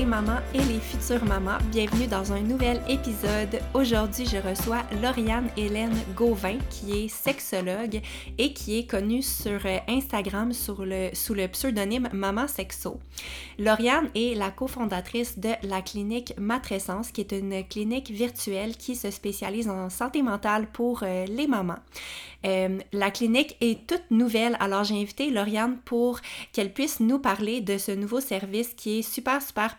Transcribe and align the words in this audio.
Les 0.00 0.06
mamans 0.06 0.40
et 0.54 0.62
les 0.62 0.80
futures 0.80 1.22
mamans, 1.26 1.58
bienvenue 1.70 2.06
dans 2.06 2.32
un 2.32 2.40
nouvel 2.40 2.80
épisode. 2.88 3.60
Aujourd'hui, 3.74 4.24
je 4.24 4.38
reçois 4.38 4.82
Lauriane 5.02 5.50
Hélène 5.58 5.94
Gauvin 6.16 6.56
qui 6.70 7.04
est 7.04 7.08
sexologue 7.08 8.00
et 8.38 8.54
qui 8.54 8.78
est 8.78 8.86
connue 8.86 9.20
sur 9.20 9.60
euh, 9.66 9.76
Instagram 9.88 10.52
le, 10.78 11.10
sous 11.12 11.34
le 11.34 11.48
pseudonyme 11.48 12.08
Maman 12.14 12.48
Sexo. 12.48 12.98
Lauriane 13.58 14.08
est 14.14 14.34
la 14.38 14.50
cofondatrice 14.50 15.38
de 15.38 15.50
la 15.64 15.82
clinique 15.82 16.32
Matrescence 16.38 17.10
qui 17.10 17.20
est 17.20 17.32
une 17.32 17.62
clinique 17.68 18.10
virtuelle 18.10 18.78
qui 18.78 18.96
se 18.96 19.10
spécialise 19.10 19.68
en 19.68 19.90
santé 19.90 20.22
mentale 20.22 20.66
pour 20.72 21.02
euh, 21.02 21.26
les 21.26 21.46
mamans. 21.46 21.76
Euh, 22.46 22.78
la 22.92 23.10
clinique 23.10 23.56
est 23.60 23.86
toute 23.86 24.10
nouvelle, 24.10 24.56
alors 24.60 24.84
j'ai 24.84 24.94
invité 24.94 25.30
Lauriane 25.30 25.76
pour 25.84 26.20
qu'elle 26.52 26.72
puisse 26.72 27.00
nous 27.00 27.18
parler 27.18 27.60
de 27.60 27.76
ce 27.76 27.92
nouveau 27.92 28.20
service 28.20 28.72
qui 28.74 29.00
est 29.00 29.02
super, 29.02 29.42
super 29.42 29.76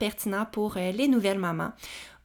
pour 0.52 0.78
euh, 0.78 0.92
les 0.92 1.08
nouvelles 1.08 1.40
mamans. 1.40 1.72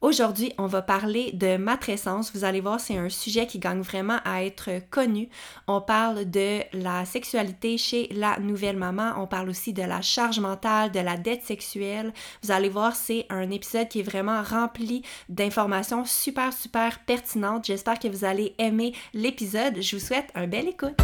Aujourd'hui, 0.02 0.52
on 0.58 0.66
va 0.66 0.82
parler 0.82 1.32
de 1.32 1.56
matrescence. 1.56 2.30
Vous 2.34 2.44
allez 2.44 2.60
voir, 2.60 2.78
c'est 2.78 2.98
un 2.98 3.08
sujet 3.08 3.46
qui 3.46 3.58
gagne 3.58 3.80
vraiment 3.80 4.18
à 4.26 4.44
être 4.44 4.70
connu. 4.90 5.30
On 5.66 5.80
parle 5.80 6.30
de 6.30 6.60
la 6.74 7.06
sexualité 7.06 7.78
chez 7.78 8.08
la 8.12 8.38
nouvelle 8.38 8.76
maman. 8.76 9.14
On 9.16 9.26
parle 9.26 9.48
aussi 9.48 9.72
de 9.72 9.82
la 9.82 10.02
charge 10.02 10.38
mentale, 10.38 10.92
de 10.92 11.00
la 11.00 11.16
dette 11.16 11.44
sexuelle. 11.44 12.12
Vous 12.42 12.52
allez 12.52 12.68
voir, 12.68 12.94
c'est 12.94 13.24
un 13.30 13.50
épisode 13.50 13.88
qui 13.88 14.00
est 14.00 14.08
vraiment 14.08 14.42
rempli 14.42 15.02
d'informations 15.30 16.04
super, 16.04 16.52
super 16.52 16.98
pertinentes. 17.06 17.64
J'espère 17.64 17.98
que 17.98 18.08
vous 18.08 18.26
allez 18.26 18.54
aimer 18.58 18.92
l'épisode. 19.14 19.80
Je 19.80 19.96
vous 19.96 20.04
souhaite 20.04 20.30
un 20.34 20.46
bel 20.46 20.68
écoute. 20.68 21.00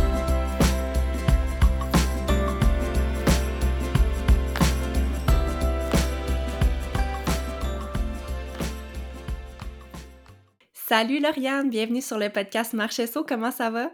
Salut 10.93 11.21
Lauriane, 11.21 11.71
bienvenue 11.71 12.03
sur 12.03 12.19
le 12.19 12.29
podcast 12.29 12.75
Marchesso. 12.75 13.25
Comment 13.25 13.51
ça 13.51 13.71
va? 13.71 13.91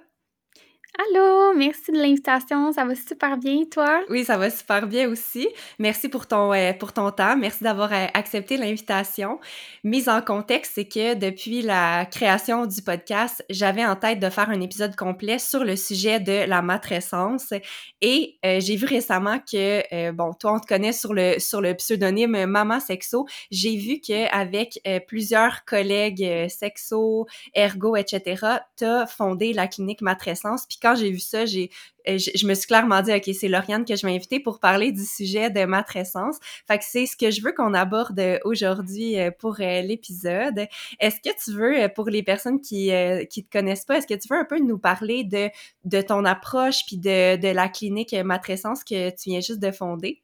Allô, 0.96 1.54
merci 1.54 1.92
de 1.92 1.98
l'invitation, 1.98 2.72
ça 2.72 2.84
va 2.84 2.94
super 2.94 3.36
bien, 3.36 3.62
toi? 3.70 4.00
Oui, 4.08 4.24
ça 4.24 4.36
va 4.36 4.50
super 4.50 4.86
bien 4.86 5.08
aussi. 5.08 5.46
Merci 5.78 6.08
pour 6.08 6.26
ton, 6.26 6.52
euh, 6.52 6.72
pour 6.72 6.92
ton 6.92 7.12
temps, 7.12 7.36
merci 7.36 7.62
d'avoir 7.62 7.92
euh, 7.92 8.06
accepté 8.14 8.56
l'invitation. 8.56 9.38
Mise 9.84 10.08
en 10.08 10.22
contexte, 10.22 10.72
c'est 10.74 10.88
que 10.88 11.14
depuis 11.14 11.62
la 11.62 12.06
création 12.06 12.66
du 12.66 12.82
podcast, 12.82 13.44
j'avais 13.48 13.84
en 13.84 13.94
tête 13.94 14.18
de 14.18 14.28
faire 14.28 14.48
un 14.48 14.60
épisode 14.60 14.96
complet 14.96 15.38
sur 15.38 15.62
le 15.62 15.76
sujet 15.76 16.20
de 16.20 16.48
la 16.48 16.62
matrescence 16.62 17.52
et 18.00 18.38
euh, 18.44 18.58
j'ai 18.58 18.74
vu 18.74 18.86
récemment 18.86 19.38
que, 19.38 20.10
bon, 20.12 20.32
toi, 20.32 20.54
on 20.54 20.58
te 20.58 20.66
connaît 20.66 20.92
sur 20.92 21.12
le, 21.12 21.38
sur 21.38 21.60
le 21.60 21.74
pseudonyme 21.74 22.46
Maman 22.46 22.80
Sexo. 22.80 23.26
J'ai 23.52 23.76
vu 23.76 24.00
qu'avec 24.00 24.80
plusieurs 25.06 25.64
collègues 25.64 26.48
sexo, 26.48 27.26
ergo, 27.54 27.94
etc., 27.94 28.46
tu 28.76 28.84
as 28.84 29.06
fondé 29.06 29.52
la 29.52 29.68
clinique 29.68 30.00
Matrescence. 30.00 30.66
Puis 30.66 30.77
quand 30.80 30.94
j'ai 30.94 31.10
vu 31.10 31.18
ça, 31.18 31.46
j'ai, 31.46 31.70
je, 32.06 32.30
je, 32.34 32.46
me 32.46 32.54
suis 32.54 32.66
clairement 32.66 33.02
dit, 33.02 33.12
OK, 33.12 33.28
c'est 33.38 33.48
Lauriane 33.48 33.84
que 33.84 33.96
je 33.96 34.06
vais 34.06 34.14
inviter 34.14 34.40
pour 34.40 34.60
parler 34.60 34.92
du 34.92 35.04
sujet 35.04 35.50
de 35.50 35.64
matrescence. 35.64 36.36
Fait 36.66 36.78
que 36.78 36.84
c'est 36.86 37.06
ce 37.06 37.16
que 37.16 37.30
je 37.30 37.42
veux 37.42 37.52
qu'on 37.52 37.74
aborde 37.74 38.20
aujourd'hui 38.44 39.16
pour 39.38 39.56
l'épisode. 39.58 40.66
Est-ce 41.00 41.16
que 41.16 41.34
tu 41.44 41.52
veux, 41.56 41.88
pour 41.94 42.08
les 42.08 42.22
personnes 42.22 42.60
qui 42.60 42.90
qui 43.30 43.44
te 43.44 43.50
connaissent 43.50 43.84
pas, 43.84 43.98
est-ce 43.98 44.06
que 44.06 44.14
tu 44.14 44.28
veux 44.30 44.38
un 44.38 44.44
peu 44.44 44.58
nous 44.58 44.78
parler 44.78 45.24
de, 45.24 45.50
de 45.84 46.00
ton 46.00 46.24
approche 46.24 46.84
puis 46.86 46.98
de, 46.98 47.36
de 47.36 47.48
la 47.48 47.68
clinique 47.68 48.14
matrescence 48.14 48.84
que 48.84 49.10
tu 49.10 49.30
viens 49.30 49.40
juste 49.40 49.60
de 49.60 49.70
fonder? 49.70 50.22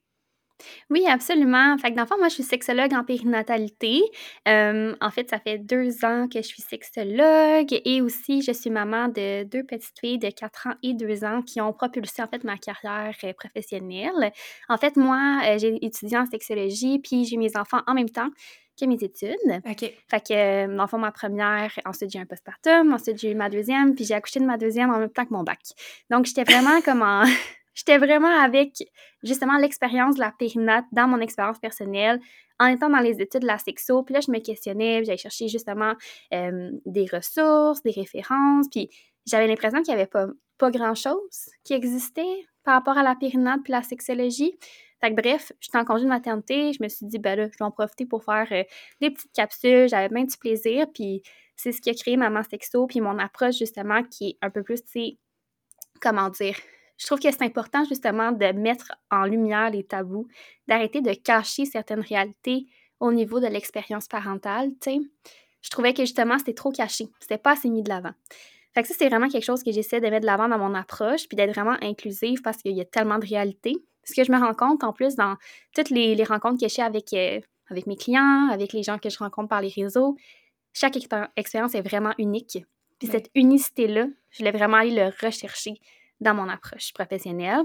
Oui, 0.91 1.04
absolument. 1.06 1.76
Fait 1.78 1.91
que 1.91 1.97
dans 1.97 2.02
le 2.02 2.08
fond, 2.08 2.19
moi, 2.19 2.28
je 2.28 2.34
suis 2.34 2.42
sexologue 2.42 2.92
en 2.94 3.04
périnatalité. 3.04 4.02
Euh, 4.48 4.94
en 5.00 5.10
fait, 5.10 5.30
ça 5.30 5.38
fait 5.38 5.58
deux 5.58 6.04
ans 6.04 6.28
que 6.28 6.41
je 6.41 6.47
suis 6.47 6.62
sexologue 6.62 7.69
et 7.70 8.00
aussi, 8.00 8.42
je 8.42 8.52
suis 8.52 8.70
maman 8.70 9.08
de 9.08 9.44
deux 9.44 9.64
petites 9.64 9.98
filles 9.98 10.19
de 10.19 10.30
4 10.30 10.69
ans 10.69 10.74
et 10.82 10.94
2 10.94 11.24
ans 11.24 11.42
qui 11.42 11.60
ont 11.60 11.72
propulsé, 11.72 12.22
en 12.22 12.26
fait, 12.26 12.44
ma 12.44 12.56
carrière 12.56 13.14
professionnelle. 13.36 14.32
En 14.69 14.76
fait, 14.76 14.97
moi, 14.97 15.41
j'ai 15.58 15.84
étudié 15.84 16.19
en 16.19 16.26
sexologie 16.26 16.98
puis 16.98 17.24
j'ai 17.24 17.36
mes 17.36 17.56
enfants 17.56 17.80
en 17.86 17.94
même 17.94 18.10
temps 18.10 18.30
que 18.78 18.86
mes 18.86 19.03
études. 19.03 19.36
OK. 19.47 19.92
Fait 20.08 20.20
que, 20.20 20.76
dans 20.76 20.82
le 20.82 20.88
fond, 20.88 20.98
ma 20.98 21.12
première, 21.12 21.72
ensuite 21.84 22.10
j'ai 22.10 22.19
eu 22.19 22.22
un 22.22 22.26
postpartum, 22.26 22.92
ensuite 22.92 23.19
j'ai 23.19 23.30
eu 23.30 23.34
ma 23.34 23.48
deuxième, 23.48 23.94
puis 23.94 24.04
j'ai 24.04 24.14
accouché 24.14 24.41
de 24.41 24.47
ma 24.47 24.56
deuxième 24.58 24.91
en 24.91 24.98
même 24.98 25.10
temps 25.10 25.24
que 25.24 25.32
mon 25.32 25.42
bac. 25.42 25.60
Donc, 26.10 26.26
j'étais 26.26 26.44
vraiment 26.44 26.80
comme 26.80 27.03
en... 27.03 27.24
J'étais 27.74 27.98
vraiment 27.98 28.40
avec 28.40 28.72
justement 29.22 29.56
l'expérience 29.58 30.14
de 30.14 30.20
la 30.20 30.32
périnate 30.38 30.84
dans 30.92 31.08
mon 31.08 31.20
expérience 31.20 31.58
personnelle, 31.58 32.20
en 32.60 32.66
étant 32.66 32.88
dans 32.88 32.98
les 32.98 33.20
études 33.20 33.42
de 33.42 33.46
la 33.46 33.58
sexo. 33.58 34.02
Puis 34.02 34.14
là, 34.14 34.20
je 34.20 34.30
me 34.30 34.38
questionnais, 34.38 35.04
j'allais 35.04 35.18
chercher 35.18 35.48
justement 35.48 35.94
des 36.30 37.06
ressources, 37.12 37.82
des 37.82 37.90
références. 37.90 38.68
Puis 38.70 38.90
j'avais 39.26 39.46
l'impression 39.46 39.82
qu'il 39.82 39.94
n'y 39.94 40.00
avait 40.00 40.10
pas, 40.10 40.26
pas 40.58 40.70
grand-chose 40.70 41.50
qui 41.64 41.74
existait 41.74 42.46
par 42.64 42.74
rapport 42.74 42.96
à 42.96 43.02
la 43.02 43.14
périnate 43.14 43.60
puis 43.62 43.72
la 43.72 43.82
sexologie. 43.82 44.56
Fait 45.00 45.14
que 45.14 45.20
bref, 45.20 45.52
j'étais 45.60 45.76
en 45.76 45.84
congé 45.84 46.04
de 46.04 46.08
maternité, 46.08 46.72
je 46.72 46.82
me 46.82 46.88
suis 46.88 47.04
dit, 47.04 47.18
ben 47.18 47.38
là, 47.38 47.44
je 47.44 47.58
vais 47.58 47.64
en 47.64 47.70
profiter 47.70 48.06
pour 48.06 48.24
faire 48.24 48.46
euh, 48.52 48.64
des 49.02 49.10
petites 49.10 49.32
capsules, 49.32 49.86
j'avais 49.86 50.08
bien 50.08 50.24
du 50.24 50.36
plaisir. 50.38 50.86
Puis 50.94 51.22
c'est 51.56 51.72
ce 51.72 51.82
qui 51.82 51.91
a 51.91 51.94
créé 51.94 52.16
Maman 52.16 52.42
Sexo, 52.42 52.86
puis 52.86 53.00
mon 53.00 53.18
approche 53.18 53.58
justement 53.58 54.02
qui 54.02 54.30
est 54.30 54.38
un 54.41 54.48
peu 54.48 54.62
plus, 54.62 54.82
tu 54.82 54.91
sais, 54.91 55.18
comment 56.00 56.30
dire, 56.30 56.56
je 56.97 57.06
trouve 57.06 57.19
que 57.19 57.31
c'est 57.31 57.43
important 57.43 57.84
justement 57.84 58.32
de 58.32 58.53
mettre 58.53 58.93
en 59.10 59.25
lumière 59.25 59.71
les 59.71 59.84
tabous, 59.84 60.28
d'arrêter 60.69 61.00
de 61.00 61.12
cacher 61.12 61.65
certaines 61.65 62.00
réalités 62.00 62.66
au 63.00 63.12
niveau 63.12 63.41
de 63.41 63.47
l'expérience 63.47 64.06
parentale, 64.06 64.71
tu 64.81 64.93
sais. 64.93 64.99
Je 65.62 65.71
trouvais 65.71 65.94
que 65.94 66.03
justement 66.03 66.38
c'était 66.38 66.54
trop 66.54 66.71
caché, 66.71 67.09
c'était 67.21 67.39
pas 67.39 67.53
assez 67.53 67.71
mis 67.71 67.83
de 67.83 67.89
l'avant. 67.89 68.13
Fait 68.74 68.83
que 68.83 68.89
ça, 68.89 68.95
c'est 68.98 69.09
vraiment 69.09 69.28
quelque 69.28 69.45
chose 69.45 69.63
que 69.63 69.71
j'essaie 69.71 70.01
de 70.01 70.07
mettre 70.09 70.22
de 70.22 70.27
l'avant 70.27 70.48
dans 70.48 70.59
mon 70.59 70.74
approche, 70.74 71.28
puis 71.28 71.36
d'être 71.36 71.54
vraiment 71.54 71.77
inclusive 71.80 72.42
parce 72.42 72.59
qu'il 72.59 72.72
y 72.72 72.80
a 72.80 72.84
tellement 72.84 73.18
de 73.18 73.27
réalités. 73.27 73.77
Ce 74.03 74.15
que 74.15 74.24
je 74.24 74.33
me 74.33 74.39
rends 74.39 74.53
compte 74.53 74.83
en 74.83 74.92
plus 74.92 75.15
dans 75.15 75.36
toutes 75.74 75.91
les, 75.91 76.15
les 76.15 76.24
rencontres 76.24 76.60
que 76.60 76.68
je 76.68 76.74
fais 76.74 76.83
avec, 76.83 77.13
euh, 77.13 77.41
avec 77.71 77.86
mes 77.86 77.97
clients, 77.97 78.48
avec 78.51 78.72
les 78.72 78.83
gens 78.83 78.98
que 78.98 79.09
je 79.09 79.18
rencontre 79.18 79.48
par 79.48 79.60
les 79.60 79.68
réseaux, 79.68 80.16
chaque 80.72 80.97
expérience 81.36 81.74
est 81.74 81.83
vraiment 81.83 82.13
unique. 82.18 82.59
Puis 82.98 83.09
cette 83.09 83.30
unicité-là, 83.34 84.07
je 84.30 84.39
voulais 84.39 84.51
vraiment 84.51 84.78
aller 84.78 84.95
le 84.95 85.13
rechercher 85.24 85.74
dans 86.21 86.34
mon 86.34 86.49
approche 86.49 86.93
professionnelle. 86.93 87.65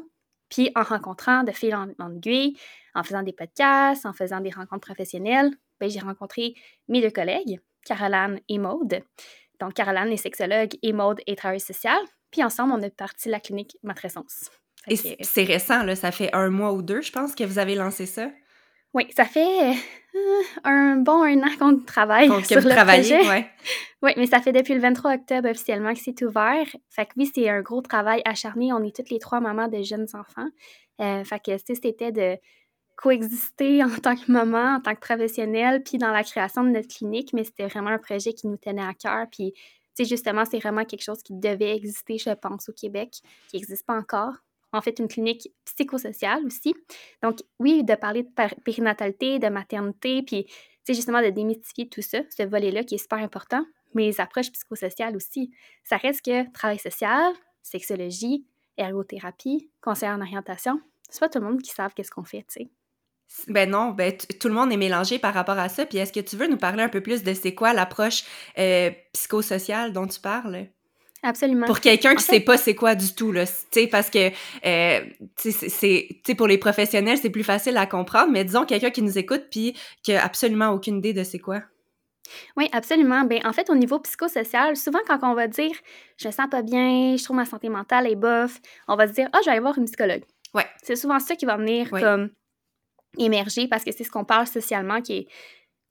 Puis 0.50 0.72
en 0.76 0.84
rencontrant 0.84 1.44
de 1.44 1.52
fil 1.52 1.76
en, 1.76 1.90
en 2.00 2.16
aiguille, 2.16 2.58
en 2.96 3.04
faisant 3.04 3.24
des 3.24 3.34
podcasts, 3.34 4.06
en 4.06 4.14
faisant 4.14 4.40
des 4.40 4.50
rencontres 4.50 4.88
professionnelles, 4.88 5.52
ben, 5.80 5.90
j'ai 5.90 6.00
rencontré 6.00 6.56
mes 6.88 7.02
deux 7.02 7.12
collègues, 7.12 7.60
Caroline 7.86 8.40
et 8.50 8.58
Maude. 8.58 9.02
Donc, 9.60 9.74
Caroline 9.74 10.12
est 10.12 10.18
sexologue 10.18 10.72
et 10.82 10.94
Maude 10.94 11.22
est 11.28 11.38
travailleuse 11.38 11.64
sociale. 11.64 12.02
Puis 12.32 12.44
ensemble, 12.44 12.74
on 12.74 12.82
a 12.82 12.90
parti 12.90 13.30
la 13.30 13.40
clinique 13.40 13.78
Matrescence. 13.84 14.50
Et 14.88 14.96
c'est 14.96 15.44
récent, 15.44 15.84
là, 15.84 15.96
ça 15.96 16.12
fait 16.12 16.34
un 16.34 16.50
mois 16.50 16.74
ou 16.74 16.82
deux, 16.82 17.02
je 17.02 17.12
pense, 17.12 17.36
que 17.36 17.44
vous 17.44 17.60
avez 17.60 17.76
lancé 17.76 18.06
ça? 18.06 18.30
Oui, 18.94 19.06
ça 19.16 19.26
fait 19.26 19.72
euh, 19.72 20.42
un 20.64 20.96
bon 20.98 21.24
un 21.24 21.42
an 21.44 21.56
qu'on 21.60 21.80
travaille 21.80 22.28
Donc, 22.28 22.46
sur 22.46 22.62
le 22.62 22.70
projet. 22.70 23.28
ouais. 23.28 23.50
Oui, 24.02 24.12
mais 24.16 24.28
ça 24.28 24.40
fait 24.40 24.54
depuis 24.54 24.74
le 24.74 24.80
23 24.80 25.16
octobre 25.16 25.50
officiellement 25.50 25.94
que 25.94 26.00
c'est 26.00 26.22
ouvert. 26.24 26.66
Fait 26.90 27.06
que 27.06 27.12
oui, 27.18 27.30
c'est 27.36 27.50
un 27.50 27.62
gros 27.62 27.82
travail 27.82 28.22
acharné. 28.24 28.72
On 28.72 28.82
est 28.82 28.96
toutes 28.96 29.10
les 29.10 29.20
trois 29.20 29.42
mamans 29.42 29.68
de 29.68 29.82
jeunes 29.84 30.08
enfants. 30.14 30.48
Euh, 31.02 31.24
fait 31.26 31.40
que 31.40 31.52
c'était 31.58 32.14
de 32.14 32.38
coexister 32.96 33.84
en 33.84 33.90
tant 33.90 34.16
que 34.16 34.32
maman, 34.32 34.76
en 34.76 34.82
tant 34.82 34.96
que 34.96 35.00
professionnelle, 35.02 35.84
puis 35.84 35.98
dans 35.98 36.12
la 36.12 36.24
création 36.24 36.64
de 36.64 36.70
notre 36.70 36.88
clinique, 36.88 37.34
mais 37.34 37.44
c'était 37.44 37.68
vraiment 37.68 37.90
un 37.90 37.98
projet 37.98 38.34
qui 38.34 38.48
nous 38.48 38.58
tenait 38.58 38.82
à 38.82 38.94
cœur. 38.94 39.26
Puis, 39.32 39.52
tu 39.54 39.60
sais, 39.96 40.06
justement, 40.06 40.44
c'est 40.50 40.60
vraiment 40.60 40.86
quelque 40.86 41.04
chose 41.04 41.22
qui 41.22 41.34
devait 41.34 41.76
exister, 41.76 42.18
je 42.18 42.32
pense, 42.32 42.70
au 42.70 42.74
Québec, 42.74 43.20
qui 43.50 43.58
n'existe 43.58 43.86
pas 43.86 43.96
encore. 43.96 44.34
En 44.72 44.82
fait, 44.82 45.00
une 45.00 45.08
clinique 45.08 45.50
psychosociale 45.66 46.46
aussi. 46.46 46.76
Donc, 47.24 47.40
oui, 47.60 47.84
de 47.84 47.96
parler 47.96 48.24
de 48.24 48.30
péri- 48.30 48.56
périnatalité, 48.64 49.40
de 49.40 49.48
maternité, 49.48 50.22
puis, 50.22 50.46
tu 50.46 50.54
sais, 50.84 50.94
justement, 50.94 51.22
de 51.22 51.30
démystifier 51.30 51.90
tout 51.90 52.02
ça, 52.02 52.20
ce 52.30 52.44
volet-là 52.44 52.84
qui 52.84 52.96
est 52.96 53.00
super 53.00 53.20
important, 53.20 53.66
mais 53.96 54.06
les 54.06 54.22
approches 54.22 54.52
psychosociales 54.52 55.16
aussi. 55.16 55.52
Ça 55.84 55.98
reste 55.98 56.24
que 56.24 56.52
travail 56.52 56.78
social, 56.80 57.34
sexologie, 57.64 58.46
ergothérapie, 58.78 59.70
conseiller 59.82 60.12
en 60.12 60.22
orientation, 60.22 60.80
c'est 61.10 61.20
pas 61.20 61.30
tout 61.30 61.40
le 61.40 61.46
monde 61.46 61.62
qui 61.62 61.72
savent 61.72 61.94
qu'est-ce 61.94 62.12
qu'on 62.12 62.24
fait, 62.24 62.46
tu 62.48 62.64
sais. 62.64 62.70
Ben 63.48 63.70
non, 63.70 63.92
ben 63.92 64.18
tout 64.18 64.48
le 64.48 64.54
monde 64.56 64.72
est 64.72 64.78
mélangé 64.78 65.20
par 65.20 65.34
rapport 65.36 65.60
à 65.60 65.70
ça. 65.70 65.86
Puis 65.86 66.00
est-ce 66.00 66.12
que 66.12 66.20
tu 66.20 66.36
veux 66.36 66.48
nous 66.48 66.58
parler 66.58 66.82
un 66.82 66.90
peu 66.90 67.02
plus 67.02 67.24
de 67.24 67.34
c'est 67.36 67.54
quoi 67.54 67.74
l'approche 67.74 68.24
euh, 68.58 68.90
psychosociale 69.14 69.94
dont 69.94 70.08
tu 70.08 70.20
parles? 70.20 70.68
Absolument. 71.22 71.66
Pour 71.66 71.80
quelqu'un 71.82 72.12
qui 72.12 72.24
En 72.24 72.26
fait- 72.28 72.34
sait 72.36 72.40
pas 72.40 72.58
c'est 72.58 72.76
quoi 72.76 72.96
du 72.96 73.14
tout, 73.14 73.32
là. 73.32 73.44
Parce 73.92 74.10
que, 74.10 74.30
euh, 74.66 75.06
c'est- 75.38 76.08
pour 76.38 76.48
les 76.48 76.58
professionnels, 76.58 77.18
c'est 77.18 77.30
plus 77.30 77.44
facile 77.44 77.76
à 77.78 77.86
comprendre, 77.86 78.32
mais 78.32 78.46
disons 78.46 78.66
quelqu'un 78.66 78.90
qui 78.90 79.02
nous 79.02 79.18
écoute 79.18 79.46
puis 79.52 79.76
qui 80.04 80.14
a 80.14 80.24
absolument 80.24 80.70
aucune 80.70 80.98
idée 81.00 81.14
de 81.14 81.24
c'est 81.24 81.40
quoi. 81.40 81.62
Oui, 82.56 82.70
absolument. 82.72 83.24
Ben, 83.24 83.42
en 83.44 83.54
fait, 83.54 83.70
au 83.70 83.76
niveau 83.76 84.00
psychosocial, 84.00 84.78
souvent 84.78 85.00
quand 85.08 85.20
on 85.24 85.34
va 85.34 85.48
dire 85.48 85.72
je 86.18 86.28
me 86.28 86.32
sens 86.32 86.48
pas 86.50 86.62
bien, 86.62 87.16
je 87.18 87.24
trouve 87.24 87.36
ma 87.38 87.46
santé 87.46 87.70
mentale 87.70 88.06
est 88.08 88.16
bof, 88.16 88.60
on 88.88 88.96
va 88.96 89.08
se 89.08 89.14
dire 89.14 89.28
ah, 89.34 89.40
je 89.42 89.46
vais 89.46 89.52
aller 89.52 89.60
voir 89.62 89.78
une 89.78 89.86
psychologue. 89.86 90.24
Ouais. 90.54 90.66
C'est 90.84 90.96
souvent 90.96 91.20
ça 91.20 91.36
qui 91.36 91.46
va 91.46 91.58
venir 91.58 91.90
comme 92.02 92.30
émerger 93.18 93.68
parce 93.68 93.84
que 93.84 93.92
c'est 93.92 94.04
ce 94.04 94.12
qu'on 94.12 94.26
parle 94.26 94.46
socialement 94.48 95.02
qui, 95.02 95.14
est- 95.18 95.28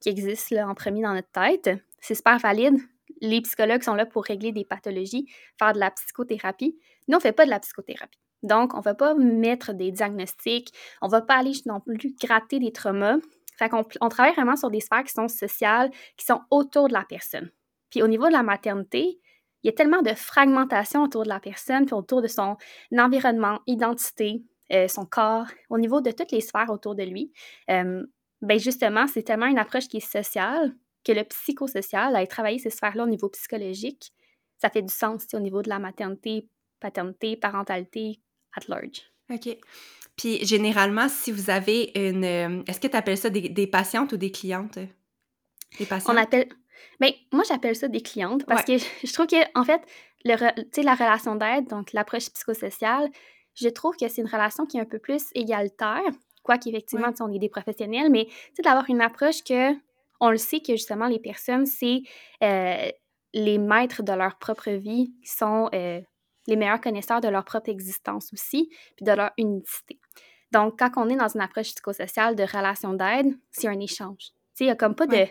qui 0.01 0.09
existe 0.11 0.51
là, 0.51 0.69
en 0.69 0.75
premier 0.75 1.03
dans 1.03 1.13
notre 1.13 1.31
tête. 1.33 1.71
C'est 2.01 2.15
super 2.15 2.39
valide. 2.39 2.79
Les 3.21 3.41
psychologues 3.41 3.83
sont 3.83 3.95
là 3.95 4.07
pour 4.07 4.25
régler 4.25 4.53
des 4.53 4.65
pathologies, 4.65 5.27
faire 5.59 5.73
de 5.73 5.79
la 5.79 5.91
psychothérapie. 5.91 6.79
Nous, 7.09 7.17
on 7.17 7.21
fait 7.21 7.33
pas 7.33 7.45
de 7.45 7.51
la 7.51 7.61
psychothérapie. 7.61 8.19
Donc, 8.43 8.75
on 8.75 8.81
va 8.81 8.95
pas 8.95 9.15
mettre 9.15 9.73
des 9.73 9.91
diagnostics, 9.91 10.73
on 11.03 11.09
va 11.09 11.23
pas 11.23 11.39
aller 11.39 11.53
non 11.67 11.81
plus 11.81 12.15
gratter 12.21 12.59
des 12.59 12.73
traumas. 12.73 13.17
Fait 13.59 13.71
on 14.01 14.09
travaille 14.09 14.35
vraiment 14.35 14.55
sur 14.55 14.71
des 14.71 14.81
sphères 14.81 15.03
qui 15.03 15.13
sont 15.13 15.27
sociales, 15.27 15.91
qui 16.17 16.25
sont 16.25 16.41
autour 16.51 16.87
de 16.87 16.93
la 16.93 17.05
personne. 17.09 17.51
Puis 17.91 18.03
au 18.03 18.07
niveau 18.07 18.29
de 18.29 18.33
la 18.33 18.45
maternité, 18.45 19.19
il 19.63 19.67
y 19.67 19.71
a 19.71 19.73
tellement 19.73 20.03
de 20.03 20.15
fragmentation 20.15 21.03
autour 21.03 21.25
de 21.25 21.29
la 21.29 21.41
personne, 21.41 21.87
puis 21.87 21.95
autour 21.95 22.23
de 22.23 22.29
son 22.29 22.57
environnement, 22.97 23.59
identité, 23.67 24.45
euh, 24.73 24.87
son 24.87 25.05
corps, 25.05 25.47
au 25.71 25.79
niveau 25.79 26.01
de 26.01 26.13
toutes 26.13 26.31
les 26.31 26.41
sphères 26.41 26.71
autour 26.71 26.95
de 26.95 27.03
lui. 27.03 27.33
Euh, 27.71 28.07
ben 28.43 28.59
justement, 28.59 29.07
c'est 29.09 29.23
tellement 29.23 29.47
une 29.47 29.59
approche 29.59 29.89
qui 29.89 29.97
est 29.97 30.13
sociale 30.13 30.75
que 31.09 31.19
le 31.19 31.25
psychosocial, 31.25 32.15
aller 32.15 32.27
travailler 32.27 32.59
ces 32.59 32.71
sphères-là 32.71 33.05
au 33.05 33.09
niveau 33.09 33.29
psychologique, 33.31 34.13
ça 34.61 34.71
fait 34.71 34.83
du 34.83 34.93
sens 34.93 35.25
au 35.35 35.41
niveau 35.41 35.63
de 35.63 35.69
la 35.69 35.79
maternité, 35.79 36.49
paternité, 36.81 37.37
parentalité, 37.37 38.21
at 38.57 38.63
large. 38.69 39.03
OK. 39.33 39.57
Puis 40.17 40.45
généralement, 40.45 41.09
si 41.09 41.31
vous 41.33 41.51
avez 41.51 41.93
une... 41.95 42.25
euh, 42.25 42.63
Est-ce 42.67 42.81
que 42.81 42.89
tu 42.89 42.97
appelles 42.97 43.19
ça 43.19 43.31
des, 43.31 43.49
des 43.49 43.67
patientes 43.67 44.13
ou 44.13 44.17
des 44.17 44.31
clientes? 44.33 44.79
Des 45.79 45.87
patients? 45.87 46.13
On 46.13 46.17
appelle. 46.17 46.49
Ben, 47.01 47.11
moi, 47.33 47.45
j'appelle 47.49 47.77
ça 47.77 47.89
des 47.89 48.01
clientes 48.01 48.45
parce 48.47 48.65
que 48.65 48.79
je 49.05 49.13
trouve 49.13 49.27
que, 49.27 49.37
en 49.59 49.65
fait, 49.65 49.81
le 50.25 50.35
re- 50.35 50.83
la 50.83 50.95
relation 50.95 51.37
d'aide, 51.37 51.69
donc 51.69 51.93
l'approche 51.93 52.31
psychosociale, 52.31 53.09
je 53.55 53.69
trouve 53.69 53.97
que 53.97 54.09
c'est 54.09 54.21
une 54.23 54.29
relation 54.29 54.67
qui 54.67 54.79
est 54.79 54.81
un 54.81 54.85
peu 54.87 54.99
plus 54.99 55.25
égalitaire, 55.35 56.03
quoi 56.43 56.59
qu'effectivement, 56.59 57.09
Ouais. 57.09 57.15
on 57.23 57.33
est 57.33 57.39
des 57.39 57.49
professionnels, 57.49 58.11
mais 58.11 58.29
d'avoir 58.65 58.89
une 58.89 59.01
approche 59.01 59.43
que, 59.45 59.73
on 60.21 60.31
le 60.31 60.37
sait 60.37 60.61
que 60.61 60.73
justement, 60.73 61.07
les 61.07 61.19
personnes, 61.19 61.67
c'est 61.67 62.03
euh, 62.43 62.91
les 63.35 63.59
maîtres 63.59 64.03
de 64.03 64.13
leur 64.13 64.39
propre 64.39 64.71
vie, 64.71 65.13
qui 65.23 65.31
sont 65.31 65.69
euh, 65.75 66.01
les 66.47 66.57
meilleurs 66.57 66.81
connaisseurs 66.81 67.21
de 67.21 67.29
leur 67.29 67.45
propre 67.45 67.69
existence 67.69 68.33
aussi, 68.33 68.69
puis 68.97 69.05
de 69.05 69.13
leur 69.13 69.31
unicité. 69.37 69.99
Donc, 70.51 70.79
quand 70.79 70.91
on 70.97 71.09
est 71.09 71.17
dans 71.17 71.29
une 71.29 71.43
approche 71.43 71.75
psychosociale 71.75 72.35
de 72.35 72.43
relation 72.43 72.95
d'aide, 72.95 73.39
c'est 73.51 73.69
un 73.69 73.79
échange. 73.81 74.33
Il 74.61 74.67
n'y 74.67 74.71
a 74.71 74.77
comme 74.77 74.95
pas 74.95 75.07
de. 75.07 75.27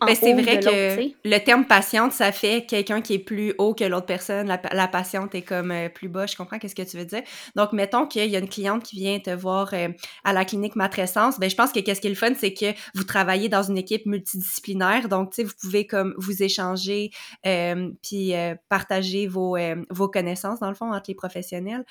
Ben, 0.00 0.14
c'est 0.14 0.32
vrai 0.34 0.60
que 0.60 1.28
le 1.28 1.38
terme 1.38 1.64
patiente, 1.66 2.12
ça 2.12 2.32
fait 2.32 2.66
quelqu'un 2.66 3.00
qui 3.00 3.14
est 3.14 3.18
plus 3.18 3.54
haut 3.58 3.74
que 3.74 3.84
l'autre 3.84 4.06
personne. 4.06 4.46
La, 4.46 4.60
la 4.72 4.88
patiente 4.88 5.34
est 5.34 5.42
comme 5.42 5.70
euh, 5.70 5.88
plus 5.88 6.08
bas. 6.08 6.26
Je 6.26 6.36
comprends 6.36 6.58
qu'est-ce 6.58 6.74
que 6.74 6.82
tu 6.82 6.96
veux 6.96 7.04
dire. 7.04 7.22
Donc, 7.56 7.72
mettons 7.72 8.06
qu'il 8.06 8.30
y 8.30 8.36
a 8.36 8.38
une 8.38 8.48
cliente 8.48 8.82
qui 8.82 8.96
vient 8.96 9.18
te 9.18 9.30
voir 9.30 9.72
euh, 9.72 9.88
à 10.24 10.32
la 10.32 10.44
clinique 10.44 10.76
matrescence. 10.76 11.38
Ben, 11.38 11.50
je 11.50 11.56
pense 11.56 11.72
que 11.72 11.80
qu'est-ce 11.80 12.00
qui 12.00 12.06
est 12.06 12.10
le 12.10 12.16
fun, 12.16 12.32
c'est 12.38 12.54
que 12.54 12.72
vous 12.94 13.04
travaillez 13.04 13.48
dans 13.48 13.62
une 13.62 13.78
équipe 13.78 14.06
multidisciplinaire. 14.06 15.08
Donc, 15.08 15.30
tu 15.30 15.36
sais, 15.36 15.44
vous 15.44 15.54
pouvez 15.60 15.86
comme 15.86 16.14
vous 16.18 16.42
échanger 16.42 17.10
euh, 17.46 17.90
puis 18.02 18.34
euh, 18.34 18.54
partager 18.68 19.26
vos, 19.26 19.56
vos 19.90 20.08
connaissances, 20.08 20.60
dans 20.60 20.68
le 20.68 20.74
fond, 20.74 20.92
entre 20.92 21.08
les 21.08 21.14
professionnels. 21.14 21.84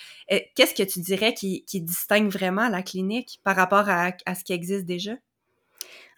Qu'est-ce 0.56 0.74
que 0.74 0.84
tu 0.84 1.00
dirais 1.00 1.34
qui, 1.34 1.64
qui 1.66 1.82
distingue 1.82 2.30
vraiment 2.30 2.70
la 2.70 2.82
clinique 2.82 3.40
par 3.44 3.56
rapport 3.56 3.90
à, 3.90 4.12
à 4.26 4.36
ce 4.36 4.44
qui 4.44 4.54
existe 4.54 4.86
déjà? 4.86 5.14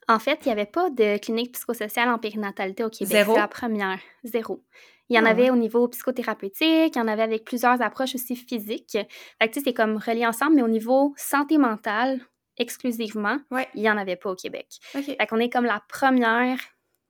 En 0.07 0.19
fait, 0.19 0.39
il 0.43 0.47
n'y 0.47 0.51
avait 0.51 0.65
pas 0.65 0.89
de 0.89 1.17
clinique 1.17 1.53
psychosociale 1.53 2.09
en 2.09 2.17
périnatalité 2.17 2.83
au 2.83 2.89
Québec. 2.89 3.11
Zéro? 3.11 3.33
C'est 3.33 3.39
la 3.39 3.47
première. 3.47 3.99
Zéro. 4.23 4.63
Il 5.09 5.15
y 5.15 5.19
en 5.19 5.25
Ah 5.25 5.29
avait 5.31 5.49
au 5.49 5.55
niveau 5.55 5.87
psychothérapeutique, 5.89 6.95
il 6.95 6.97
y 6.97 7.01
en 7.01 7.07
avait 7.07 7.21
avec 7.23 7.43
plusieurs 7.43 7.81
approches 7.81 8.15
aussi 8.15 8.35
physiques. 8.35 8.91
Fait 9.39 9.47
que, 9.47 9.53
tu 9.53 9.53
sais, 9.59 9.61
c'est 9.65 9.73
comme 9.73 9.97
relié 9.97 10.25
ensemble, 10.25 10.55
mais 10.55 10.61
au 10.63 10.67
niveau 10.69 11.13
santé 11.17 11.57
mentale, 11.57 12.21
exclusivement, 12.57 13.37
Ouais. 13.51 13.67
il 13.75 13.81
n'y 13.81 13.89
en 13.89 13.97
avait 13.97 14.15
pas 14.15 14.31
au 14.31 14.35
Québec. 14.35 14.67
OK. 14.95 15.03
Fait 15.03 15.27
qu'on 15.27 15.37
est 15.39 15.49
comme 15.49 15.65
la 15.65 15.81
première 15.89 16.59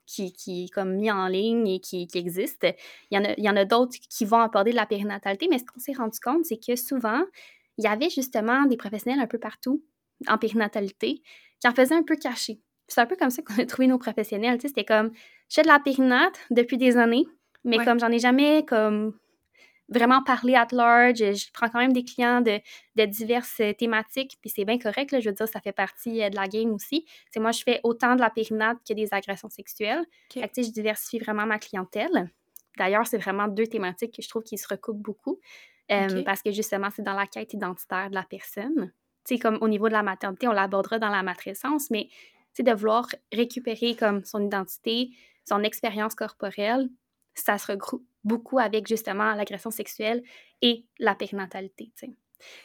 qui, 0.08 0.34
qui 0.34 0.66
est 0.66 0.70
comme 0.70 0.96
mis 0.96 1.12
en 1.12 1.28
ligne 1.28 1.68
et 1.68 1.80
qui, 1.80 2.08
qui 2.08 2.18
existe. 2.18 2.66
Il 3.12 3.18
y 3.18 3.22
en 3.22 3.24
a, 3.26 3.34
il 3.38 3.44
y 3.44 3.50
en 3.50 3.56
a 3.56 3.66
d'autres 3.66 3.96
qui 4.10 4.26
vont 4.26 4.40
aborder 4.40 4.72
de 4.72 4.76
la 4.76 4.86
périnatalité, 4.86 5.48
mais 5.50 5.60
ce 5.60 5.64
qu'on 5.66 5.80
s'est 5.80 5.94
rendu 5.94 6.20
compte, 6.20 6.44
c'est 6.46 6.58
que 6.58 6.76
souvent, 6.76 7.22
il 7.78 7.86
y 7.86 7.88
avait 7.88 8.10
justement 8.10 8.66
des 8.66 8.78
professionnels 8.78 9.20
un 9.22 9.28
peu 9.28 9.38
partout 9.40 9.84
en 10.28 10.38
périnatalité 10.38 11.22
qui 11.60 11.68
en 11.68 11.74
faisaient 11.74 11.96
un 11.96 12.04
peu 12.04 12.16
cacher. 12.16 12.60
C'est 12.92 13.02
un 13.02 13.06
peu 13.06 13.16
comme 13.16 13.30
ça 13.30 13.42
qu'on 13.42 13.58
a 13.60 13.66
trouvé 13.66 13.88
nos 13.88 13.98
professionnels. 13.98 14.58
tu 14.58 14.64
sais, 14.64 14.68
C'était 14.70 14.86
comme, 14.86 15.12
je 15.50 15.56
fais 15.56 15.62
de 15.62 15.68
la 15.68 15.80
périnate 15.80 16.40
depuis 16.50 16.78
des 16.78 16.98
années, 16.98 17.26
mais 17.64 17.78
Ouais. 17.78 17.86
comme 17.86 18.00
j'en 18.00 18.12
ai 18.12 18.20
jamais 18.20 18.66
comme 18.66 19.14
vraiment 19.88 20.24
parlé 20.24 20.56
at 20.56 20.68
large, 20.72 21.18
je 21.18 21.52
prends 21.54 21.70
quand 21.70 21.80
même 21.80 21.92
des 21.94 22.04
clients 22.04 22.40
de, 22.42 22.60
de 22.96 23.06
diverses 23.06 23.60
euh, 23.60 23.74
thématiques, 23.74 24.38
puis 24.42 24.50
c'est 24.50 24.64
bien 24.64 24.80
correct, 24.80 25.12
là, 25.12 25.20
je 25.20 25.30
veux 25.30 25.36
dire, 25.36 25.48
ça 25.48 25.60
fait 25.60 25.74
partie 25.74 26.24
euh, 26.24 26.30
de 26.30 26.36
la 26.36 26.48
game 26.48 26.72
aussi. 26.72 27.06
C'est 27.30 27.42
moi, 27.42 27.52
je 27.52 27.62
fais 27.62 27.82
autant 27.84 28.16
de 28.16 28.22
la 28.22 28.30
périnate 28.30 28.78
que 28.88 28.94
des 28.94 29.14
agressions 29.14 29.50
sexuelles. 29.50 30.00
OK. 30.34 30.42
Fait 30.42 30.48
que, 30.48 30.64
je 30.64 30.72
diversifie 30.72 31.20
vraiment 31.20 31.46
ma 31.46 31.60
clientèle. 31.60 32.30
D'ailleurs, 32.78 33.06
c'est 33.06 33.18
vraiment 33.18 33.50
deux 33.50 33.68
thématiques 33.68 34.16
que 34.16 34.22
je 34.22 34.30
trouve 34.30 34.44
qui 34.44 34.58
se 34.58 34.68
recoupent 34.68 35.02
beaucoup, 35.02 35.40
euh, 35.92 36.24
parce 36.24 36.42
que 36.42 36.52
justement, 36.52 36.88
c'est 36.96 37.02
dans 37.04 37.14
la 37.16 37.28
quête 37.28 37.54
identitaire 37.54 38.10
de 38.10 38.16
la 38.16 38.24
personne. 38.24 38.94
Tu 39.26 39.36
sais, 39.36 39.40
comme 39.40 39.58
au 39.60 39.68
niveau 39.68 39.88
de 39.90 39.94
la 39.94 40.04
maternité, 40.04 40.48
on 40.48 40.54
l'abordera 40.54 41.00
dans 41.00 41.10
la 41.10 41.22
matrescence, 41.22 41.92
mais 41.92 42.08
de 42.60 42.72
vouloir 42.72 43.08
récupérer 43.32 43.96
comme 43.96 44.24
son 44.26 44.42
identité, 44.46 45.10
son 45.48 45.64
expérience 45.64 46.16
corporelle, 46.16 46.90
ça 47.34 47.58
se 47.58 47.72
regroupe 47.72 48.06
beaucoup 48.24 48.60
avec 48.60 48.88
justement 48.88 49.34
l'agression 49.34 49.72
sexuelle 49.72 50.22
et 50.62 50.86
la 51.00 51.16
périnatalité, 51.16 51.92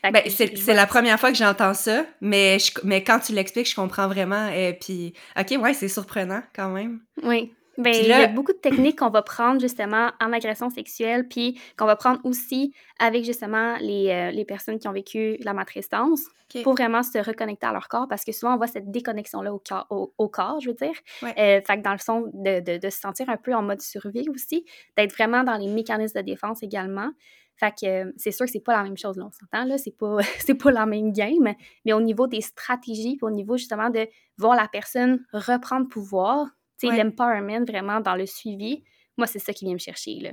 Ben, 0.02 0.22
c'est 0.30 0.46
vois 0.56 0.72
la 0.72 0.86
première 0.86 1.20
fois 1.20 1.30
que 1.32 1.36
j'entends 1.38 1.74
ça, 1.74 2.06
mais, 2.20 2.58
je- 2.58 2.72
mais 2.84 3.04
quand 3.04 3.20
tu 3.20 3.32
l'expliques, 3.32 3.68
je 3.68 3.74
comprends 3.74 4.08
vraiment. 4.08 4.48
Et 4.48 4.72
puis, 4.78 5.12
OK, 5.38 5.54
ouais, 5.60 5.74
c'est 5.74 5.88
surprenant 5.88 6.42
quand 6.54 6.70
même. 6.70 7.00
Oui. 7.22 7.52
Ben, 7.78 7.94
il 7.94 8.06
y 8.06 8.12
a 8.12 8.26
beaucoup 8.28 8.52
de 8.52 8.58
techniques 8.58 8.98
qu'on 9.00 9.10
va 9.10 9.22
prendre 9.22 9.60
justement 9.60 10.10
en 10.20 10.32
agression 10.32 10.70
sexuelle, 10.70 11.28
puis 11.28 11.60
qu'on 11.76 11.86
va 11.86 11.96
prendre 11.96 12.20
aussi 12.24 12.72
avec 12.98 13.24
justement 13.24 13.76
les, 13.80 14.08
euh, 14.10 14.30
les 14.30 14.44
personnes 14.44 14.78
qui 14.78 14.88
ont 14.88 14.92
vécu 14.92 15.36
la 15.40 15.52
matrescence 15.52 16.22
OK. 16.54 16.62
pour 16.62 16.74
vraiment 16.74 17.02
se 17.02 17.18
reconnecter 17.18 17.66
à 17.66 17.72
leur 17.72 17.88
corps 17.88 18.06
parce 18.08 18.24
que 18.24 18.32
souvent 18.32 18.54
on 18.54 18.56
voit 18.56 18.66
cette 18.66 18.90
déconnexion-là 18.90 19.52
au, 19.52 19.58
corps- 19.58 19.86
au, 19.90 20.14
au 20.16 20.28
corps, 20.28 20.60
je 20.60 20.70
veux 20.70 20.74
dire. 20.74 20.94
Ouais. 21.22 21.34
Euh, 21.38 21.60
fait 21.66 21.76
que 21.78 21.82
dans 21.82 21.92
le 21.92 21.98
sens 21.98 22.24
de, 22.32 22.60
de, 22.60 22.78
de 22.78 22.90
se 22.90 22.98
sentir 22.98 23.28
un 23.28 23.36
peu 23.36 23.54
en 23.54 23.62
mode 23.62 23.82
survie 23.82 24.26
aussi, 24.30 24.64
d'être 24.96 25.12
vraiment 25.12 25.44
dans 25.44 25.56
les 25.56 25.68
mécanismes 25.68 26.20
de 26.20 26.24
défense 26.24 26.62
également. 26.62 27.10
Fait 27.58 27.72
que 27.72 27.86
euh, 27.86 28.12
c'est 28.16 28.32
sûr 28.32 28.44
que 28.46 28.52
c'est 28.52 28.60
pas 28.60 28.76
la 28.76 28.82
même 28.82 28.98
chose, 28.98 29.16
là, 29.16 29.24
on 29.26 29.32
s'entend, 29.32 29.64
là, 29.64 29.78
c'est 29.78 29.96
pas, 29.96 30.18
c'est 30.38 30.54
pas 30.54 30.70
la 30.70 30.86
même 30.86 31.12
game, 31.12 31.54
mais 31.84 31.92
au 31.92 32.00
niveau 32.00 32.26
des 32.26 32.42
stratégies, 32.42 33.16
puis 33.16 33.24
au 33.24 33.30
niveau 33.30 33.56
justement 33.56 33.88
de 33.90 34.06
voir 34.36 34.54
la 34.56 34.68
personne 34.68 35.24
reprendre 35.32 35.88
pouvoir, 35.88 36.48
tu 36.80 36.86
sais, 36.88 36.92
Ouais. 36.92 37.02
l'empowerment 37.02 37.64
vraiment 37.64 38.00
dans 38.00 38.14
le 38.16 38.26
suivi, 38.26 38.82
moi, 39.16 39.26
c'est 39.26 39.38
ça 39.38 39.52
qui 39.52 39.64
vient 39.64 39.74
me 39.74 39.78
chercher, 39.78 40.14
là. 40.20 40.30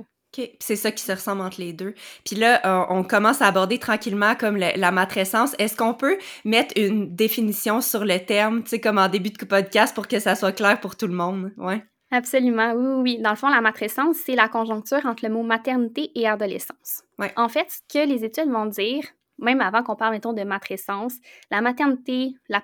c'est 0.58 0.76
ça 0.76 0.90
qui 0.90 1.02
se 1.02 1.12
ressemble 1.12 1.42
entre 1.42 1.60
les 1.60 1.72
deux. 1.72 1.94
Puis 2.24 2.34
là, 2.36 2.60
euh, 2.66 2.86
on 2.90 3.04
commence 3.04 3.40
à 3.40 3.46
aborder 3.46 3.78
tranquillement 3.78 4.34
comme 4.34 4.56
la 4.56 4.90
matrescence. 4.90 5.54
Est-ce 5.58 5.76
qu'on 5.76 5.94
peut 5.94 6.18
mettre 6.44 6.74
une 6.76 7.14
définition 7.14 7.80
sur 7.80 8.04
le 8.04 8.18
terme, 8.18 8.62
tu 8.64 8.70
sais, 8.70 8.80
comme 8.80 8.98
en 8.98 9.08
début 9.08 9.30
de 9.30 9.44
podcast 9.44 9.94
pour 9.94 10.08
que 10.08 10.18
ça 10.18 10.34
soit 10.34 10.52
clair 10.52 10.80
pour 10.80 10.96
tout 10.96 11.06
le 11.06 11.14
monde? 11.14 11.52
Ouais. 11.56 11.84
Absolument, 12.10 12.72
oui, 12.74 12.84
oui, 12.86 13.00
oui. 13.02 13.22
Dans 13.22 13.30
le 13.30 13.36
fond, 13.36 13.48
la 13.48 13.60
matrescence, 13.60 14.16
c'est 14.24 14.34
la 14.36 14.48
conjoncture 14.48 15.04
entre 15.06 15.24
le 15.26 15.32
mot 15.32 15.42
maternité 15.42 16.10
et 16.14 16.28
adolescence. 16.28 17.02
Ouais. 17.18 17.32
En 17.36 17.48
fait, 17.48 17.66
ce 17.70 17.80
que 17.92 18.06
les 18.06 18.24
études 18.24 18.50
vont 18.50 18.66
dire, 18.66 19.02
même 19.38 19.60
avant 19.60 19.82
qu'on 19.82 19.96
parle, 19.96 20.12
mettons, 20.12 20.32
de 20.32 20.42
matrescence, 20.42 21.14
la 21.50 21.60
maternité, 21.60 22.34
la, 22.48 22.62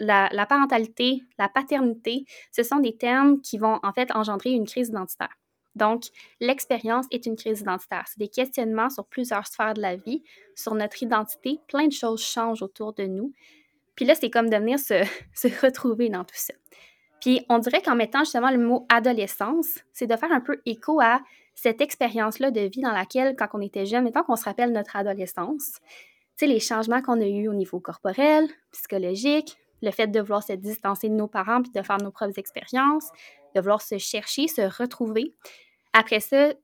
la, 0.00 0.28
la, 0.32 0.46
parentalité, 0.46 1.22
la 1.38 1.48
paternité, 1.48 2.24
ce 2.52 2.62
sont 2.62 2.78
des 2.78 2.96
termes 2.96 3.40
qui 3.40 3.58
vont 3.58 3.80
en 3.82 3.92
fait 3.92 4.14
engendrer 4.14 4.50
une 4.50 4.66
crise 4.66 4.88
identitaire. 4.88 5.36
Donc, 5.74 6.04
l'expérience 6.40 7.06
est 7.10 7.26
une 7.26 7.36
crise 7.36 7.60
identitaire. 7.60 8.04
C'est 8.06 8.18
des 8.18 8.28
questionnements 8.28 8.90
sur 8.90 9.06
plusieurs 9.06 9.46
sphères 9.46 9.74
de 9.74 9.82
la 9.82 9.96
vie, 9.96 10.22
sur 10.54 10.74
notre 10.74 11.02
identité. 11.02 11.58
Plein 11.66 11.88
de 11.88 11.92
choses 11.92 12.22
changent 12.22 12.62
autour 12.62 12.92
de 12.92 13.04
nous. 13.04 13.32
Puis 13.96 14.04
là, 14.04 14.14
c'est 14.14 14.30
comme 14.30 14.48
de 14.48 14.56
venir 14.56 14.78
se, 14.78 15.04
se 15.34 15.48
retrouver 15.64 16.08
dans 16.10 16.24
tout 16.24 16.36
ça. 16.36 16.54
Puis 17.20 17.44
on 17.48 17.58
dirait 17.58 17.80
qu'en 17.80 17.96
mettant 17.96 18.20
justement 18.20 18.50
le 18.50 18.58
mot 18.58 18.86
adolescence, 18.90 19.80
c'est 19.92 20.06
de 20.06 20.16
faire 20.16 20.30
un 20.30 20.40
peu 20.40 20.60
écho 20.66 21.00
à 21.00 21.20
cette 21.54 21.80
expérience-là 21.80 22.50
de 22.50 22.60
vie 22.60 22.80
dans 22.80 22.92
laquelle, 22.92 23.36
quand 23.36 23.48
on 23.54 23.60
était 23.60 23.86
jeune, 23.86 24.04
mettons 24.04 24.22
qu'on 24.22 24.36
se 24.36 24.44
rappelle 24.44 24.72
notre 24.72 24.96
adolescence, 24.96 25.78
tu 26.36 26.46
les 26.46 26.60
changements 26.60 27.00
qu'on 27.00 27.20
a 27.20 27.26
eus 27.26 27.48
au 27.48 27.54
niveau 27.54 27.80
corporel, 27.80 28.48
psychologique, 28.72 29.56
le 29.82 29.90
fait 29.90 30.08
de 30.08 30.20
vouloir 30.20 30.42
se 30.42 30.54
distancer 30.54 31.08
de 31.08 31.14
nos 31.14 31.28
parents 31.28 31.62
puis 31.62 31.70
de 31.70 31.82
faire 31.82 31.98
nos 31.98 32.10
propres 32.10 32.38
expériences, 32.38 33.10
de 33.54 33.60
vouloir 33.60 33.82
se 33.82 33.98
chercher, 33.98 34.48
se 34.48 34.62
retrouver. 34.62 35.34
Après 35.92 36.20
ça, 36.20 36.54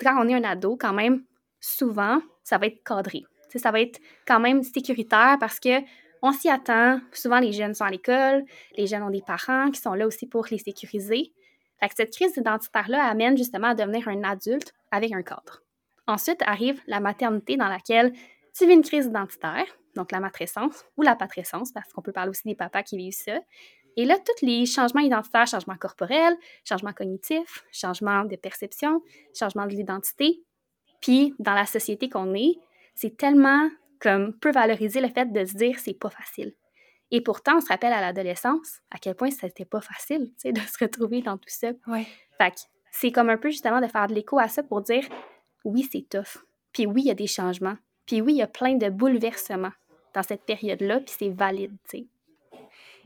quand 0.00 0.24
on 0.24 0.28
est 0.28 0.34
un 0.34 0.44
ado, 0.44 0.76
quand 0.76 0.94
même, 0.94 1.24
souvent, 1.60 2.20
ça 2.42 2.58
va 2.58 2.66
être 2.66 2.82
cadré. 2.84 3.24
ça 3.54 3.70
va 3.70 3.80
être 3.80 4.00
quand 4.26 4.40
même 4.40 4.62
sécuritaire 4.62 5.36
parce 5.38 5.60
que 5.60 5.82
on 6.22 6.32
s'y 6.32 6.48
attend. 6.48 7.00
Souvent, 7.12 7.38
les 7.38 7.52
jeunes 7.52 7.74
sont 7.74 7.84
à 7.84 7.90
l'école, 7.90 8.44
les 8.76 8.86
jeunes 8.86 9.02
ont 9.02 9.10
des 9.10 9.22
parents 9.22 9.70
qui 9.70 9.80
sont 9.80 9.94
là 9.94 10.06
aussi 10.06 10.26
pour 10.26 10.46
les 10.50 10.58
sécuriser. 10.58 11.32
Fait 11.80 11.88
que 11.88 11.94
cette 11.96 12.14
crise 12.14 12.36
identitaire-là 12.36 13.04
amène 13.04 13.36
justement 13.36 13.68
à 13.68 13.74
devenir 13.74 14.08
un 14.08 14.24
adulte 14.24 14.74
avec 14.90 15.12
un 15.12 15.22
cadre. 15.22 15.62
Ensuite 16.06 16.42
arrive 16.46 16.80
la 16.86 17.00
maternité 17.00 17.56
dans 17.56 17.68
laquelle 17.68 18.12
tu 18.54 18.66
vis 18.66 18.74
une 18.74 18.82
crise 18.82 19.06
identitaire, 19.06 19.66
donc 19.94 20.10
la 20.10 20.20
matrescence 20.20 20.84
ou 20.96 21.02
la 21.02 21.14
patrescence, 21.14 21.70
parce 21.72 21.92
qu'on 21.92 22.02
peut 22.02 22.12
parler 22.12 22.30
aussi 22.30 22.46
des 22.46 22.54
papas 22.54 22.82
qui 22.82 22.96
vivent 22.96 23.12
ça. 23.12 23.38
Et 23.96 24.04
là, 24.04 24.16
tous 24.18 24.46
les 24.46 24.64
changements 24.64 25.00
identitaires, 25.00 25.46
changements 25.46 25.76
corporels, 25.76 26.36
changements 26.64 26.92
cognitifs, 26.92 27.64
changements 27.72 28.24
de 28.24 28.36
perception, 28.36 29.02
changements 29.34 29.66
de 29.66 29.72
l'identité, 29.72 30.42
puis 31.00 31.34
dans 31.38 31.54
la 31.54 31.66
société 31.66 32.08
qu'on 32.08 32.34
est, 32.34 32.58
c'est 32.94 33.16
tellement 33.16 33.68
comme 34.00 34.32
peut 34.38 34.52
valoriser 34.52 35.00
le 35.00 35.08
fait 35.08 35.32
de 35.32 35.44
se 35.44 35.54
dire 35.54 35.78
c'est 35.78 35.98
pas 35.98 36.10
facile. 36.10 36.54
Et 37.10 37.20
pourtant, 37.20 37.56
on 37.56 37.60
se 37.60 37.68
rappelle 37.68 37.92
à 37.92 38.00
l'adolescence 38.00 38.80
à 38.90 38.98
quel 38.98 39.14
point 39.14 39.30
c'était 39.30 39.64
pas 39.64 39.80
facile, 39.80 40.28
tu 40.32 40.34
sais, 40.38 40.52
de 40.52 40.60
se 40.60 40.78
retrouver 40.80 41.22
dans 41.22 41.38
tout 41.38 41.48
ça. 41.48 41.70
Ouais. 41.86 42.06
Fait 42.38 42.54
c'est 42.90 43.12
comme 43.12 43.30
un 43.30 43.36
peu 43.36 43.50
justement 43.50 43.80
de 43.80 43.86
faire 43.86 44.08
de 44.08 44.14
l'écho 44.14 44.38
à 44.38 44.48
ça 44.48 44.62
pour 44.62 44.82
dire 44.82 45.04
oui, 45.64 45.88
c'est 45.90 46.08
tough. 46.08 46.42
Puis 46.72 46.86
oui, 46.86 47.02
il 47.02 47.08
y 47.08 47.10
a 47.10 47.14
des 47.14 47.26
changements. 47.26 47.76
Puis 48.06 48.20
oui, 48.20 48.34
il 48.34 48.38
y 48.38 48.42
a 48.42 48.46
plein 48.46 48.74
de 48.74 48.88
bouleversements 48.88 49.72
dans 50.14 50.22
cette 50.22 50.44
période-là, 50.44 51.00
puis 51.00 51.14
c'est 51.18 51.28
valide, 51.30 51.76
tu 51.88 51.98
sais. 51.98 52.06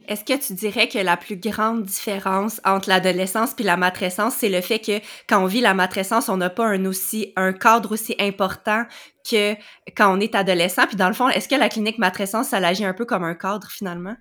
Est-ce 0.08 0.24
que 0.24 0.38
tu 0.38 0.54
dirais 0.54 0.88
que 0.88 0.98
la 0.98 1.16
plus 1.16 1.36
grande 1.36 1.82
différence 1.82 2.60
entre 2.64 2.88
l'adolescence 2.88 3.54
puis 3.54 3.64
la 3.64 3.76
matrescence, 3.76 4.34
c'est 4.36 4.48
le 4.48 4.60
fait 4.60 4.78
que 4.78 5.00
quand 5.28 5.42
on 5.42 5.46
vit 5.46 5.60
la 5.60 5.74
matrescence, 5.74 6.28
on 6.28 6.36
n'a 6.36 6.50
pas 6.50 6.66
un 6.66 6.84
aussi 6.84 7.32
un 7.36 7.52
cadre 7.52 7.92
aussi 7.92 8.14
important 8.18 8.84
que 9.28 9.54
quand 9.96 10.14
on 10.14 10.20
est 10.20 10.34
adolescent? 10.34 10.86
Puis 10.86 10.96
dans 10.96 11.08
le 11.08 11.14
fond, 11.14 11.28
est-ce 11.28 11.48
que 11.48 11.54
la 11.54 11.68
clinique 11.68 11.98
matrescence, 11.98 12.48
ça 12.48 12.58
agit 12.58 12.84
un 12.84 12.94
peu 12.94 13.04
comme 13.04 13.24
un 13.24 13.34
cadre 13.34 13.68
finalement? 13.70 14.16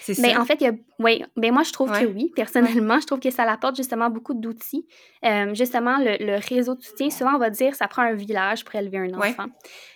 C'est 0.00 0.20
ben, 0.20 0.38
en 0.38 0.44
fait, 0.44 0.60
il 0.60 0.64
y 0.64 0.66
a, 0.68 0.72
oui, 0.98 1.24
ben 1.36 1.52
moi 1.52 1.62
je 1.62 1.72
trouve 1.72 1.90
que 1.90 2.06
oui. 2.06 2.32
Personnellement, 2.34 3.00
je 3.00 3.06
trouve 3.06 3.20
que 3.20 3.30
ça 3.30 3.42
apporte 3.44 3.76
justement 3.76 4.10
beaucoup 4.10 4.34
d'outils. 4.34 4.86
Euh, 5.24 5.54
justement, 5.54 5.98
le, 5.98 6.40
réseau 6.48 6.74
de 6.74 6.82
soutien, 6.82 7.10
souvent 7.10 7.34
on 7.34 7.38
va 7.38 7.50
dire 7.50 7.74
ça 7.74 7.88
prend 7.88 8.02
un 8.02 8.14
village 8.14 8.64
pour 8.64 8.74
élever 8.74 8.98
un 8.98 9.14
enfant. 9.14 9.46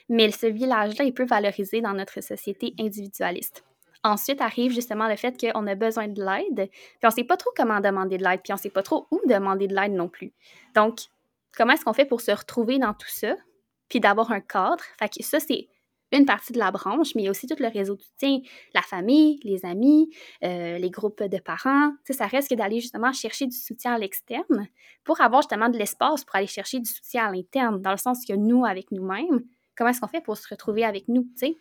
Mais 0.08 0.30
ce 0.30 0.46
village-là, 0.46 1.04
il 1.04 1.12
peut 1.12 1.26
valoriser 1.26 1.80
dans 1.80 1.92
notre 1.92 2.22
société 2.22 2.74
individualiste. 2.78 3.64
Ensuite 4.04 4.40
arrive 4.40 4.72
justement 4.72 5.08
le 5.08 5.16
fait 5.16 5.38
qu'on 5.40 5.66
a 5.66 5.74
besoin 5.74 6.08
de 6.08 6.22
l'aide, 6.22 6.70
puis 6.70 7.04
on 7.04 7.08
ne 7.08 7.12
sait 7.12 7.24
pas 7.24 7.36
trop 7.36 7.50
comment 7.56 7.80
demander 7.80 8.16
de 8.16 8.24
l'aide, 8.24 8.40
puis 8.42 8.52
on 8.52 8.56
ne 8.56 8.60
sait 8.60 8.70
pas 8.70 8.82
trop 8.82 9.06
où 9.10 9.20
demander 9.28 9.66
de 9.66 9.74
l'aide 9.74 9.92
non 9.92 10.08
plus. 10.08 10.32
Donc, 10.74 11.00
comment 11.56 11.72
est-ce 11.72 11.84
qu'on 11.84 11.92
fait 11.92 12.04
pour 12.04 12.20
se 12.20 12.30
retrouver 12.30 12.78
dans 12.78 12.94
tout 12.94 13.08
ça, 13.08 13.34
puis 13.88 14.00
d'avoir 14.00 14.30
un 14.30 14.40
cadre? 14.40 14.84
Fait 14.98 15.08
que 15.08 15.22
ça, 15.24 15.40
c'est 15.40 15.68
une 16.12 16.24
partie 16.24 16.52
de 16.52 16.58
la 16.58 16.70
branche, 16.70 17.14
mais 17.14 17.22
il 17.22 17.24
y 17.26 17.28
a 17.28 17.30
aussi 17.30 17.46
tout 17.46 17.56
le 17.58 17.68
réseau 17.68 17.96
de 17.96 18.02
soutien, 18.02 18.40
la 18.74 18.82
famille, 18.82 19.40
les 19.44 19.64
amis, 19.64 20.10
euh, 20.42 20.78
les 20.78 20.90
groupes 20.90 21.22
de 21.22 21.38
parents. 21.38 21.92
ça 22.08 22.26
reste 22.26 22.48
que 22.48 22.54
d'aller 22.54 22.80
justement 22.80 23.12
chercher 23.12 23.46
du 23.46 23.56
soutien 23.56 23.94
à 23.94 23.98
l'externe 23.98 24.68
pour 25.04 25.20
avoir 25.20 25.42
justement 25.42 25.68
de 25.68 25.76
l'espace 25.76 26.24
pour 26.24 26.36
aller 26.36 26.46
chercher 26.46 26.80
du 26.80 26.90
soutien 26.90 27.26
à 27.26 27.32
l'interne, 27.32 27.82
dans 27.82 27.90
le 27.90 27.98
sens 27.98 28.24
que 28.26 28.34
nous, 28.34 28.64
avec 28.64 28.90
nous-mêmes, 28.90 29.44
comment 29.76 29.90
est-ce 29.90 30.00
qu'on 30.00 30.08
fait 30.08 30.22
pour 30.22 30.36
se 30.36 30.48
retrouver 30.48 30.84
avec 30.84 31.08
nous, 31.08 31.26
tu? 31.38 31.56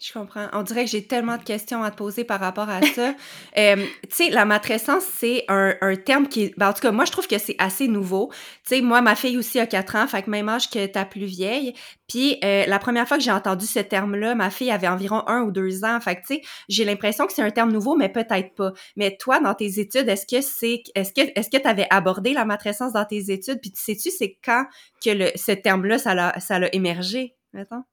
Je 0.00 0.12
comprends. 0.12 0.48
On 0.52 0.62
dirait 0.62 0.84
que 0.84 0.90
j'ai 0.90 1.06
tellement 1.06 1.36
de 1.36 1.44
questions 1.44 1.84
à 1.84 1.90
te 1.92 1.96
poser 1.96 2.24
par 2.24 2.40
rapport 2.40 2.68
à 2.68 2.82
ça. 2.82 3.14
euh, 3.58 3.76
tu 3.76 4.08
sais, 4.10 4.30
la 4.30 4.44
matrescence, 4.44 5.04
c'est 5.04 5.44
un, 5.48 5.76
un, 5.80 5.94
terme 5.94 6.26
qui. 6.26 6.52
Ben, 6.56 6.70
en 6.70 6.72
tout 6.72 6.80
cas, 6.80 6.90
moi, 6.90 7.04
je 7.04 7.12
trouve 7.12 7.28
que 7.28 7.38
c'est 7.38 7.54
assez 7.60 7.86
nouveau. 7.86 8.30
Tu 8.64 8.76
sais, 8.76 8.80
moi, 8.80 9.02
ma 9.02 9.14
fille 9.14 9.38
aussi 9.38 9.60
a 9.60 9.66
4 9.66 9.96
ans, 9.96 10.06
fait 10.08 10.22
que 10.22 10.30
même 10.30 10.48
âge 10.48 10.68
que 10.68 10.84
ta 10.86 11.04
plus 11.04 11.26
vieille. 11.26 11.74
Puis, 12.08 12.38
euh, 12.44 12.66
la 12.66 12.78
première 12.80 13.06
fois 13.06 13.18
que 13.18 13.22
j'ai 13.22 13.30
entendu 13.30 13.66
ce 13.66 13.78
terme-là, 13.78 14.34
ma 14.34 14.50
fille 14.50 14.72
avait 14.72 14.88
environ 14.88 15.22
un 15.28 15.42
ou 15.42 15.52
deux 15.52 15.84
ans. 15.84 16.00
Fait 16.00 16.16
que, 16.16 16.26
tu 16.26 16.34
sais, 16.34 16.42
j'ai 16.68 16.84
l'impression 16.84 17.26
que 17.26 17.32
c'est 17.32 17.42
un 17.42 17.52
terme 17.52 17.70
nouveau, 17.70 17.94
mais 17.94 18.08
peut-être 18.08 18.54
pas. 18.56 18.72
Mais 18.96 19.16
toi, 19.16 19.38
dans 19.38 19.54
tes 19.54 19.78
études, 19.78 20.08
est-ce 20.08 20.26
que 20.26 20.42
c'est... 20.42 20.82
Est-ce 20.96 21.12
que 21.12 21.22
est-ce 21.38 21.50
que 21.50 21.62
tu 21.62 21.68
avais 21.68 21.86
abordé 21.90 22.32
la 22.32 22.44
matrescence 22.44 22.92
dans 22.92 23.04
tes 23.04 23.30
études? 23.30 23.60
Puis, 23.60 23.70
tu 23.70 23.80
sais-tu, 23.80 24.10
c'est 24.10 24.38
quand 24.44 24.66
que 25.02 25.10
le, 25.10 25.30
ce 25.36 25.52
terme-là, 25.52 25.98
ça 25.98 26.14
l'a, 26.14 26.38
ça 26.40 26.58
l'a 26.58 26.74
émergé, 26.74 27.36
mettons? 27.52 27.84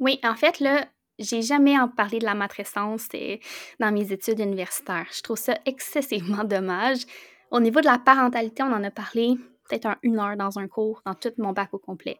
Oui, 0.00 0.18
en 0.24 0.34
fait, 0.34 0.60
là, 0.60 0.86
j'ai 1.20 1.42
jamais 1.42 1.78
en 1.78 1.88
parlé 1.88 2.18
de 2.18 2.24
la 2.24 2.34
matrescence 2.34 3.08
dans 3.78 3.92
mes 3.92 4.12
études 4.12 4.40
universitaires. 4.40 5.06
Je 5.12 5.22
trouve 5.22 5.38
ça 5.38 5.54
excessivement 5.66 6.44
dommage. 6.44 7.00
Au 7.50 7.60
niveau 7.60 7.80
de 7.80 7.86
la 7.86 7.98
parentalité, 7.98 8.62
on 8.62 8.72
en 8.72 8.82
a 8.82 8.90
parlé 8.90 9.36
peut-être 9.68 9.96
une 10.02 10.18
heure 10.18 10.36
dans 10.36 10.58
un 10.58 10.66
cours, 10.66 11.02
dans 11.04 11.14
tout 11.14 11.32
mon 11.38 11.52
bac 11.52 11.72
au 11.72 11.78
complet. 11.78 12.18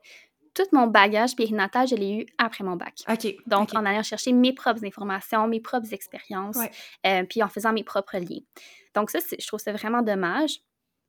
Tout 0.54 0.64
mon 0.73 0.88
bagage 0.88 1.37
périnatal, 1.37 1.87
je 1.87 1.95
l'ai 1.95 2.12
eu 2.19 2.26
après 2.37 2.64
mon 2.64 2.76
bac. 2.76 2.95
OK. 3.09 3.37
Donc, 3.47 3.73
en 3.75 3.85
allant 3.85 4.02
chercher 4.02 4.33
mes 4.33 4.52
propres 4.52 4.85
informations, 4.85 5.47
mes 5.47 5.61
propres 5.61 5.92
expériences, 5.95 6.59
euh, 7.07 7.23
puis 7.25 7.42
en 7.42 7.49
faisant 7.49 7.73
mes 7.73 7.85
propres 7.85 8.19
liens. 8.19 8.42
Donc, 8.95 9.11
ça, 9.11 9.21
je 9.21 9.47
trouve 9.47 9.61
ça 9.61 9.73
vraiment 9.73 10.02
dommage. 10.02 10.61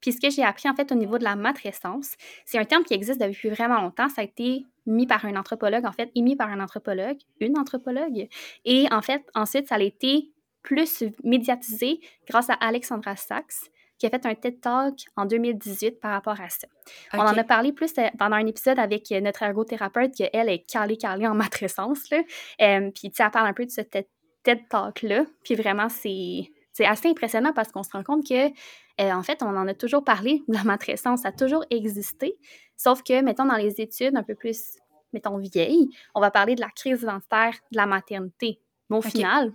Puis 0.02 0.14
ce 0.14 0.20
que 0.20 0.30
j'ai 0.30 0.44
appris 0.44 0.70
en 0.70 0.76
fait 0.76 0.92
au 0.92 0.96
niveau 0.96 1.18
de 1.18 1.24
la 1.24 1.36
matrescence, 1.36 2.16
c'est 2.46 2.58
un 2.58 2.66
terme 2.66 2.84
qui 2.84 2.94
existe 2.94 3.22
depuis 3.22 3.50
vraiment 3.50 3.80
longtemps. 3.82 4.10
Ça 4.10 4.22
a 4.22 4.24
été 4.24 4.66
mis 4.86 5.08
par 5.08 5.26
un 5.26 5.36
anthropologue, 5.36 5.86
en 5.86 5.92
fait, 5.92 6.12
émis 6.16 6.36
par 6.36 6.50
un 6.50 6.60
anthropologue, 6.60 7.18
une 7.40 7.58
anthropologue. 7.58 8.28
Et 8.66 8.88
en 8.92 9.02
fait, 9.02 9.24
ensuite, 9.36 9.68
ça 9.68 9.76
a 9.76 9.80
été 9.80 10.32
plus 10.64 11.04
médiatisé 11.24 12.00
grâce 12.28 12.50
à 12.50 12.54
Alexandra 12.54 13.16
Sachs, 13.16 13.72
qui 13.98 14.08
a 14.08 14.10
fait 14.10 14.26
un 14.26 14.34
TED 14.34 14.60
Talk 14.62 14.96
en 15.16 15.26
2018 15.26 16.00
par 16.00 16.12
rapport 16.12 16.40
à 16.42 16.50
ça. 16.50 16.68
On 17.14 17.20
en 17.20 17.38
a 17.38 17.44
parlé 17.44 17.72
plus 17.72 17.94
euh, 18.00 18.08
pendant 18.18 18.36
un 18.36 18.48
épisode 18.48 18.80
avec 18.80 19.12
euh, 19.12 19.22
notre 19.22 19.44
ergothérapeute, 19.44 20.12
qui 20.16 20.28
elle 20.34 20.50
est 20.50 20.66
calée, 20.68 20.98
calée 20.98 21.28
en 21.28 21.36
matrescence. 21.36 22.10
Là. 22.10 22.18
Euh, 22.62 22.90
puis, 22.90 23.12
tu 23.12 23.18
sais, 23.18 23.24
elle 23.24 23.32
parle 23.32 23.48
un 23.48 23.54
peu 23.54 23.66
de 23.66 23.70
ce 23.70 23.82
TED, 23.82 24.08
Talk-là. 24.70 25.26
Puis 25.44 25.54
vraiment, 25.54 25.88
c'est 25.88 26.50
assez 26.80 27.10
impressionnant 27.10 27.54
parce 27.54 27.72
qu'on 27.72 27.84
se 27.84 27.92
rend 27.92 28.04
compte 28.04 28.28
que 28.28 28.48
euh, 29.02 29.12
en 29.12 29.24
fait, 29.24 29.42
on 29.42 29.56
en 29.56 29.68
a 29.68 29.74
toujours 29.74 30.04
parlé, 30.04 30.44
la 30.48 30.64
matrescence 30.64 31.26
a 31.26 31.32
toujours 31.32 31.66
existé, 31.70 32.38
sauf 32.78 33.04
que, 33.04 33.22
mettons, 33.22 33.46
dans 33.46 33.56
les 33.56 33.82
études 33.82 34.16
un 34.16 34.24
peu 34.24 34.36
plus, 34.36 34.78
mettons, 35.14 35.38
vieilles, 35.38 35.90
on 36.14 36.22
va 36.22 36.32
parler 36.32 36.56
de 36.56 36.62
la 36.62 36.70
crise 36.70 37.02
identitaire 37.02 37.54
de 37.72 37.78
la 37.78 37.86
maternité. 37.86 38.60
Mais 38.90 38.98
au 38.98 39.02
final, 39.02 39.54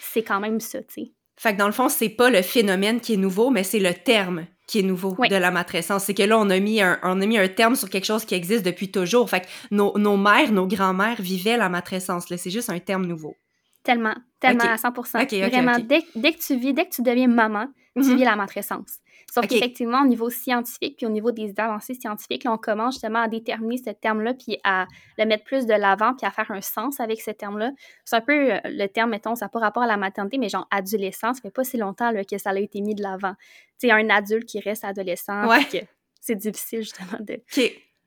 c'est 0.00 0.22
quand 0.22 0.40
même 0.40 0.60
ça, 0.60 0.82
tu 0.82 0.94
sais. 0.94 1.12
Fait 1.36 1.54
que 1.54 1.58
dans 1.58 1.66
le 1.66 1.72
fond, 1.72 1.88
c'est 1.88 2.10
pas 2.10 2.30
le 2.30 2.42
phénomène 2.42 3.00
qui 3.00 3.14
est 3.14 3.16
nouveau, 3.16 3.50
mais 3.50 3.64
c'est 3.64 3.80
le 3.80 3.94
terme 3.94 4.46
qui 4.68 4.78
est 4.78 4.82
nouveau 4.82 5.16
de 5.28 5.34
la 5.34 5.50
matrescence. 5.50 6.04
C'est 6.04 6.14
que 6.14 6.22
là, 6.22 6.38
on 6.38 6.48
a, 6.50 6.60
mis 6.60 6.80
un, 6.80 7.00
on 7.02 7.20
a 7.20 7.26
mis 7.26 7.36
un 7.36 7.48
terme 7.48 7.74
sur 7.74 7.90
quelque 7.90 8.04
chose 8.04 8.24
qui 8.24 8.34
existe 8.34 8.64
depuis 8.64 8.92
toujours. 8.92 9.28
Fait 9.28 9.40
que 9.40 9.46
nos, 9.70 9.98
nos 9.98 10.16
mères, 10.16 10.52
nos 10.52 10.66
grands-mères 10.66 11.20
vivaient 11.20 11.56
la 11.56 11.68
matrescence. 11.68 12.26
C'est 12.28 12.50
juste 12.50 12.70
un 12.70 12.78
terme 12.78 13.06
nouveau. 13.06 13.34
Tellement, 13.82 14.14
tellement 14.38 14.64
à 14.64 14.76
100 14.76 14.92
Vraiment, 14.92 15.78
dès, 15.78 16.04
dès, 16.14 16.32
que 16.32 16.38
tu 16.38 16.56
vis, 16.56 16.72
dès 16.72 16.86
que 16.86 16.94
tu 16.94 17.02
deviens 17.02 17.26
maman, 17.26 17.66
tu 17.96 18.02
mm-hmm. 18.02 18.16
vis 18.16 18.24
la 18.24 18.36
matrescence. 18.36 18.98
Sauf 19.32 19.46
qu'effectivement, 19.46 20.02
au 20.02 20.06
niveau 20.06 20.28
scientifique, 20.28 20.98
puis 20.98 21.06
au 21.06 21.08
niveau 21.08 21.30
des 21.30 21.54
avancées 21.56 21.94
scientifiques, 21.94 22.44
là, 22.44 22.52
on 22.52 22.58
commence 22.58 22.94
justement 22.94 23.22
à 23.22 23.28
déterminer 23.28 23.78
ce 23.78 23.90
terme-là, 23.90 24.34
puis 24.34 24.58
à 24.62 24.86
le 25.16 25.24
mettre 25.24 25.44
plus 25.44 25.64
de 25.64 25.72
l'avant, 25.72 26.14
puis 26.14 26.26
à 26.26 26.30
faire 26.30 26.50
un 26.50 26.60
sens 26.60 27.00
avec 27.00 27.22
ce 27.22 27.30
terme-là. 27.30 27.70
C'est 28.04 28.16
un 28.16 28.20
peu 28.20 28.52
euh, 28.52 28.58
le 28.64 28.86
terme, 28.88 29.10
mettons, 29.10 29.34
ça 29.34 29.46
n'a 29.46 29.48
pas 29.48 29.60
rapport 29.60 29.82
à 29.82 29.86
la 29.86 29.96
maternité, 29.96 30.38
mais 30.38 30.48
genre 30.48 30.66
adolescence, 30.70 31.36
ça 31.36 31.42
fait 31.42 31.50
pas 31.50 31.64
si 31.64 31.78
longtemps 31.78 32.12
que 32.28 32.38
ça 32.38 32.50
a 32.50 32.58
été 32.58 32.80
mis 32.82 32.94
de 32.94 33.02
l'avant. 33.02 33.34
Tu 33.80 33.88
sais, 33.88 33.90
un 33.90 34.10
adulte 34.10 34.46
qui 34.46 34.60
reste 34.60 34.84
adolescent, 34.84 35.48
ouais. 35.48 35.88
c'est 36.20 36.36
difficile 36.36 36.82
justement 36.82 37.18
de 37.20 37.40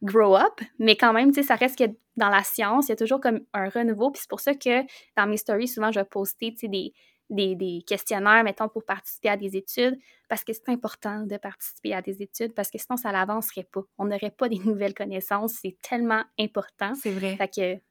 grow 0.06 0.36
up. 0.36 0.62
Mais 0.80 0.96
quand 0.96 1.14
même, 1.14 1.32
tu 1.32 1.42
sais, 1.42 1.48
ça 1.48 1.56
reste 1.56 1.78
que 1.78 1.86
dans 2.16 2.30
la 2.30 2.44
science, 2.44 2.88
il 2.88 2.92
y 2.92 2.94
a 2.94 2.96
toujours 2.96 3.20
comme 3.20 3.42
un 3.54 3.70
renouveau. 3.70 4.12
Puis 4.12 4.22
c'est 4.22 4.30
pour 4.30 4.40
ça 4.40 4.54
que 4.54 4.82
dans 5.18 5.28
mes 5.28 5.38
stories, 5.38 5.68
souvent, 5.68 5.92
je 5.92 6.00
vais 6.00 6.06
poster, 6.06 6.52
tu 6.52 6.60
sais, 6.60 6.68
des, 6.68 6.94
des, 7.30 7.56
des, 7.56 7.84
questionnaires, 7.86 8.44
mettons, 8.44 8.70
pour 8.70 8.86
participer 8.86 9.30
à 9.30 9.38
des 9.38 9.58
études, 9.58 9.98
parce 10.30 10.44
que 10.44 10.54
c'est 10.54 10.70
important 10.70 11.22
de 11.22 11.38
participer 11.38 11.94
à 11.94 12.02
des 12.02 12.22
études, 12.22 12.54
parce 12.54 12.70
que 12.70 12.78
sinon, 12.78 12.98
ça 12.98 13.12
n'avancerait 13.12 13.68
pas. 13.72 13.82
On 13.98 14.06
n'aurait 14.06 14.32
pas 14.32 14.48
des 14.48 14.60
nouvelles 14.66 14.94
connaissances. 14.94 15.54
C'est 15.62 15.78
tellement 15.82 16.24
important. 16.40 16.94
C'est 16.96 17.12
vrai. 17.12 17.36
Fait 17.36 17.48
que 17.48 17.82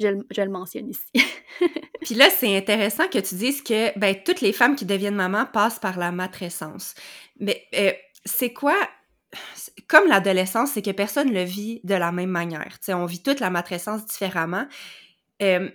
je, 0.00 0.22
je 0.30 0.42
le 0.42 0.50
mentionne 0.50 0.88
ici. 0.88 1.10
Puis 2.02 2.14
là, 2.14 2.30
c'est 2.30 2.56
intéressant 2.56 3.08
que 3.08 3.18
tu 3.18 3.34
dises 3.34 3.62
que 3.62 3.96
ben, 3.98 4.16
toutes 4.24 4.40
les 4.40 4.52
femmes 4.52 4.74
qui 4.74 4.86
deviennent 4.86 5.14
maman 5.14 5.44
passent 5.44 5.78
par 5.78 5.98
la 5.98 6.10
matrescence. 6.12 6.94
Mais 7.38 7.62
euh, 7.74 7.92
c'est 8.24 8.52
quoi 8.52 8.76
comme 9.88 10.08
l'adolescence, 10.08 10.72
c'est 10.72 10.82
que 10.82 10.90
personne 10.90 11.32
le 11.32 11.42
vit 11.42 11.80
de 11.84 11.94
la 11.94 12.12
même 12.12 12.30
manière. 12.30 12.76
sais, 12.80 12.94
on 12.94 13.06
vit 13.06 13.22
toute 13.22 13.40
la 13.40 13.50
matrescence 13.50 14.04
différemment. 14.06 14.66
Euh, 15.42 15.68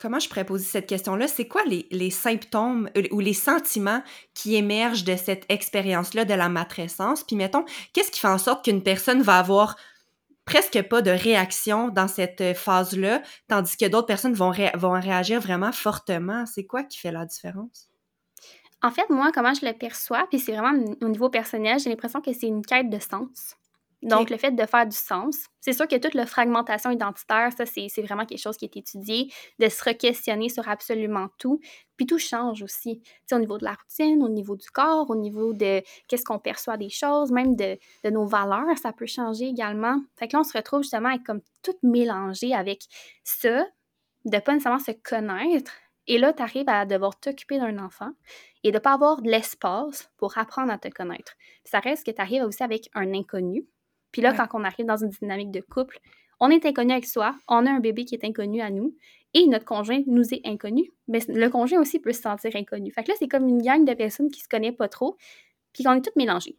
comment 0.00 0.18
je 0.18 0.28
pourrais 0.28 0.44
poser 0.44 0.64
cette 0.64 0.86
question-là? 0.86 1.28
C'est 1.28 1.46
quoi 1.46 1.62
les, 1.64 2.10
symptômes 2.10 2.90
euh, 2.96 3.02
ou 3.12 3.20
les 3.20 3.34
sentiments 3.34 4.02
qui 4.34 4.56
émergent 4.56 5.04
de 5.04 5.16
cette 5.16 5.44
expérience-là 5.48 6.24
de 6.24 6.34
la 6.34 6.48
matrescence? 6.48 7.24
Puis 7.24 7.36
mettons, 7.36 7.64
qu'est-ce 7.92 8.10
qui 8.10 8.20
fait 8.20 8.28
en 8.28 8.38
sorte 8.38 8.64
qu'une 8.64 8.82
personne 8.82 9.22
va 9.22 9.38
avoir 9.38 9.76
presque 10.44 10.82
pas 10.82 11.02
de 11.02 11.10
réaction 11.12 11.88
dans 11.88 12.08
cette 12.08 12.54
phase-là, 12.54 13.22
tandis 13.48 13.76
que 13.76 13.86
d'autres 13.86 14.08
personnes 14.08 14.34
vont 14.34 14.50
réagir 14.50 15.40
vraiment 15.40 15.72
fortement? 15.72 16.46
C'est 16.46 16.66
quoi 16.66 16.82
qui 16.82 16.98
fait 16.98 17.12
la 17.12 17.24
différence? 17.24 17.91
En 18.82 18.90
fait, 18.90 19.08
moi, 19.10 19.30
comment 19.32 19.54
je 19.54 19.64
le 19.64 19.72
perçois, 19.72 20.26
puis 20.28 20.40
c'est 20.40 20.52
vraiment 20.52 20.84
au 21.00 21.08
niveau 21.08 21.30
personnel, 21.30 21.78
j'ai 21.78 21.90
l'impression 21.90 22.20
que 22.20 22.32
c'est 22.32 22.48
une 22.48 22.64
quête 22.64 22.90
de 22.90 22.98
sens. 22.98 23.56
Donc, 24.02 24.30
le 24.30 24.36
fait 24.36 24.50
de 24.50 24.66
faire 24.66 24.84
du 24.84 24.96
sens, 24.96 25.46
c'est 25.60 25.72
sûr 25.72 25.86
que 25.86 25.94
toute 25.94 26.14
la 26.14 26.26
fragmentation 26.26 26.90
identitaire, 26.90 27.50
ça, 27.56 27.64
c'est 27.66 28.02
vraiment 28.02 28.26
quelque 28.26 28.40
chose 28.40 28.56
qui 28.56 28.64
est 28.64 28.76
étudié, 28.76 29.32
de 29.60 29.68
se 29.68 29.84
re-questionner 29.84 30.48
sur 30.48 30.68
absolument 30.68 31.28
tout. 31.38 31.60
Puis 31.96 32.06
tout 32.06 32.18
change 32.18 32.64
aussi, 32.64 33.00
tu 33.00 33.10
sais, 33.26 33.34
au 33.36 33.38
niveau 33.38 33.58
de 33.58 33.64
la 33.64 33.74
routine, 33.74 34.24
au 34.24 34.28
niveau 34.28 34.56
du 34.56 34.68
corps, 34.70 35.08
au 35.08 35.14
niveau 35.14 35.52
de 35.52 35.82
qu'est-ce 36.08 36.24
qu'on 36.24 36.40
perçoit 36.40 36.76
des 36.76 36.88
choses, 36.88 37.30
même 37.30 37.54
de, 37.54 37.78
de, 38.02 38.10
nos 38.10 38.26
valeurs, 38.26 38.76
ça 38.76 38.92
peut 38.92 39.06
changer 39.06 39.46
également. 39.46 40.00
Fait 40.18 40.26
que 40.26 40.36
là, 40.36 40.40
on 40.40 40.44
se 40.44 40.56
retrouve 40.56 40.82
justement 40.82 41.10
être 41.10 41.24
comme 41.24 41.40
tout 41.62 41.76
mélangé 41.84 42.54
avec 42.54 42.82
ça, 43.22 43.64
de 44.24 44.38
pas 44.38 44.52
nécessairement 44.52 44.80
se 44.80 44.90
connaître. 44.90 45.70
Et 46.08 46.18
là, 46.18 46.32
tu 46.32 46.42
arrives 46.42 46.68
à 46.68 46.84
devoir 46.86 47.20
t'occuper 47.20 47.58
d'un 47.58 47.78
enfant 47.78 48.10
et 48.64 48.72
de 48.72 48.78
pas 48.78 48.92
avoir 48.92 49.22
de 49.22 49.30
l'espace 49.30 50.10
pour 50.16 50.38
apprendre 50.38 50.72
à 50.72 50.78
te 50.78 50.88
connaître. 50.88 51.34
ça 51.64 51.80
reste 51.80 52.06
que 52.06 52.10
tu 52.10 52.20
arrives 52.20 52.44
aussi 52.44 52.62
avec 52.62 52.88
un 52.94 53.12
inconnu 53.12 53.66
puis 54.12 54.20
là, 54.20 54.34
quand 54.34 54.46
on 54.52 54.62
arrive 54.62 54.86
dans 54.86 54.98
une 54.98 55.08
dynamique 55.08 55.50
de 55.50 55.60
couple, 55.60 55.98
on 56.38 56.50
est 56.50 56.64
inconnu 56.66 56.92
avec 56.92 57.06
soi, 57.06 57.34
on 57.48 57.66
a 57.66 57.70
un 57.70 57.80
bébé 57.80 58.04
qui 58.04 58.14
est 58.14 58.24
inconnu 58.24 58.60
à 58.60 58.70
nous, 58.70 58.94
et 59.34 59.46
notre 59.46 59.64
conjoint 59.64 60.02
nous 60.06 60.34
est 60.34 60.42
inconnu, 60.44 60.90
mais 61.08 61.20
le 61.28 61.48
conjoint 61.48 61.80
aussi 61.80 61.98
peut 61.98 62.12
se 62.12 62.20
sentir 62.20 62.54
inconnu. 62.54 62.92
Fait 62.92 63.02
que 63.02 63.08
là, 63.08 63.14
c'est 63.18 63.28
comme 63.28 63.48
une 63.48 63.62
gang 63.62 63.84
de 63.84 63.94
personnes 63.94 64.30
qui 64.30 64.40
se 64.40 64.48
connaissent 64.48 64.76
pas 64.76 64.88
trop, 64.88 65.16
puis 65.72 65.82
qu'on 65.82 65.94
est 65.94 66.02
toutes 66.02 66.16
mélangées. 66.16 66.58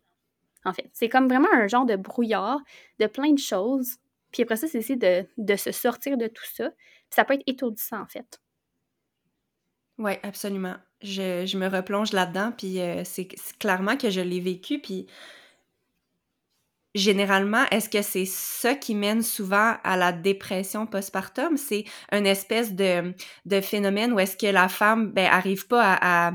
En 0.66 0.74
fait, 0.74 0.90
c'est 0.94 1.10
comme 1.10 1.28
vraiment 1.28 1.50
un 1.54 1.68
genre 1.68 1.86
de 1.86 1.96
brouillard 1.96 2.60
de 3.00 3.06
plein 3.06 3.32
de 3.32 3.40
choses. 3.40 3.98
Puis 4.32 4.44
après 4.44 4.56
ça, 4.56 4.68
c'est 4.68 4.80
essayer 4.80 4.96
de, 4.96 5.28
de, 5.38 5.56
se 5.56 5.72
sortir 5.72 6.18
de 6.18 6.28
tout 6.28 6.46
ça. 6.46 6.70
Puis 6.72 7.16
ça 7.16 7.26
peut 7.26 7.36
être 7.36 7.44
étourdissant, 7.46 8.02
en 8.02 8.08
fait. 8.08 8.42
Oui, 10.00 10.14
absolument. 10.24 10.76
Je, 11.04 11.46
je, 11.46 11.58
me 11.58 11.68
replonge 11.68 12.14
là-dedans, 12.14 12.54
puis 12.58 12.80
euh, 12.80 13.04
c'est 13.04 13.28
clairement 13.60 13.98
que 13.98 14.10
je 14.10 14.22
l'ai 14.22 14.40
vécu, 14.40 14.80
puis 14.80 15.08
généralement, 16.96 17.66
est-ce 17.72 17.90
que 17.90 18.02
c'est 18.02 18.26
ça 18.26 18.76
qui 18.76 18.96
mène 18.96 19.22
souvent 19.22 19.76
à 19.84 19.98
la 19.98 20.12
dépression 20.12 20.86
postpartum? 20.86 21.58
C'est 21.58 21.86
une 22.12 22.26
espèce 22.26 22.74
de, 22.74 23.14
de 23.46 23.62
phénomène 23.62 24.14
où 24.14 24.20
est-ce 24.20 24.38
que 24.38 24.48
la 24.48 24.70
femme 24.70 25.12
ben, 25.12 25.26
arrive 25.26 25.68
pas 25.68 25.98
à, 26.02 26.34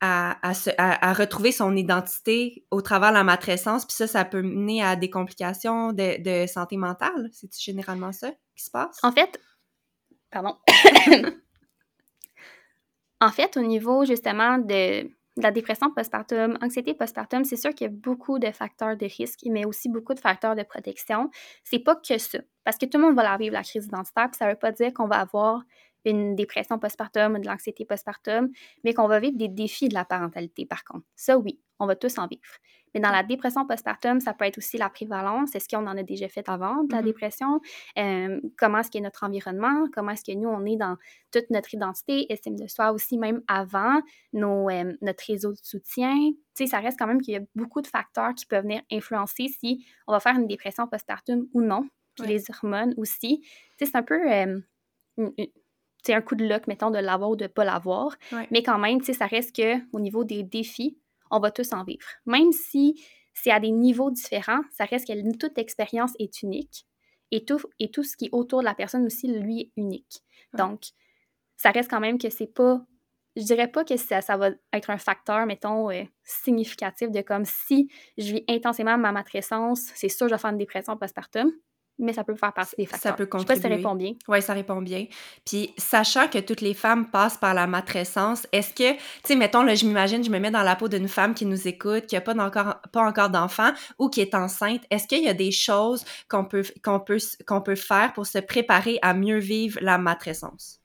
à, 0.00 0.38
à, 0.78 1.12
retrouver 1.14 1.52
son 1.52 1.74
identité 1.74 2.64
au 2.70 2.82
travers 2.82 3.10
de 3.10 3.16
la 3.16 3.24
matrescence, 3.24 3.86
puis 3.86 3.96
ça, 3.96 4.06
ça 4.06 4.24
peut 4.24 4.42
mener 4.42 4.82
à 4.82 4.96
des 4.96 5.10
complications 5.10 5.92
de, 5.92 6.22
de 6.22 6.46
santé 6.46 6.76
mentale? 6.76 7.28
C'est 7.32 7.52
généralement 7.58 8.12
ça 8.12 8.30
qui 8.54 8.64
se 8.64 8.70
passe? 8.70 8.98
En 9.02 9.12
fait, 9.12 9.40
pardon. 10.30 10.56
en 13.20 13.30
fait, 13.30 13.56
au 13.56 13.62
niveau 13.62 14.04
justement 14.04 14.58
de 14.58 15.10
la 15.36 15.50
dépression 15.50 15.90
postpartum, 15.90 16.58
anxiété 16.62 16.94
postpartum, 16.94 17.44
c'est 17.44 17.56
sûr 17.56 17.74
qu'il 17.74 17.86
y 17.86 17.90
a 17.90 17.92
beaucoup 17.92 18.38
de 18.38 18.50
facteurs 18.50 18.96
de 18.96 19.06
risque, 19.06 19.40
mais 19.46 19.66
aussi 19.66 19.88
beaucoup 19.88 20.14
de 20.14 20.20
facteurs 20.20 20.56
de 20.56 20.62
protection. 20.62 21.30
C'est 21.62 21.78
pas 21.78 21.96
que 21.96 22.18
ça, 22.18 22.38
parce 22.64 22.78
que 22.78 22.86
tout 22.86 22.98
le 22.98 23.04
monde 23.04 23.16
va 23.16 23.22
la 23.22 23.36
vivre 23.36 23.52
la 23.52 23.62
crise 23.62 23.86
identitaire, 23.86 24.30
puis 24.30 24.38
ça 24.38 24.48
veut 24.48 24.56
pas 24.56 24.72
dire 24.72 24.92
qu'on 24.94 25.06
va 25.06 25.16
avoir 25.20 25.62
une 26.06 26.36
dépression 26.36 26.78
postpartum 26.78 27.34
ou 27.34 27.38
de 27.38 27.46
l'anxiété 27.46 27.84
postpartum, 27.84 28.48
mais 28.84 28.94
qu'on 28.94 29.08
va 29.08 29.20
vivre 29.20 29.36
des 29.36 29.48
défis 29.48 29.88
de 29.88 29.94
la 29.94 30.04
parentalité 30.04 30.64
par 30.64 30.84
contre. 30.84 31.04
Ça 31.16 31.36
oui, 31.36 31.60
on 31.80 31.86
va 31.86 31.96
tous 31.96 32.16
en 32.18 32.26
vivre. 32.26 32.42
Mais 32.96 33.02
dans 33.02 33.10
la 33.10 33.22
dépression 33.22 33.66
postpartum, 33.66 34.20
ça 34.20 34.32
peut 34.32 34.46
être 34.46 34.56
aussi 34.56 34.78
la 34.78 34.88
prévalence. 34.88 35.54
Est-ce 35.54 35.68
qu'on 35.68 35.86
en 35.86 35.98
a 35.98 36.02
déjà 36.02 36.28
fait 36.28 36.48
avant 36.48 36.82
de 36.82 36.90
la 36.94 37.02
mm-hmm. 37.02 37.04
dépression? 37.04 37.60
Euh, 37.98 38.40
comment 38.56 38.78
est-ce 38.78 38.90
qu'est 38.90 39.02
notre 39.02 39.22
environnement? 39.22 39.84
Comment 39.92 40.12
est-ce 40.12 40.24
que 40.24 40.34
nous, 40.34 40.48
on 40.48 40.64
est 40.64 40.76
dans 40.76 40.96
toute 41.30 41.50
notre 41.50 41.74
identité, 41.74 42.24
estime 42.32 42.56
de 42.56 42.66
soi 42.66 42.92
aussi, 42.92 43.18
même 43.18 43.42
avant 43.48 44.00
nos, 44.32 44.70
euh, 44.70 44.94
notre 45.02 45.24
réseau 45.26 45.52
de 45.52 45.58
soutien? 45.62 46.14
Tu 46.54 46.64
sais, 46.64 46.66
ça 46.68 46.78
reste 46.78 46.98
quand 46.98 47.06
même 47.06 47.20
qu'il 47.20 47.34
y 47.34 47.36
a 47.36 47.42
beaucoup 47.54 47.82
de 47.82 47.86
facteurs 47.86 48.32
qui 48.34 48.46
peuvent 48.46 48.62
venir 48.62 48.80
influencer 48.90 49.48
si 49.48 49.84
on 50.06 50.12
va 50.12 50.20
faire 50.20 50.34
une 50.34 50.46
dépression 50.46 50.86
postpartum 50.86 51.46
ou 51.52 51.60
non. 51.60 51.86
Puis 52.14 52.26
les 52.26 52.50
hormones 52.50 52.94
aussi. 52.96 53.42
Tu 53.42 53.84
sais, 53.84 53.90
c'est 53.92 53.96
un 53.98 54.02
peu... 54.02 54.18
Euh, 54.32 54.58
c'est 56.02 56.14
un 56.14 56.22
coup 56.22 56.34
de 56.34 56.46
luck, 56.48 56.66
mettons, 56.66 56.90
de 56.90 56.98
l'avoir 56.98 57.28
ou 57.28 57.36
de 57.36 57.44
ne 57.44 57.48
pas 57.48 57.64
l'avoir. 57.64 58.16
Mais 58.50 58.62
quand 58.62 58.78
même, 58.78 59.00
tu 59.00 59.06
sais, 59.06 59.12
ça 59.12 59.26
reste 59.26 59.54
qu'au 59.54 60.00
niveau 60.00 60.24
des 60.24 60.42
défis, 60.42 60.96
on 61.30 61.40
va 61.40 61.50
tous 61.50 61.72
en 61.72 61.84
vivre. 61.84 62.06
Même 62.26 62.52
si 62.52 63.02
c'est 63.34 63.50
à 63.50 63.60
des 63.60 63.70
niveaux 63.70 64.10
différents, 64.10 64.62
ça 64.72 64.84
reste 64.84 65.06
que 65.06 65.36
toute 65.36 65.58
expérience 65.58 66.12
est 66.18 66.42
unique 66.42 66.86
et 67.30 67.44
tout, 67.44 67.60
et 67.78 67.90
tout 67.90 68.02
ce 68.02 68.16
qui 68.16 68.26
est 68.26 68.30
autour 68.32 68.60
de 68.60 68.64
la 68.64 68.74
personne 68.74 69.04
aussi, 69.04 69.28
lui, 69.28 69.60
est 69.60 69.72
unique. 69.76 70.22
Donc, 70.54 70.84
ça 71.56 71.70
reste 71.70 71.90
quand 71.90 72.00
même 72.00 72.18
que 72.18 72.30
c'est 72.30 72.46
pas. 72.46 72.80
Je 73.34 73.42
dirais 73.42 73.68
pas 73.68 73.84
que 73.84 73.96
ça, 73.98 74.22
ça 74.22 74.38
va 74.38 74.50
être 74.72 74.88
un 74.88 74.96
facteur, 74.96 75.44
mettons, 75.44 75.90
euh, 75.90 76.04
significatif 76.24 77.10
de 77.10 77.20
comme 77.20 77.44
si 77.44 77.90
je 78.16 78.32
vis 78.32 78.44
intensément 78.48 78.96
ma 78.96 79.12
matrescence, 79.12 79.90
c'est 79.94 80.08
sûr, 80.08 80.28
je 80.28 80.34
vais 80.34 80.38
faire 80.38 80.52
une 80.52 80.58
dépression 80.58 80.96
postpartum 80.96 81.52
mais 81.98 82.12
ça 82.12 82.24
peut 82.24 82.34
faire 82.34 82.52
partie 82.52 82.76
des 82.76 82.86
facteurs. 82.86 83.12
Ça 83.12 83.16
peut 83.16 83.26
contribuer. 83.26 83.54
Je 83.54 83.60
sais 83.62 83.68
pas 83.68 83.68
si 83.68 83.82
ça 83.82 83.88
répond 83.88 83.94
bien. 83.94 84.12
Oui, 84.28 84.42
ça 84.42 84.52
répond 84.52 84.82
bien. 84.82 85.06
Puis, 85.44 85.72
sachant 85.78 86.28
que 86.28 86.38
toutes 86.38 86.60
les 86.60 86.74
femmes 86.74 87.10
passent 87.10 87.38
par 87.38 87.54
la 87.54 87.66
matrescence, 87.66 88.46
est-ce 88.52 88.74
que, 88.74 88.92
tu 88.94 89.00
sais, 89.24 89.36
mettons, 89.36 89.62
là, 89.62 89.74
je 89.74 89.86
m'imagine, 89.86 90.22
je 90.22 90.30
me 90.30 90.38
mets 90.38 90.50
dans 90.50 90.62
la 90.62 90.76
peau 90.76 90.88
d'une 90.88 91.08
femme 91.08 91.34
qui 91.34 91.46
nous 91.46 91.66
écoute, 91.66 92.06
qui 92.06 92.14
n'a 92.14 92.20
pas 92.20 92.34
encore, 92.34 92.76
pas 92.92 93.02
encore 93.02 93.30
d'enfant 93.30 93.72
ou 93.98 94.08
qui 94.08 94.20
est 94.20 94.34
enceinte, 94.34 94.82
est-ce 94.90 95.06
qu'il 95.06 95.22
y 95.22 95.28
a 95.28 95.34
des 95.34 95.52
choses 95.52 96.04
qu'on 96.28 96.44
peut, 96.44 96.64
qu'on 96.84 97.00
peut, 97.00 97.18
qu'on 97.46 97.60
peut 97.60 97.76
faire 97.76 98.12
pour 98.12 98.26
se 98.26 98.38
préparer 98.38 98.98
à 99.02 99.14
mieux 99.14 99.38
vivre 99.38 99.78
la 99.80 99.98
matrescence? 99.98 100.80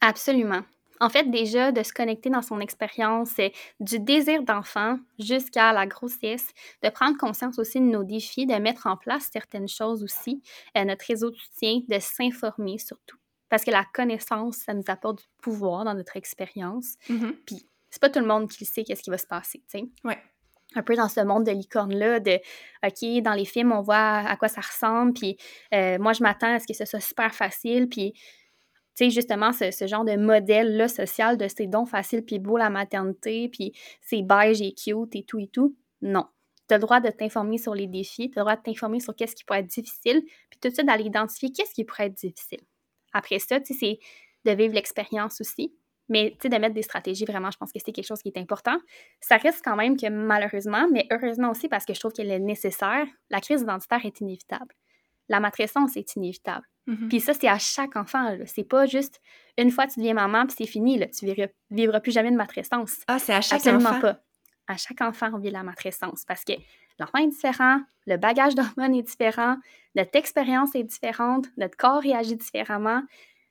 Absolument. 0.00 0.62
En 1.00 1.08
fait, 1.08 1.30
déjà, 1.30 1.72
de 1.72 1.82
se 1.82 1.92
connecter 1.92 2.30
dans 2.30 2.42
son 2.42 2.60
expérience 2.60 3.34
du 3.80 3.98
désir 3.98 4.42
d'enfant 4.42 4.98
jusqu'à 5.18 5.72
la 5.72 5.86
grossesse, 5.86 6.48
de 6.82 6.88
prendre 6.88 7.16
conscience 7.16 7.58
aussi 7.58 7.80
de 7.80 7.86
nos 7.86 8.04
défis, 8.04 8.46
de 8.46 8.54
mettre 8.54 8.86
en 8.86 8.96
place 8.96 9.28
certaines 9.32 9.68
choses 9.68 10.02
aussi, 10.02 10.42
euh, 10.76 10.84
notre 10.84 11.04
réseau 11.06 11.30
de 11.30 11.36
soutien, 11.36 11.80
de 11.88 11.98
s'informer 11.98 12.78
surtout. 12.78 13.16
Parce 13.48 13.64
que 13.64 13.70
la 13.70 13.84
connaissance, 13.94 14.56
ça 14.58 14.74
nous 14.74 14.84
apporte 14.88 15.18
du 15.20 15.24
pouvoir 15.40 15.84
dans 15.84 15.94
notre 15.94 16.16
expérience. 16.16 16.96
Mm-hmm. 17.08 17.32
Puis, 17.46 17.66
c'est 17.90 18.00
pas 18.00 18.10
tout 18.10 18.20
le 18.20 18.26
monde 18.26 18.48
qui 18.48 18.64
sait 18.66 18.84
qu'est-ce 18.84 19.02
qui 19.02 19.10
va 19.10 19.18
se 19.18 19.26
passer, 19.26 19.62
tu 19.70 19.78
sais. 19.78 19.84
Ouais 20.04 20.18
un 20.74 20.82
peu 20.82 20.94
dans 20.94 21.08
ce 21.08 21.20
monde 21.20 21.44
de 21.44 21.50
licorne-là, 21.50 22.20
de 22.20 22.38
OK, 22.84 23.22
dans 23.22 23.32
les 23.32 23.44
films, 23.44 23.72
on 23.72 23.80
voit 23.80 23.96
à 23.96 24.36
quoi 24.36 24.48
ça 24.48 24.60
ressemble, 24.60 25.12
puis 25.14 25.36
euh, 25.74 25.98
moi, 25.98 26.12
je 26.12 26.22
m'attends 26.22 26.54
à 26.54 26.58
ce 26.58 26.66
que 26.66 26.74
ce 26.74 26.84
soit 26.84 27.00
super 27.00 27.34
facile, 27.34 27.88
puis 27.88 28.12
sais, 29.04 29.10
justement, 29.10 29.52
ce, 29.52 29.86
genre 29.86 30.04
de 30.04 30.16
modèle-là 30.16 30.88
social 30.88 31.36
de 31.36 31.46
c'est 31.48 31.66
donc 31.66 31.88
facile 31.88 32.24
puis 32.24 32.38
beau 32.38 32.56
la 32.56 32.70
maternité, 32.70 33.48
puis 33.48 33.72
c'est 34.00 34.22
beige 34.22 34.60
et 34.60 34.72
cute 34.72 35.14
et 35.14 35.24
tout 35.24 35.38
et 35.38 35.48
tout. 35.48 35.76
Non. 36.02 36.26
Tu 36.68 36.74
as 36.74 36.78
le 36.78 36.82
droit 36.82 37.00
de 37.00 37.10
t'informer 37.10 37.58
sur 37.58 37.74
les 37.74 37.86
défis, 37.86 38.30
tu 38.30 38.38
as 38.38 38.42
le 38.42 38.44
droit 38.44 38.56
de 38.56 38.62
t'informer 38.62 39.00
sur 39.00 39.14
qu'est-ce 39.14 39.34
qui 39.34 39.44
pourrait 39.44 39.60
être 39.60 39.66
difficile, 39.66 40.22
puis 40.50 40.58
tout 40.60 40.68
de 40.68 40.74
suite 40.74 40.86
d'aller 40.86 41.04
identifier 41.04 41.50
qu'est-ce 41.52 41.74
qui 41.74 41.84
pourrait 41.84 42.06
être 42.06 42.14
difficile. 42.14 42.60
Après 43.12 43.38
ça, 43.38 43.60
tu 43.60 43.74
sais, 43.74 43.98
c'est 44.44 44.50
de 44.50 44.56
vivre 44.56 44.74
l'expérience 44.74 45.40
aussi, 45.40 45.72
mais 46.08 46.32
tu 46.32 46.42
sais, 46.42 46.48
de 46.48 46.56
mettre 46.56 46.74
des 46.74 46.82
stratégies, 46.82 47.24
vraiment, 47.24 47.50
je 47.50 47.58
pense 47.58 47.72
que 47.72 47.78
c'est 47.84 47.92
quelque 47.92 48.06
chose 48.06 48.22
qui 48.22 48.28
est 48.28 48.38
important. 48.38 48.78
Ça 49.20 49.36
reste 49.36 49.62
quand 49.64 49.76
même 49.76 49.96
que 49.96 50.08
malheureusement, 50.08 50.86
mais 50.92 51.06
heureusement 51.10 51.50
aussi 51.50 51.68
parce 51.68 51.84
que 51.84 51.94
je 51.94 52.00
trouve 52.00 52.12
qu'elle 52.12 52.30
est 52.30 52.38
nécessaire, 52.38 53.06
la 53.30 53.40
crise 53.40 53.62
identitaire 53.62 54.04
est 54.04 54.20
inévitable. 54.20 54.74
La 55.28 55.40
matrescence 55.40 55.96
est 55.96 56.16
inévitable. 56.16 56.66
Mm-hmm. 56.86 57.08
Puis 57.08 57.20
ça, 57.20 57.34
c'est 57.34 57.48
à 57.48 57.58
chaque 57.58 57.96
enfant. 57.96 58.36
C'est 58.46 58.64
pas 58.64 58.86
juste 58.86 59.20
une 59.58 59.70
fois 59.70 59.86
tu 59.86 60.00
deviens 60.00 60.14
maman, 60.14 60.46
puis 60.46 60.56
c'est 60.58 60.66
fini. 60.66 60.98
Là, 60.98 61.06
tu 61.06 61.26
vivras, 61.26 61.48
vivras 61.70 62.00
plus 62.00 62.12
jamais 62.12 62.30
de 62.30 62.36
matrescence. 62.36 63.00
Ah, 63.06 63.18
c'est 63.18 63.34
à 63.34 63.40
chaque 63.40 63.66
Absolument 63.66 64.00
pas. 64.00 64.20
à 64.66 64.76
chaque 64.76 65.00
enfant 65.00 65.32
au 65.32 65.38
vit 65.38 65.50
la 65.50 65.62
matrescence 65.62 66.24
parce 66.26 66.44
que 66.44 66.52
l'enfant 66.98 67.18
est 67.18 67.28
différent, 67.28 67.80
le 68.06 68.16
bagage 68.16 68.54
d'hormones 68.54 68.94
est 68.94 69.02
différent, 69.02 69.56
notre 69.94 70.16
expérience 70.16 70.74
est 70.74 70.84
différente, 70.84 71.46
notre 71.56 71.76
corps 71.76 72.00
réagit 72.00 72.36
différemment. 72.36 73.02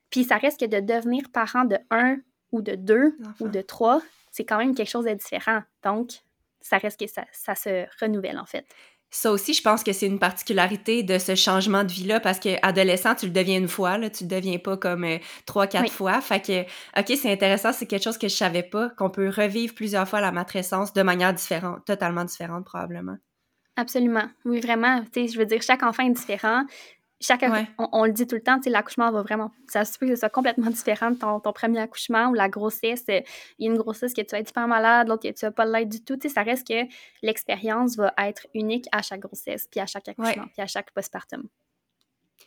Puis 0.09 0.23
ça 0.23 0.37
reste 0.37 0.59
que 0.59 0.65
de 0.65 0.79
devenir 0.79 1.29
parent 1.31 1.65
de 1.65 1.77
un 1.91 2.17
ou 2.51 2.61
de 2.61 2.75
deux 2.75 3.15
ou 3.39 3.49
de 3.49 3.61
trois, 3.61 4.01
c'est 4.31 4.45
quand 4.45 4.57
même 4.57 4.73
quelque 4.73 4.89
chose 4.89 5.05
de 5.05 5.13
différent. 5.13 5.61
Donc, 5.83 6.11
ça 6.61 6.77
reste 6.77 6.99
que 6.99 7.07
ça, 7.07 7.25
ça 7.31 7.55
se 7.55 7.85
renouvelle 8.01 8.39
en 8.39 8.45
fait. 8.45 8.65
Ça 9.09 9.31
aussi, 9.31 9.53
je 9.53 9.61
pense 9.61 9.83
que 9.83 9.93
c'est 9.93 10.05
une 10.05 10.19
particularité 10.19 11.01
de 11.01 11.17
ce 11.17 11.35
changement 11.35 11.83
de 11.83 11.91
vie-là 11.91 12.19
parce 12.19 12.39
qu'adolescent, 12.39 13.15
tu 13.15 13.25
le 13.27 13.31
deviens 13.31 13.57
une 13.57 13.69
fois, 13.69 13.97
là, 13.97 14.09
tu 14.09 14.25
le 14.25 14.29
deviens 14.29 14.57
pas 14.57 14.75
comme 14.75 15.05
euh, 15.05 15.17
trois, 15.45 15.65
quatre 15.65 15.91
fois. 15.91 16.19
Fait 16.19 16.41
que, 16.41 16.61
OK, 16.99 17.17
c'est 17.17 17.31
intéressant, 17.31 17.71
c'est 17.71 17.85
quelque 17.85 18.03
chose 18.03 18.17
que 18.17 18.27
je 18.27 18.35
savais 18.35 18.63
pas, 18.63 18.89
qu'on 18.89 19.09
peut 19.09 19.29
revivre 19.29 19.73
plusieurs 19.73 20.07
fois 20.07 20.19
la 20.19 20.31
matrescence 20.31 20.93
de 20.93 21.01
manière 21.03 21.33
différente, 21.33 21.85
totalement 21.85 22.25
différente 22.25 22.65
probablement. 22.65 23.15
Absolument. 23.77 24.27
Oui, 24.43 24.59
vraiment. 24.59 25.03
Tu 25.13 25.21
sais, 25.21 25.33
je 25.33 25.37
veux 25.37 25.45
dire, 25.45 25.61
chaque 25.61 25.83
enfant 25.83 26.03
est 26.03 26.11
différent 26.11 26.63
chaque 27.19 27.43
on, 27.77 28.05
le 28.05 28.11
dit 28.11 28.27
tout 28.27 28.35
le 28.35 28.41
temps, 28.41 28.59
l'accouchement 28.67 29.11
va 29.11 29.21
vraiment. 29.21 29.51
Ça 29.67 29.85
se 29.85 29.97
peut 29.97 30.05
que 30.05 30.13
ce 30.13 30.19
soit 30.19 30.29
complètement 30.29 30.69
différent 30.69 31.11
de 31.11 31.17
ton, 31.17 31.39
premier 31.53 31.79
accouchement 31.79 32.29
ou 32.29 32.33
la 32.33 32.47
grossesse. 32.47 33.05
Euh, 33.09 33.21
il 33.57 33.65
y 33.65 33.69
a 33.69 33.71
une 33.71 33.77
grossesse 33.77 34.13
que 34.13 34.21
tu 34.21 34.31
vas 34.31 34.39
être 34.39 34.47
super 34.47 34.67
malade, 34.67 35.07
l'autre 35.07 35.27
que 35.27 35.33
tu 35.33 35.45
vas 35.45 35.51
pas 35.51 35.65
l'être 35.65 35.89
du 35.89 36.03
tout. 36.03 36.17
ça 36.27 36.43
reste 36.43 36.67
que 36.67 36.87
l'expérience 37.23 37.95
va 37.95 38.13
être 38.19 38.45
unique 38.53 38.87
à 38.91 39.01
chaque 39.01 39.21
grossesse, 39.21 39.67
puis 39.69 39.79
à 39.79 39.85
chaque 39.85 40.07
accouchement, 40.07 40.45
puis 40.53 40.61
à 40.61 40.67
chaque 40.67 40.91
postpartum. 40.91 41.47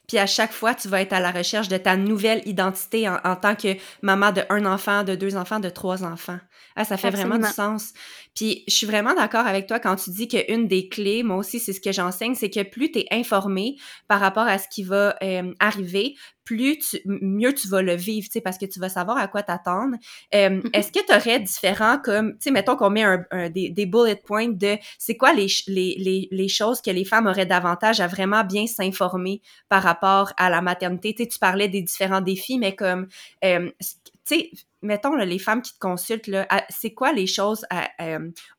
Puis 0.09 0.18
à 0.18 0.26
chaque 0.26 0.53
fois, 0.53 0.74
tu 0.74 0.88
vas 0.88 1.03
être 1.03 1.12
à 1.12 1.20
la 1.20 1.31
recherche 1.31 1.68
de 1.68 1.76
ta 1.76 1.96
nouvelle 1.96 2.42
identité 2.44 3.09
en, 3.09 3.37
tant 3.37 3.55
que 3.55 3.76
maman 4.03 4.33
de 4.33 4.42
un 4.50 4.66
enfant, 4.66 5.05
de 5.05 5.14
deux 5.14 5.37
enfants, 5.37 5.61
de 5.61 5.68
trois 5.68 6.03
enfants. 6.03 6.38
Ah, 6.74 6.85
ça 6.85 6.96
fait 6.96 7.11
vraiment 7.11 7.38
du 7.38 7.46
sens. 7.46 7.92
Puis 8.35 8.64
je 8.66 8.74
suis 8.74 8.87
vraiment 8.87 9.14
d'accord 9.14 9.46
avec 9.46 9.66
toi 9.66 9.79
quand 9.79 9.96
tu 9.96 10.11
dis 10.11 10.26
qu'une 10.26 10.66
des 10.66 10.88
clés, 10.88 11.22
moi 11.22 11.37
aussi, 11.37 11.61
c'est 11.61 11.72
ce 11.72 11.81
que 11.81 11.92
j'enseigne, 11.92 12.35
c'est 12.35 12.50
que 12.50 12.62
plus 12.62 12.90
tu 12.90 13.00
es 13.00 13.07
informé 13.12 13.76
par 14.09 14.18
rapport 14.18 14.48
à 14.48 14.59
ce 14.59 14.66
qui 14.68 14.83
va 14.83 15.14
euh, 15.22 15.53
arriver, 15.61 16.16
plus 16.50 16.78
tu, 16.78 17.00
mieux 17.04 17.54
tu 17.54 17.68
vas 17.68 17.80
le 17.80 17.94
vivre, 17.94 18.26
tu 18.26 18.32
sais, 18.32 18.40
parce 18.40 18.58
que 18.58 18.66
tu 18.66 18.80
vas 18.80 18.88
savoir 18.88 19.16
à 19.18 19.28
quoi 19.28 19.44
t'attendre. 19.44 19.96
Euh. 20.34 20.60
Est-ce 20.72 20.90
que 20.90 20.98
tu 21.06 21.14
aurais 21.14 21.38
différents 21.38 21.98
comme, 21.98 22.32
tu 22.32 22.38
sais, 22.40 22.50
mettons 22.50 22.74
qu'on 22.74 22.90
met 22.90 23.04
un, 23.04 23.48
des, 23.50 23.70
des, 23.70 23.86
bullet 23.86 24.16
points 24.16 24.48
de 24.48 24.76
c'est 24.98 25.16
quoi 25.16 25.32
les, 25.32 25.46
les, 25.68 25.94
les, 25.98 26.28
les, 26.32 26.48
choses 26.48 26.80
que 26.80 26.90
les 26.90 27.04
femmes 27.04 27.28
auraient 27.28 27.46
davantage 27.46 28.00
à 28.00 28.08
vraiment 28.08 28.42
bien 28.42 28.66
s'informer 28.66 29.42
par 29.68 29.84
rapport 29.84 30.32
à 30.36 30.50
la 30.50 30.60
maternité? 30.60 31.14
Tu 31.14 31.22
sais, 31.22 31.28
tu 31.28 31.38
parlais 31.38 31.68
des 31.68 31.82
différents 31.82 32.20
défis, 32.20 32.58
mais 32.58 32.74
comme, 32.74 33.06
euh, 33.44 33.70
tu 33.80 33.86
sais, 34.24 34.50
mettons 34.82 35.14
les 35.14 35.38
femmes 35.38 35.62
qui 35.62 35.72
te 35.74 35.78
consultent, 35.78 36.28
c'est 36.68 36.94
quoi 36.94 37.12
les 37.12 37.28
choses 37.28 37.64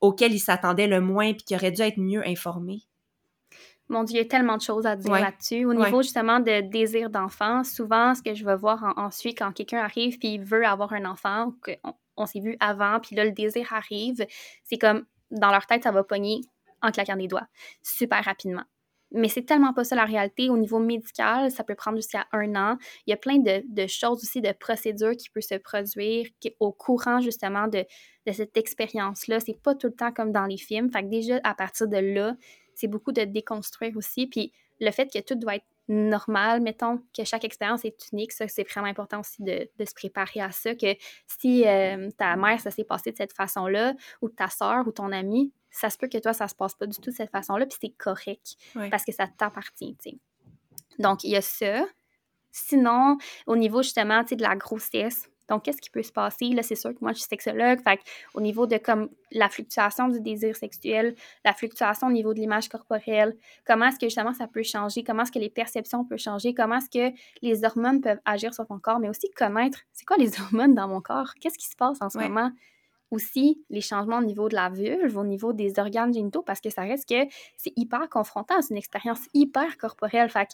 auxquelles 0.00 0.32
ils 0.32 0.40
s'attendaient 0.40 0.86
le 0.86 1.02
moins 1.02 1.34
puis 1.34 1.44
qui 1.44 1.54
auraient 1.54 1.72
dû 1.72 1.82
être 1.82 1.98
mieux 1.98 2.26
informées? 2.26 2.84
Mon 3.92 4.04
Dieu, 4.04 4.16
il 4.16 4.22
y 4.22 4.24
a 4.24 4.24
tellement 4.24 4.56
de 4.56 4.62
choses 4.62 4.86
à 4.86 4.96
dire 4.96 5.12
là-dessus. 5.12 5.66
Au 5.66 5.74
niveau 5.74 6.00
justement 6.00 6.40
de 6.40 6.62
désir 6.62 7.10
d'enfant, 7.10 7.62
souvent, 7.62 8.14
ce 8.14 8.22
que 8.22 8.32
je 8.32 8.42
vais 8.42 8.56
voir 8.56 8.94
ensuite 8.96 9.36
quand 9.36 9.52
quelqu'un 9.52 9.80
arrive 9.80 10.18
puis 10.18 10.34
il 10.34 10.42
veut 10.42 10.66
avoir 10.66 10.94
un 10.94 11.04
enfant, 11.04 11.48
ou 11.48 11.56
qu'on 11.62 11.94
on, 12.16 12.24
s'est 12.24 12.40
vu 12.40 12.56
avant, 12.58 13.00
puis 13.00 13.14
là, 13.14 13.26
le 13.26 13.32
désir 13.32 13.70
arrive, 13.74 14.26
c'est 14.64 14.78
comme 14.78 15.04
dans 15.30 15.50
leur 15.50 15.66
tête, 15.66 15.82
ça 15.82 15.90
va 15.90 16.02
pogner 16.04 16.40
en 16.80 16.90
claquant 16.90 17.16
des 17.16 17.28
doigts, 17.28 17.46
super 17.82 18.24
rapidement. 18.24 18.64
Mais 19.14 19.28
c'est 19.28 19.42
tellement 19.42 19.74
pas 19.74 19.84
ça 19.84 19.94
la 19.94 20.06
réalité. 20.06 20.48
Au 20.48 20.56
niveau 20.56 20.78
médical, 20.78 21.50
ça 21.50 21.64
peut 21.64 21.74
prendre 21.74 21.98
jusqu'à 21.98 22.26
un 22.32 22.56
an. 22.56 22.78
Il 23.06 23.10
y 23.10 23.12
a 23.12 23.18
plein 23.18 23.36
de, 23.36 23.86
choses 23.86 24.22
aussi, 24.22 24.40
de 24.40 24.52
procédures 24.52 25.14
qui 25.18 25.28
peuvent 25.28 25.42
se 25.42 25.56
produire 25.56 26.26
au 26.60 26.72
courant 26.72 27.20
justement 27.20 27.68
de, 27.68 27.84
de 28.26 28.32
cette 28.32 28.56
expérience-là. 28.56 29.40
C'est 29.40 29.60
pas 29.62 29.74
tout 29.74 29.88
le 29.88 29.94
temps 29.94 30.12
comme 30.12 30.32
dans 30.32 30.46
les 30.46 30.56
films. 30.56 30.90
Fait 30.90 31.02
que 31.02 31.08
déjà, 31.08 31.38
à 31.44 31.54
partir 31.54 31.88
de 31.88 31.98
là, 31.98 32.36
c'est 32.82 32.88
beaucoup 32.88 33.12
de 33.12 33.22
déconstruire 33.22 33.96
aussi. 33.96 34.26
Puis 34.26 34.52
le 34.80 34.90
fait 34.90 35.06
que 35.06 35.20
tout 35.20 35.36
doit 35.36 35.54
être 35.56 35.66
normal, 35.88 36.60
mettons, 36.60 36.98
que 37.16 37.22
chaque 37.22 37.44
expérience 37.44 37.84
est 37.84 38.10
unique, 38.12 38.32
ça, 38.32 38.48
c'est 38.48 38.68
vraiment 38.68 38.88
important 38.88 39.20
aussi 39.20 39.42
de, 39.42 39.68
se 39.78 39.94
préparer 39.94 40.40
à 40.40 40.50
ça, 40.50 40.74
que 40.74 40.96
si 41.26 41.64
euh, 41.66 42.10
ta 42.18 42.34
mère, 42.36 42.60
ça 42.60 42.72
s'est 42.72 42.84
passé 42.84 43.12
de 43.12 43.16
cette 43.16 43.32
façon-là, 43.32 43.94
ou 44.20 44.28
ta 44.28 44.48
soeur 44.48 44.86
ou 44.86 44.90
ton 44.90 45.12
ami, 45.12 45.52
ça 45.70 45.90
se 45.90 45.98
peut 45.98 46.08
que 46.08 46.18
toi, 46.18 46.32
ça 46.32 46.48
se 46.48 46.54
passe 46.54 46.74
pas 46.74 46.86
du 46.86 46.98
tout 46.98 47.10
de 47.10 47.16
cette 47.16 47.30
façon-là, 47.30 47.66
puis 47.66 47.78
c'est 47.80 47.94
correct, 47.96 48.56
parce 48.90 49.04
que 49.04 49.12
ça 49.12 49.26
t'appartient, 49.28 49.96
tu 50.02 50.10
sais. 50.10 50.18
Donc, 50.98 51.24
il 51.24 51.30
y 51.30 51.36
a 51.36 51.42
ça. 51.42 51.86
Sinon, 52.50 53.16
au 53.46 53.56
niveau 53.56 53.82
justement, 53.82 54.22
tu 54.22 54.30
sais, 54.30 54.36
de 54.36 54.42
la 54.42 54.56
grossesse, 54.56 55.28
donc, 55.48 55.64
qu'est-ce 55.64 55.80
qui 55.80 55.90
peut 55.90 56.02
se 56.02 56.12
passer? 56.12 56.46
Là, 56.50 56.62
c'est 56.62 56.76
sûr 56.76 56.90
que 56.90 56.98
moi, 57.00 57.12
je 57.12 57.18
suis 57.18 57.28
sexologue. 57.28 57.80
Fait 57.82 58.00
au 58.34 58.40
niveau 58.40 58.66
de 58.66 58.76
comme 58.78 59.08
la 59.32 59.48
fluctuation 59.48 60.08
du 60.08 60.20
désir 60.20 60.56
sexuel, 60.56 61.14
la 61.44 61.52
fluctuation 61.52 62.06
au 62.06 62.12
niveau 62.12 62.32
de 62.32 62.40
l'image 62.40 62.68
corporelle, 62.68 63.36
comment 63.66 63.86
est-ce 63.86 63.98
que 63.98 64.06
justement 64.06 64.34
ça 64.34 64.46
peut 64.46 64.62
changer, 64.62 65.02
comment 65.02 65.22
est-ce 65.22 65.32
que 65.32 65.38
les 65.38 65.50
perceptions 65.50 66.04
peuvent 66.04 66.18
changer, 66.18 66.54
comment 66.54 66.76
est-ce 66.76 66.90
que 66.90 67.16
les 67.42 67.64
hormones 67.64 68.00
peuvent 68.00 68.20
agir 68.24 68.54
sur 68.54 68.66
ton 68.66 68.78
corps, 68.78 68.98
mais 68.98 69.08
aussi 69.08 69.30
connaître 69.30 69.80
c'est 69.92 70.04
quoi 70.04 70.16
les 70.16 70.40
hormones 70.40 70.74
dans 70.74 70.88
mon 70.88 71.00
corps, 71.00 71.34
qu'est-ce 71.40 71.58
qui 71.58 71.66
se 71.66 71.76
passe 71.76 72.00
en 72.00 72.10
ce 72.10 72.18
moment? 72.18 72.50
Aussi, 73.10 73.62
les 73.68 73.82
changements 73.82 74.18
au 74.18 74.24
niveau 74.24 74.48
de 74.48 74.54
la 74.54 74.70
vulve, 74.70 75.18
au 75.18 75.24
niveau 75.24 75.52
des 75.52 75.78
organes 75.78 76.14
génitaux, 76.14 76.40
parce 76.40 76.62
que 76.62 76.70
ça 76.70 76.80
reste 76.80 77.06
que 77.06 77.30
c'est 77.58 77.72
hyper 77.76 78.08
confrontant, 78.08 78.54
c'est 78.62 78.70
une 78.70 78.78
expérience 78.78 79.20
hyper 79.34 79.76
corporelle. 79.76 80.30
Fait 80.30 80.48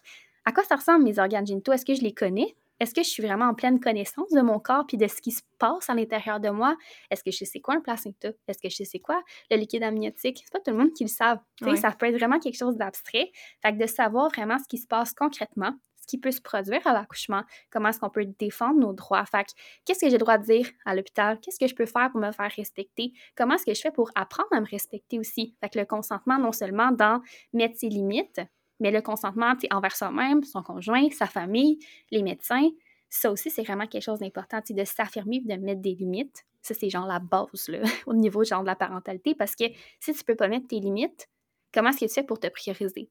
à 0.44 0.51
quoi 0.51 0.64
ça 0.64 0.74
ressemble 0.74 1.05
mes 1.05 1.20
organes 1.20 1.46
génitaux? 1.46 1.72
Est-ce 1.72 1.85
que 1.85 1.94
je 1.94 2.03
les 2.03 2.12
connais? 2.12 2.57
Est-ce 2.81 2.95
que 2.95 3.03
je 3.03 3.09
suis 3.09 3.23
vraiment 3.23 3.47
en 3.47 3.55
pleine 3.55 3.81
connaissance 3.81 4.31
de 4.31 4.41
mon 4.41 4.59
corps 4.59 4.87
puis 4.87 4.97
de 4.97 5.07
ce 5.07 5.21
qui 5.21 5.33
se 5.33 5.43
passe 5.59 5.91
à 5.91 5.95
l'intérieur 5.95 6.41
de 6.41 6.51
moi? 6.51 6.77
Est-ce 7.11 7.25
que 7.25 7.31
je 7.31 7.45
sais 7.45 7.61
quoi 7.61 7.75
un 7.75 7.81
placenta? 7.81 8.29
Est-ce 8.47 8.59
que 8.59 8.69
je 8.69 8.85
sais 8.85 9.01
quoi 9.01 9.23
le 9.51 9.57
liquide 9.57 9.83
amniotique? 9.83 10.43
C'est 10.45 10.53
pas 10.53 10.61
tout 10.61 10.71
le 10.71 10.79
monde 10.79 10.93
qui 10.93 11.05
le 11.05 11.09
savent. 11.09 11.41
Ça 11.77 11.91
peut 11.93 12.07
être 12.07 12.17
vraiment 12.17 12.38
quelque 12.38 12.59
chose 12.59 12.77
d'abstrait. 12.77 13.31
Fait 13.62 13.73
que 13.73 13.79
de 13.79 13.87
savoir 13.87 14.31
vraiment 14.31 14.59
ce 14.59 14.69
qui 14.69 14.79
se 14.79 14.87
passe 14.87 15.12
concrètement, 15.12 15.73
ce 15.97 16.07
qui 16.07 16.19
peut 16.19 16.31
se 16.31 16.41
produire 16.41 16.87
à 16.87 16.93
l'accouchement, 16.93 17.43
comment 17.71 17.88
est-ce 17.91 18.01
qu'on 18.01 18.09
peut 18.11 18.25
défendre 18.38 18.79
nos 18.81 18.93
droits. 18.93 19.27
Fait 19.27 19.47
qu'est-ce 19.85 20.01
que 20.01 20.07
j'ai 20.07 20.12
le 20.12 20.19
droit 20.19 20.38
de 20.38 20.45
dire 20.45 20.67
à 20.87 20.95
l'hôpital? 20.95 21.38
Qu'est-ce 21.41 21.59
que 21.59 21.67
je 21.67 21.75
peux 21.75 21.87
faire 21.87 22.11
pour 22.11 22.21
me 22.21 22.33
faire 22.33 22.51
respecter? 22.57 23.12
Comment 23.37 23.57
est-ce 23.57 23.67
que 23.67 23.75
je 23.75 23.81
fais 23.81 23.91
pour 23.91 24.11
apprendre 24.14 24.49
à 24.53 24.61
me 24.61 24.67
respecter 24.67 25.19
aussi? 25.19 25.57
Fait 25.61 25.69
que 25.69 25.79
le 25.79 25.85
consentement, 25.85 26.38
non 26.38 26.53
seulement 26.53 26.93
dans 26.93 27.21
mettre 27.53 27.77
ses 27.77 27.88
limites, 27.88 28.41
mais 28.81 28.91
le 28.91 29.01
consentement 29.03 29.55
envers 29.71 29.97
soi-même, 29.97 30.43
son 30.45 30.62
conjoint, 30.62 31.09
sa 31.11 31.27
famille, 31.27 31.79
les 32.11 32.23
médecins, 32.23 32.69
ça 33.11 33.31
aussi, 33.31 33.51
c'est 33.51 33.62
vraiment 33.62 33.87
quelque 33.87 34.03
chose 34.03 34.19
d'important, 34.19 34.61
de 34.69 34.85
s'affirmer 34.85 35.41
de 35.41 35.55
mettre 35.55 35.81
des 35.81 35.95
limites. 35.95 36.45
Ça, 36.61 36.75
c'est 36.75 36.91
genre 36.91 37.07
la 37.07 37.19
base 37.19 37.69
là, 37.69 37.81
au 38.07 38.14
niveau 38.14 38.45
genre 38.45 38.62
de 38.62 38.67
la 38.67 38.77
parentalité, 38.77 39.35
parce 39.35 39.55
que 39.55 39.64
si 40.01 40.12
tu 40.12 40.25
peux 40.25 40.35
pas 40.35 40.49
mettre 40.49 40.67
tes 40.67 40.81
limites, 40.81 41.29
comment 41.73 41.91
est-ce 41.91 42.01
que 42.01 42.07
tu 42.07 42.14
fais 42.14 42.23
pour 42.23 42.38
te 42.38 42.49
prioriser? 42.49 43.09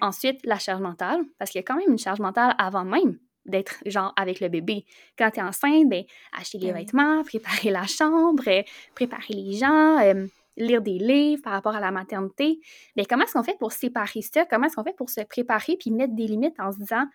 Ensuite, 0.00 0.40
la 0.44 0.58
charge 0.58 0.80
mentale, 0.80 1.22
parce 1.38 1.50
qu'il 1.50 1.60
y 1.60 1.64
a 1.64 1.64
quand 1.64 1.76
même 1.76 1.90
une 1.90 1.98
charge 1.98 2.20
mentale 2.20 2.54
avant 2.58 2.84
même 2.84 3.18
d'être 3.46 3.76
genre 3.86 4.12
avec 4.16 4.40
le 4.40 4.48
bébé. 4.48 4.86
Quand 5.18 5.30
tu 5.30 5.40
es 5.40 5.42
enceinte, 5.42 5.88
ben, 5.88 6.04
acheter 6.32 6.58
les 6.58 6.72
ben 6.72 6.78
vêtements, 6.78 7.22
préparer 7.24 7.70
la 7.70 7.86
chambre, 7.86 8.42
euh, 8.48 8.62
préparer 8.94 9.34
les 9.34 9.52
gens, 9.52 9.98
euh, 9.98 10.26
lire 10.56 10.82
des 10.82 10.98
livres 10.98 11.42
par 11.42 11.52
rapport 11.52 11.74
à 11.74 11.80
la 11.80 11.90
maternité. 11.90 12.60
Mais 12.96 13.04
comment 13.04 13.24
est-ce 13.24 13.32
qu'on 13.32 13.42
fait 13.42 13.58
pour 13.58 13.72
séparer 13.72 14.22
ça? 14.22 14.44
Comment 14.46 14.66
est-ce 14.66 14.76
qu'on 14.76 14.84
fait 14.84 14.96
pour 14.96 15.10
se 15.10 15.20
préparer 15.22 15.76
puis 15.76 15.90
mettre 15.90 16.14
des 16.14 16.26
limites 16.26 16.58
en 16.58 16.72
se 16.72 16.78
disant, 16.78 17.06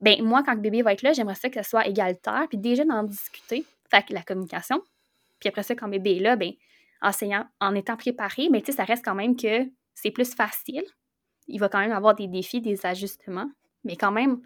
ben 0.00 0.22
moi, 0.22 0.42
quand 0.42 0.54
le 0.54 0.60
bébé 0.60 0.82
va 0.82 0.92
être 0.92 1.02
là, 1.02 1.12
j'aimerais 1.12 1.36
ça 1.36 1.48
que 1.48 1.62
ce 1.62 1.68
soit 1.68 1.86
égalitaire, 1.86 2.46
puis 2.48 2.58
déjà 2.58 2.84
d'en 2.84 3.04
discuter, 3.04 3.64
fait 3.88 4.10
la 4.10 4.22
communication. 4.22 4.82
Puis 5.38 5.48
après 5.48 5.62
ça, 5.62 5.74
quand 5.74 5.86
le 5.86 5.92
bébé 5.92 6.16
est 6.16 6.20
là, 6.20 6.36
ben 6.36 6.52
enseignant, 7.02 7.46
en 7.60 7.74
étant 7.74 7.96
préparé, 7.96 8.48
mais 8.50 8.60
tu 8.60 8.66
sais, 8.66 8.76
ça 8.76 8.84
reste 8.84 9.04
quand 9.04 9.14
même 9.14 9.36
que 9.36 9.68
c'est 9.94 10.10
plus 10.10 10.34
facile. 10.34 10.84
Il 11.48 11.58
va 11.58 11.68
quand 11.68 11.80
même 11.80 11.92
avoir 11.92 12.14
des 12.14 12.28
défis, 12.28 12.60
des 12.60 12.86
ajustements, 12.86 13.50
mais 13.84 13.96
quand 13.96 14.12
même, 14.12 14.40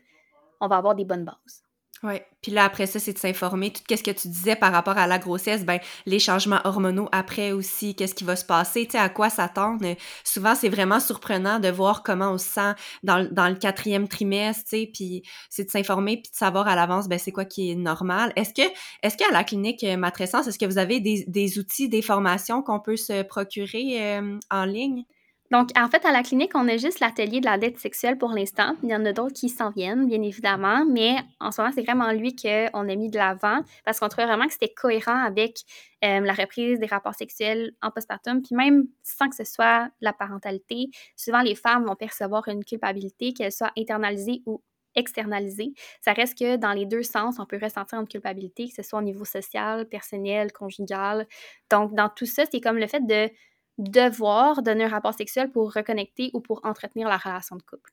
on 0.61 0.69
va 0.69 0.77
avoir 0.77 0.95
des 0.95 1.05
bonnes 1.05 1.25
bases. 1.25 1.63
Oui. 2.03 2.21
Puis 2.43 2.53
là, 2.53 2.65
après 2.65 2.87
ça, 2.87 2.99
c'est 2.99 3.15
de 3.15 3.19
s'informer. 3.19 3.73
Tout 3.73 3.83
ce 3.89 4.03
que 4.03 4.11
tu 4.11 4.29
disais 4.29 4.55
par 4.55 4.71
rapport 4.71 4.99
à 4.99 5.07
la 5.07 5.19
grossesse, 5.19 5.65
ben 5.65 5.79
les 6.05 6.19
changements 6.19 6.61
hormonaux 6.65 7.09
après 7.11 7.53
aussi, 7.53 7.97
qu'est-ce 7.97 8.15
qui 8.15 8.25
va 8.25 8.37
se 8.37 8.45
passer, 8.45 8.85
tu 8.85 8.93
sais, 8.93 8.99
à 8.99 9.09
quoi 9.09 9.31
s'attendre. 9.31 9.85
Souvent, 10.23 10.55
c'est 10.55 10.69
vraiment 10.69 11.01
surprenant 11.01 11.59
de 11.59 11.69
voir 11.69 12.03
comment 12.03 12.33
on 12.33 12.39
se 12.39 12.47
sent 12.47 12.75
dans, 13.03 13.27
dans 13.33 13.49
le 13.49 13.57
quatrième 13.57 14.09
trimestre, 14.09 14.65
tu 14.65 14.77
sais, 14.77 14.91
puis 14.93 15.23
c'est 15.49 15.65
de 15.65 15.71
s'informer 15.71 16.19
puis 16.19 16.31
de 16.31 16.37
savoir 16.37 16.69
à 16.69 16.77
l'avance, 16.77 17.09
ben 17.09 17.19
c'est 17.19 17.33
quoi 17.33 17.47
qui 17.47 17.71
est 17.71 17.75
normal. 17.75 18.33
Est-ce 18.37 18.53
que, 18.53 18.69
est-ce 19.03 19.17
qu'à 19.17 19.31
la 19.33 19.43
clinique 19.43 19.83
euh, 19.83 19.97
Matrescence, 19.97 20.47
est-ce 20.47 20.59
que 20.59 20.67
vous 20.67 20.79
avez 20.79 21.01
des, 21.01 21.25
des 21.27 21.59
outils, 21.59 21.89
des 21.89 22.03
formations 22.03 22.63
qu'on 22.63 22.81
peut 22.81 22.97
se 22.97 23.23
procurer 23.23 24.19
euh, 24.19 24.39
en 24.51 24.65
ligne? 24.67 25.05
Donc, 25.51 25.71
en 25.77 25.89
fait, 25.89 26.05
à 26.05 26.13
la 26.13 26.23
clinique, 26.23 26.53
on 26.55 26.69
a 26.69 26.77
juste 26.77 27.01
l'atelier 27.01 27.41
de 27.41 27.47
la 27.47 27.59
dette 27.59 27.79
sexuelle 27.79 28.19
pour 28.19 28.31
l'instant. 28.31 28.75
Il 28.83 28.91
y 28.91 28.95
en 28.95 29.05
a 29.05 29.13
d'autres 29.13 29.35
qui 29.35 29.49
s'en 29.49 29.71
viennent, 29.71 30.07
bien 30.07 30.23
évidemment, 30.23 30.85
mais 30.85 31.17
en 31.41 31.53
ce 31.53 31.61
moment, 31.61 31.73
c'est 31.75 31.83
vraiment 31.83 32.11
lui 32.13 32.35
qu'on 32.35 32.89
a 32.89 32.95
mis 32.97 33.11
de 33.11 33.17
l'avant 33.17 33.61
parce 33.85 34.01
qu'on 34.01 34.09
trouvait 34.09 34.27
vraiment 34.27 34.47
que 34.47 34.53
c'était 34.53 34.75
cohérent 34.75 35.25
avec 35.25 35.61
euh, 36.05 36.21
la 36.21 36.33
reprise 36.33 36.79
des 36.81 36.87
rapports 36.87 37.15
sexuels 37.15 37.73
en 37.83 37.91
postpartum, 37.91 38.43
puis 38.43 38.57
même 38.57 38.87
sans 39.03 39.29
que 39.29 39.37
ce 39.37 39.45
soit 39.45 39.89
la 40.01 40.13
parentalité, 40.13 40.89
souvent 41.17 41.43
les 41.43 41.55
femmes 41.55 41.85
vont 41.85 41.97
percevoir 41.97 42.49
une 42.49 42.65
culpabilité, 42.65 43.33
qu'elle 43.33 43.53
soit 43.53 43.73
internalisée 43.79 44.43
ou 44.47 44.63
externalisé. 44.97 45.75
Ça 46.01 46.13
reste 46.13 46.39
que 46.39 46.57
dans 46.57 46.73
les 46.73 46.87
deux 46.87 47.03
sens, 47.03 47.37
on 47.39 47.47
peut 47.47 47.59
ressentir 47.63 48.01
une 48.01 48.09
culpabilité, 48.09 48.69
que 48.69 48.75
ce 48.75 48.83
soit 48.83 48.99
au 48.99 49.03
niveau 49.03 49.25
social, 49.25 49.87
personnel, 49.89 50.53
conjugal. 50.53 51.27
Donc, 51.71 51.95
dans 51.95 52.09
tout 52.09 52.27
ça, 52.27 52.45
c'est 52.51 52.61
comme 52.61 52.79
le 52.79 52.87
fait 52.87 53.07
de 53.07 53.31
devoir 53.79 54.63
donner 54.63 54.85
un 54.85 54.89
rapport 54.89 55.13
sexuel 55.13 55.51
pour 55.51 55.73
reconnecter 55.73 56.31
ou 56.33 56.41
pour 56.41 56.65
entretenir 56.65 57.09
la 57.09 57.19
relation 57.19 57.57
de 57.57 57.63
couple. 57.63 57.91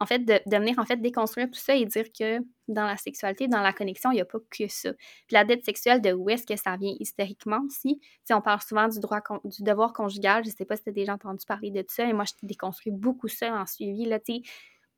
en 0.00 0.06
fait, 0.06 0.20
de, 0.20 0.40
venir 0.46 0.78
en 0.78 0.86
fait 0.86 0.96
déconstruire 0.96 1.48
tout 1.48 1.58
ça 1.58 1.74
et 1.74 1.84
dire 1.84 2.06
que 2.18 2.38
dans 2.68 2.86
la 2.86 2.96
sexualité, 2.96 3.46
dans 3.46 3.60
la 3.60 3.72
connexion, 3.72 4.10
il 4.10 4.14
n'y 4.14 4.20
a 4.20 4.24
pas 4.24 4.38
que 4.50 4.68
ça. 4.68 4.92
Puis 4.92 5.34
la 5.34 5.44
dette 5.44 5.64
sexuelle, 5.64 6.00
de 6.00 6.12
où 6.12 6.30
est-ce 6.30 6.46
que 6.46 6.56
ça 6.56 6.76
vient 6.76 6.94
historiquement 6.98 7.60
aussi? 7.66 8.00
Si 8.24 8.32
on 8.32 8.40
parle 8.40 8.62
souvent 8.62 8.88
du 8.88 9.00
droit 9.00 9.20
du 9.44 9.62
devoir 9.62 9.92
conjugal, 9.92 10.44
je 10.44 10.50
ne 10.50 10.54
sais 10.54 10.64
pas 10.64 10.76
si 10.76 10.84
tu 10.84 10.90
as 10.90 10.92
déjà 10.92 11.14
entendu 11.14 11.44
parler 11.46 11.70
de 11.70 11.84
ça, 11.88 12.04
et 12.04 12.12
moi, 12.12 12.24
je 12.24 12.32
déconstruis 12.42 12.92
beaucoup 12.92 13.28
ça 13.28 13.52
en 13.54 13.66
suivi. 13.66 14.06
Là, 14.06 14.18
tu 14.18 14.40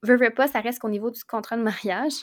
veux, 0.02 0.16
veux 0.16 0.32
pas, 0.32 0.46
ça 0.46 0.60
reste 0.60 0.78
qu'au 0.78 0.90
niveau 0.90 1.10
du 1.10 1.24
contrat 1.24 1.56
de 1.56 1.62
mariage, 1.62 2.14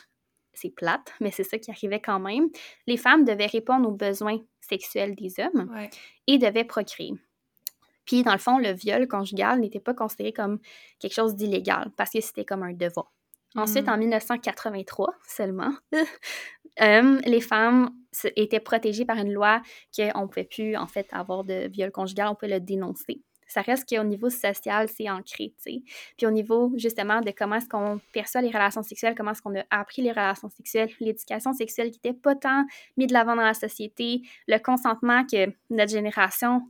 c'est 0.54 0.70
plate, 0.70 1.12
mais 1.20 1.30
c'est 1.30 1.44
ça 1.44 1.58
qui 1.58 1.70
arrivait 1.70 2.00
quand 2.00 2.20
même. 2.20 2.48
Les 2.86 2.96
femmes 2.96 3.24
devaient 3.24 3.46
répondre 3.46 3.88
aux 3.88 3.94
besoins 3.94 4.38
sexuels 4.60 5.14
des 5.14 5.34
hommes 5.40 5.70
et 6.26 6.38
devaient 6.38 6.64
procréer. 6.64 7.12
Puis, 8.04 8.22
dans 8.22 8.32
le 8.32 8.38
fond, 8.38 8.58
le 8.58 8.72
viol 8.72 9.06
conjugal 9.08 9.60
n'était 9.60 9.80
pas 9.80 9.94
considéré 9.94 10.32
comme 10.32 10.58
quelque 10.98 11.14
chose 11.14 11.34
d'illégal 11.34 11.90
parce 11.96 12.10
que 12.10 12.20
c'était 12.20 12.44
comme 12.44 12.62
un 12.62 12.72
devoir. 12.72 13.12
Ensuite, 13.54 13.88
en 13.88 13.98
1983 13.98 15.08
mmh. 15.08 15.12
seulement, 15.26 15.72
euh, 16.80 17.20
les 17.24 17.40
femmes 17.40 17.90
étaient 18.36 18.60
protégées 18.60 19.04
par 19.04 19.18
une 19.18 19.32
loi 19.32 19.60
qu'on 19.94 20.22
ne 20.22 20.26
pouvait 20.26 20.44
plus, 20.44 20.76
en 20.76 20.86
fait, 20.86 21.06
avoir 21.12 21.44
de 21.44 21.68
viol 21.68 21.90
conjugal, 21.90 22.28
on 22.28 22.34
pouvait 22.34 22.52
le 22.52 22.60
dénoncer. 22.60 23.20
Ça 23.46 23.60
reste 23.60 23.86
qu'au 23.86 24.02
niveau 24.02 24.30
social, 24.30 24.88
c'est 24.88 25.10
ancré, 25.10 25.52
tu 25.58 25.72
sais. 25.72 25.82
Puis 26.16 26.26
au 26.26 26.30
niveau, 26.30 26.72
justement, 26.76 27.20
de 27.20 27.32
comment 27.36 27.56
est-ce 27.56 27.68
qu'on 27.68 28.00
perçoit 28.14 28.40
les 28.40 28.48
relations 28.48 28.82
sexuelles, 28.82 29.14
comment 29.14 29.32
est-ce 29.32 29.42
qu'on 29.42 29.54
a 29.58 29.64
appris 29.70 30.00
les 30.00 30.10
relations 30.10 30.48
sexuelles, 30.48 30.88
l'éducation 31.00 31.52
sexuelle 31.52 31.90
qui 31.90 32.00
n'était 32.02 32.18
pas 32.18 32.34
tant 32.34 32.64
mise 32.96 33.08
de 33.08 33.12
l'avant 33.12 33.36
dans 33.36 33.42
la 33.42 33.52
société, 33.52 34.22
le 34.48 34.56
consentement 34.56 35.26
que 35.26 35.52
notre 35.68 35.92
génération 35.92 36.62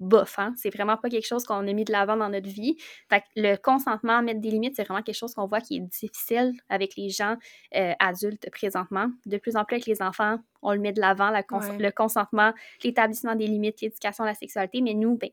bof, 0.00 0.38
hein? 0.38 0.54
C'est 0.56 0.70
vraiment 0.70 0.96
pas 0.96 1.08
quelque 1.08 1.26
chose 1.26 1.44
qu'on 1.44 1.66
a 1.66 1.72
mis 1.72 1.84
de 1.84 1.92
l'avant 1.92 2.16
dans 2.16 2.28
notre 2.28 2.48
vie. 2.48 2.76
Fait 3.08 3.20
que 3.20 3.26
le 3.36 3.56
consentement, 3.56 4.22
mettre 4.22 4.40
des 4.40 4.50
limites, 4.50 4.76
c'est 4.76 4.84
vraiment 4.84 5.02
quelque 5.02 5.16
chose 5.16 5.34
qu'on 5.34 5.46
voit 5.46 5.60
qui 5.60 5.76
est 5.76 5.80
difficile 5.80 6.52
avec 6.68 6.96
les 6.96 7.08
gens 7.08 7.36
euh, 7.74 7.92
adultes 7.98 8.48
présentement. 8.50 9.08
De 9.26 9.38
plus 9.38 9.56
en 9.56 9.64
plus 9.64 9.76
avec 9.76 9.86
les 9.86 10.02
enfants, 10.02 10.38
on 10.62 10.72
le 10.72 10.80
met 10.80 10.92
de 10.92 11.00
l'avant, 11.00 11.30
le 11.30 11.90
consentement, 11.90 12.52
l'établissement 12.82 13.34
des 13.34 13.46
limites, 13.46 13.80
l'éducation 13.80 14.24
à 14.24 14.28
la 14.28 14.34
sexualité, 14.34 14.80
mais 14.80 14.94
nous, 14.94 15.16
ben, 15.16 15.30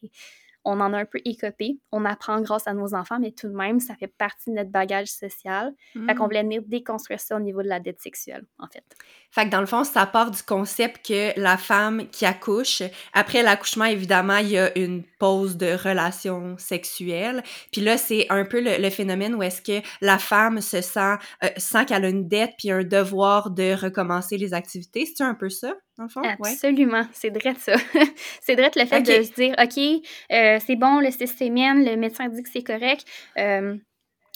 on 0.66 0.80
en 0.80 0.94
a 0.94 0.98
un 0.98 1.06
peu 1.06 1.20
écopé. 1.26 1.80
On 1.92 2.06
apprend 2.06 2.42
grâce 2.42 2.68
à 2.68 2.74
nos 2.74 2.94
enfants, 2.94 3.20
mais 3.20 3.32
tout 3.32 3.48
de 3.48 3.56
même, 3.56 3.80
ça 3.80 3.96
fait 3.96 4.08
partie 4.08 4.50
de 4.50 4.56
notre 4.56 4.72
bagage 4.72 5.08
social. 5.08 5.74
Fait 5.94 6.16
qu'on 6.16 6.24
mm. 6.24 6.28
voulait 6.28 6.44
venir 6.44 6.62
déconstruire 6.66 7.20
ça 7.20 7.36
au 7.36 7.40
niveau 7.40 7.62
de 7.62 7.68
la 7.68 7.80
dette 7.80 8.02
sexuelle, 8.02 8.46
en 8.60 8.68
fait. 8.68 8.84
Fait 9.32 9.46
que 9.46 9.50
dans 9.50 9.60
le 9.60 9.66
fond, 9.66 9.84
ça 9.84 10.06
part 10.06 10.32
du 10.32 10.44
concept 10.44 11.08
que 11.08 11.40
la 11.40 11.58
femme 11.58 12.08
qui 12.10 12.26
accouche, 12.26 12.84
après 13.14 13.42
l'accouchement, 13.42 13.86
évidemment, 13.86 14.38
il 14.38 14.50
y 14.50 14.58
a 14.58 14.78
une 14.78 15.04
pause 15.20 15.58
de 15.58 15.74
relation 15.74 16.56
sexuelle. 16.58 17.44
Puis 17.72 17.82
là, 17.82 17.98
c'est 17.98 18.28
un 18.30 18.46
peu 18.46 18.62
le, 18.62 18.90
phénomène 18.90 19.34
où 19.34 19.42
est-ce 19.42 19.62
que 19.62 19.86
la 20.02 20.20
femme 20.20 20.62
se 20.62 20.82
sent, 20.82 21.16
euh, 21.44 21.50
sent 21.58 21.86
qu'elle 21.86 22.06
a 22.06 22.10
une 22.10 22.28
dette 22.28 22.52
puis 22.58 22.70
un 22.70 22.84
devoir 22.84 23.50
de 23.50 23.74
recommencer 23.74 24.38
les 24.38 24.54
activités. 24.54 25.06
C'est 25.06 25.24
un 25.24 25.34
peu 25.34 25.50
ça? 25.50 25.74
Dans 25.98 26.04
le 26.04 26.10
fond? 26.10 26.22
Absolument, 26.24 27.06
c'est 27.14 27.30
vrai 27.30 27.54
ça. 27.56 27.76
c'est 28.42 28.56
vrai 28.56 28.72
le 28.76 28.86
fait 28.86 29.02
de 29.02 29.24
se 29.24 29.34
dire, 29.34 29.56
OK, 29.62 30.04
euh, 30.32 30.60
c'est 30.66 30.76
bon, 30.76 31.00
le 31.00 31.12
systémienne, 31.12 31.86
le 31.86 31.96
médecin 31.98 32.30
dit 32.30 32.42
que 32.42 32.50
c'est 32.50 32.64
correct. 32.64 33.06
Euh, 33.38 33.78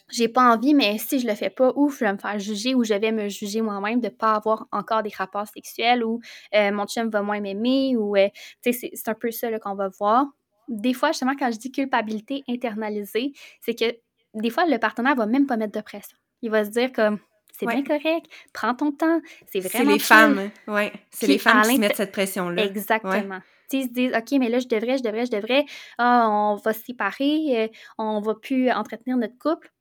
j'ai 0.10 0.30
pas 0.30 0.54
envie, 0.54 0.74
mais 0.74 0.98
si 0.98 1.20
je 1.20 1.28
le 1.28 1.36
fais 1.36 1.50
pas, 1.50 1.74
ouf, 1.76 2.00
je 2.00 2.06
vais 2.06 2.13
me 2.13 2.17
faire 2.17 2.39
juger 2.39 2.76
ou 2.76 2.84
je 2.84 2.93
vais 2.93 3.12
me 3.12 3.28
juger 3.28 3.62
moi-même 3.62 4.00
de 4.00 4.10
pas 4.10 4.34
avoir 4.36 4.67
encore 4.72 5.04
des 5.04 5.12
rapports 5.15 5.48
sexuels 5.48 6.04
ou 6.04 6.22
euh, 6.56 6.72
mon 6.72 6.86
chum 6.86 7.10
va 7.10 7.22
moins 7.22 7.41
m'aimer 7.41 7.98
ou, 7.98 8.15
euh, 8.15 8.30
tu 8.63 8.72
sais, 8.72 8.91
c'est 8.93 9.10
un 9.10 9.13
peu 9.15 9.32
ça 9.32 9.48
qu'on 9.60 9.76
va 9.76 9.89
voir. 9.89 10.26
Des 10.70 10.93
fois, 10.93 11.10
justement, 11.12 11.36
quand 11.38 11.52
je 11.52 11.58
dis 11.58 11.72
culpabilité 11.72 12.43
internalisée, 12.48 13.34
c'est 13.62 13.76
que 13.76 13.98
des 14.34 14.50
fois, 14.50 14.65
le 14.65 14.78
partenaire 14.78 15.15
va 15.15 15.26
même 15.26 15.46
pas 15.46 15.58
mettre 15.58 15.74
de 15.74 15.82
pression. 15.82 16.17
Il 16.41 16.52
va 16.52 16.63
se 16.63 16.70
dire 16.70 16.91
comme, 16.91 17.20
c'est 17.58 17.65
bien 17.65 17.84
correct, 17.84 18.28
prends 18.54 18.76
ton 18.76 18.91
temps, 18.91 19.22
c'est 19.52 19.60
vraiment 19.60 19.86
C'est 19.86 19.93
les 19.93 20.00
femmes, 20.00 20.52
ouais. 20.67 20.91
C'est 21.10 21.28
les 21.28 21.38
femmes 21.38 21.63
qui 21.63 21.76
se 21.76 21.80
mettent 21.80 21.96
cette 21.96 22.12
pression-là. 22.12 22.63
Exactement. 22.63 23.39
ils 23.72 23.84
se 23.84 23.89
disent, 23.89 24.13
OK, 24.15 24.39
mais 24.39 24.50
là, 24.50 24.60
je 24.60 24.67
devrais, 24.67 24.98
je 24.98 25.04
devrais, 25.04 25.26
je 25.26 25.32
devrais. 25.32 25.65
Ah, 25.98 26.28
on 26.30 26.56
va 26.56 26.74
se 26.74 26.84
séparer, 26.84 27.63
euh, 27.63 27.67
on 27.98 28.22
va 28.22 28.36
plus 28.36 28.72
entretenir 28.72 29.17
notre 29.17 29.38
couple. 29.38 29.72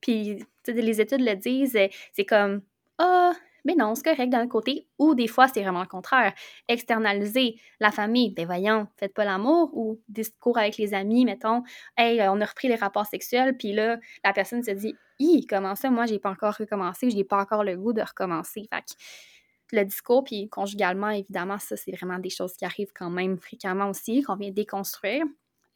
Puis, 0.00 0.44
les 0.66 1.00
études 1.00 1.20
le 1.20 1.34
disent, 1.34 1.76
euh, 1.76 1.88
c'est 2.12 2.24
comme, 2.24 2.62
ah, 2.98 3.32
mais 3.68 3.74
non, 3.74 3.94
c'est 3.94 4.02
correct 4.02 4.30
d'un 4.30 4.48
côté. 4.48 4.88
Ou 4.98 5.14
des 5.14 5.28
fois, 5.28 5.46
c'est 5.46 5.60
vraiment 5.60 5.82
le 5.82 5.86
contraire. 5.86 6.32
Externaliser 6.68 7.60
la 7.80 7.90
famille, 7.90 8.30
ben 8.30 8.46
voyons, 8.46 8.86
faites 8.96 9.12
pas 9.12 9.26
l'amour. 9.26 9.76
Ou 9.76 10.00
discours 10.08 10.56
avec 10.56 10.78
les 10.78 10.94
amis, 10.94 11.26
mettons, 11.26 11.62
hey, 11.98 12.18
on 12.22 12.40
a 12.40 12.46
repris 12.46 12.68
les 12.68 12.76
rapports 12.76 13.04
sexuels, 13.04 13.58
puis 13.58 13.74
là, 13.74 13.98
la 14.24 14.32
personne 14.32 14.62
se 14.62 14.70
dit, 14.70 14.94
hi, 15.18 15.46
comment 15.46 15.74
ça, 15.74 15.90
moi, 15.90 16.06
j'ai 16.06 16.18
pas 16.18 16.30
encore 16.30 16.54
recommencé, 16.56 17.10
j'ai 17.10 17.24
pas 17.24 17.42
encore 17.42 17.62
le 17.62 17.76
goût 17.76 17.92
de 17.92 18.00
recommencer. 18.00 18.66
Fait 18.72 18.80
que 18.80 19.76
le 19.76 19.84
discours, 19.84 20.24
puis 20.24 20.48
conjugalement, 20.48 21.10
évidemment, 21.10 21.58
ça, 21.58 21.76
c'est 21.76 21.92
vraiment 21.92 22.18
des 22.18 22.30
choses 22.30 22.54
qui 22.54 22.64
arrivent 22.64 22.94
quand 22.94 23.10
même 23.10 23.36
fréquemment 23.36 23.90
aussi, 23.90 24.22
qu'on 24.22 24.36
vient 24.36 24.50
déconstruire. 24.50 25.24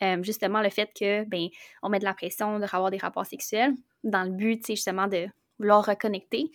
Euh, 0.02 0.22
justement, 0.22 0.62
le 0.62 0.70
fait 0.70 0.90
que, 0.98 1.24
ben, 1.28 1.48
on 1.82 1.90
met 1.90 1.98
de 1.98 2.04
la 2.04 2.14
pression 2.14 2.58
de 2.58 2.64
avoir 2.64 2.90
des 2.90 2.96
rapports 2.96 3.26
sexuels 3.26 3.74
dans 4.02 4.24
le 4.24 4.30
but, 4.30 4.66
justement, 4.66 5.08
de 5.08 5.26
vouloir 5.58 5.84
reconnecter 5.84 6.50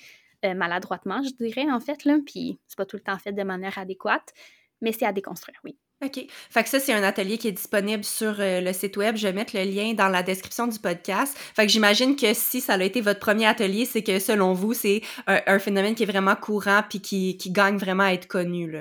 euh, 0.45 0.53
maladroitement, 0.53 1.21
je 1.23 1.33
dirais, 1.43 1.69
en 1.71 1.79
fait, 1.79 2.05
là. 2.05 2.17
Puis 2.25 2.59
c'est 2.67 2.77
pas 2.77 2.85
tout 2.85 2.97
le 2.97 3.03
temps 3.03 3.17
fait 3.17 3.31
de 3.31 3.43
manière 3.43 3.77
adéquate, 3.77 4.33
mais 4.81 4.91
c'est 4.91 5.05
à 5.05 5.11
déconstruire, 5.11 5.59
oui. 5.63 5.77
OK. 6.05 6.27
Fait 6.51 6.63
que 6.63 6.69
ça, 6.69 6.79
c'est 6.79 6.93
un 6.93 7.01
atelier 7.01 7.39
qui 7.39 7.47
est 7.47 7.53
disponible 7.53 8.03
sur 8.03 8.35
euh, 8.39 8.61
le 8.61 8.71
site 8.71 8.97
web. 8.97 9.15
Je 9.15 9.27
vais 9.27 9.33
mettre 9.33 9.57
le 9.57 9.63
lien 9.63 9.93
dans 9.93 10.09
la 10.09 10.21
description 10.21 10.67
du 10.67 10.77
podcast. 10.77 11.35
Fait 11.55 11.65
que 11.65 11.71
j'imagine 11.71 12.15
que 12.15 12.35
si 12.35 12.61
ça 12.61 12.73
a 12.73 12.83
été 12.83 13.01
votre 13.01 13.19
premier 13.19 13.47
atelier, 13.47 13.85
c'est 13.85 14.03
que 14.03 14.19
selon 14.19 14.53
vous, 14.53 14.75
c'est 14.75 15.01
un, 15.25 15.57
phénomène 15.57 15.95
qui 15.95 16.03
est 16.03 16.07
vraiment 16.07 16.35
courant 16.35 16.83
puis 16.87 17.01
qui, 17.01 17.35
gagne 17.49 17.77
vraiment 17.77 18.03
à 18.03 18.13
être 18.13 18.27
connu. 18.27 18.77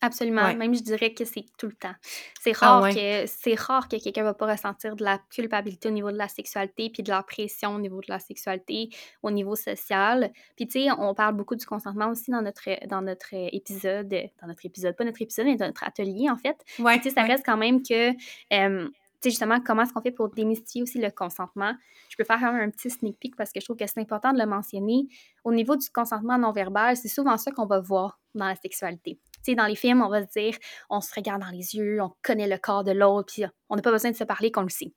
Absolument. 0.00 0.54
Même, 0.54 0.74
je 0.74 0.82
dirais 0.82 1.12
que 1.12 1.24
c'est 1.24 1.44
tout 1.58 1.66
le 1.66 1.74
temps. 1.74 1.94
C'est 2.40 2.52
ah 2.60 2.78
rare, 2.78 2.94
que, 2.94 3.26
c'est 3.26 3.58
rare 3.58 3.88
que 3.88 3.96
quelqu'un 4.02 4.22
va 4.22 4.34
pas 4.34 4.46
ressentir 4.46 4.94
de 4.94 5.02
la 5.02 5.18
culpabilité 5.30 5.88
au 5.88 5.92
niveau 5.92 6.12
de 6.12 6.16
la 6.16 6.28
sexualité, 6.28 6.88
puis 6.90 7.02
de 7.02 7.10
la 7.10 7.22
pression 7.22 7.74
au 7.74 7.80
niveau 7.80 8.00
de 8.00 8.06
la 8.08 8.20
sexualité, 8.20 8.90
au 9.22 9.30
niveau 9.30 9.56
social. 9.56 10.30
Puis, 10.56 10.66
tu 10.66 10.84
sais, 10.84 10.90
on 10.96 11.14
parle 11.14 11.34
beaucoup 11.34 11.56
du 11.56 11.66
consentement 11.66 12.08
aussi 12.10 12.30
dans 12.30 12.42
notre, 12.42 12.86
dans 12.86 13.02
notre 13.02 13.28
épisode, 13.32 14.08
dans 14.40 14.46
notre 14.46 14.64
épisode, 14.64 14.94
pas 14.96 15.04
notre 15.04 15.20
épisode, 15.20 15.46
mais 15.46 15.56
dans 15.56 15.66
notre 15.66 15.82
atelier, 15.82 16.30
en 16.30 16.36
fait. 16.36 16.56
Ouais, 16.78 16.96
tu 16.98 17.04
sais, 17.04 17.10
ça 17.10 17.22
reste 17.22 17.44
quand 17.44 17.56
même 17.56 17.82
que, 17.82 18.12
tu 18.12 18.18
sais, 19.20 19.30
justement, 19.30 19.60
comment 19.60 19.82
est-ce 19.82 19.92
qu'on 19.92 20.00
fait 20.00 20.12
pour 20.12 20.28
démystifier 20.28 20.82
aussi 20.82 20.98
le 20.98 21.10
consentement? 21.10 21.74
Je 22.08 22.16
peux 22.16 22.24
faire 22.24 22.42
un 22.44 22.70
petit 22.70 22.88
sneak 22.88 23.18
peek 23.18 23.34
parce 23.34 23.52
que 23.52 23.58
je 23.58 23.64
trouve 23.64 23.76
que 23.76 23.86
c'est 23.86 24.00
important 24.00 24.32
de 24.32 24.38
le 24.38 24.46
mentionner. 24.46 25.08
Au 25.42 25.52
niveau 25.52 25.74
du 25.74 25.90
consentement 25.90 26.38
non 26.38 26.52
verbal, 26.52 26.96
c'est 26.96 27.08
souvent 27.08 27.36
ça 27.36 27.50
qu'on 27.50 27.66
va 27.66 27.80
voir 27.80 28.20
dans 28.34 28.46
la 28.46 28.54
sexualité 28.54 29.18
dans 29.48 29.66
les 29.66 29.76
films, 29.76 30.02
on 30.02 30.08
va 30.08 30.22
se 30.22 30.30
dire, 30.30 30.56
on 30.90 31.00
se 31.00 31.14
regarde 31.14 31.42
dans 31.42 31.50
les 31.50 31.74
yeux, 31.74 32.00
on 32.02 32.12
connaît 32.22 32.48
le 32.48 32.58
corps 32.58 32.84
de 32.84 32.92
l'autre, 32.92 33.32
puis 33.32 33.44
on 33.68 33.76
n'a 33.76 33.82
pas 33.82 33.90
besoin 33.90 34.10
de 34.10 34.16
se 34.16 34.24
parler 34.24 34.50
qu'on 34.50 34.62
le 34.62 34.68
sait. 34.68 34.92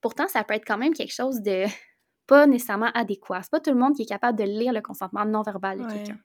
Pourtant, 0.00 0.28
ça 0.28 0.44
peut 0.44 0.54
être 0.54 0.66
quand 0.66 0.78
même 0.78 0.94
quelque 0.94 1.14
chose 1.14 1.40
de 1.42 1.64
pas 2.26 2.46
nécessairement 2.46 2.90
adéquat. 2.94 3.42
C'est 3.42 3.50
pas 3.50 3.60
tout 3.60 3.70
le 3.70 3.78
monde 3.78 3.94
qui 3.94 4.02
est 4.02 4.06
capable 4.08 4.38
de 4.38 4.44
lire 4.44 4.72
le 4.72 4.80
consentement 4.80 5.24
non 5.24 5.42
verbal 5.42 5.78
de 5.78 5.86
quelqu'un. 5.86 6.18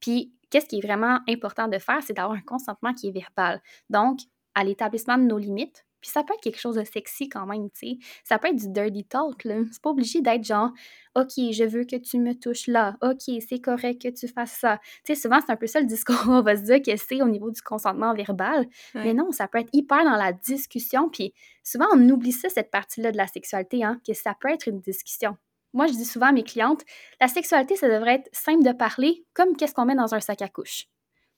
Puis, 0.00 0.32
qu'est-ce 0.50 0.66
qui 0.66 0.78
est 0.78 0.86
vraiment 0.86 1.20
important 1.28 1.68
de 1.68 1.78
faire, 1.78 2.02
c'est 2.02 2.12
d'avoir 2.12 2.36
un 2.36 2.42
consentement 2.42 2.94
qui 2.94 3.08
est 3.08 3.12
verbal. 3.12 3.60
Donc, 3.88 4.20
à 4.54 4.64
l'établissement 4.64 5.18
de 5.18 5.24
nos 5.24 5.38
limites, 5.38 5.84
puis 6.00 6.10
ça 6.10 6.22
peut 6.22 6.34
être 6.34 6.40
quelque 6.40 6.58
chose 6.58 6.76
de 6.76 6.84
sexy 6.84 7.28
quand 7.28 7.46
même, 7.46 7.70
tu 7.70 7.90
sais. 7.90 7.98
Ça 8.24 8.38
peut 8.38 8.48
être 8.48 8.56
du 8.56 8.68
dirty 8.68 9.04
talk, 9.04 9.44
là. 9.44 9.56
C'est 9.70 9.82
pas 9.82 9.90
obligé 9.90 10.20
d'être 10.20 10.44
genre, 10.44 10.70
OK, 11.14 11.32
je 11.36 11.64
veux 11.64 11.84
que 11.84 11.96
tu 11.96 12.18
me 12.18 12.34
touches 12.34 12.66
là. 12.66 12.96
OK, 13.02 13.22
c'est 13.48 13.60
correct 13.60 14.02
que 14.02 14.08
tu 14.08 14.28
fasses 14.28 14.58
ça. 14.60 14.78
Tu 15.04 15.14
sais, 15.14 15.20
souvent, 15.20 15.40
c'est 15.44 15.52
un 15.52 15.56
peu 15.56 15.66
ça 15.66 15.80
le 15.80 15.86
discours. 15.86 16.16
On 16.28 16.42
va 16.42 16.56
se 16.56 16.62
dire 16.62 16.80
que 16.82 16.96
c'est 16.96 17.22
au 17.22 17.28
niveau 17.28 17.50
du 17.50 17.62
consentement 17.62 18.14
verbal. 18.14 18.66
Mais 18.94 19.14
non, 19.14 19.32
ça 19.32 19.48
peut 19.48 19.58
être 19.58 19.70
hyper 19.72 20.04
dans 20.04 20.16
la 20.16 20.32
discussion. 20.32 21.08
Puis 21.08 21.34
souvent, 21.62 21.86
on 21.92 22.08
oublie 22.08 22.32
ça, 22.32 22.48
cette 22.48 22.70
partie-là 22.70 23.12
de 23.12 23.16
la 23.16 23.26
sexualité, 23.26 23.84
hein, 23.84 24.00
que 24.06 24.14
ça 24.14 24.34
peut 24.40 24.48
être 24.50 24.68
une 24.68 24.80
discussion. 24.80 25.36
Moi, 25.72 25.86
je 25.86 25.92
dis 25.92 26.04
souvent 26.04 26.26
à 26.26 26.32
mes 26.32 26.42
clientes, 26.42 26.84
la 27.20 27.28
sexualité, 27.28 27.76
ça 27.76 27.88
devrait 27.88 28.16
être 28.16 28.28
simple 28.32 28.64
de 28.64 28.72
parler, 28.72 29.24
comme 29.34 29.56
qu'est-ce 29.56 29.74
qu'on 29.74 29.84
met 29.84 29.94
dans 29.94 30.14
un 30.14 30.20
sac 30.20 30.42
à 30.42 30.48
couche. 30.48 30.86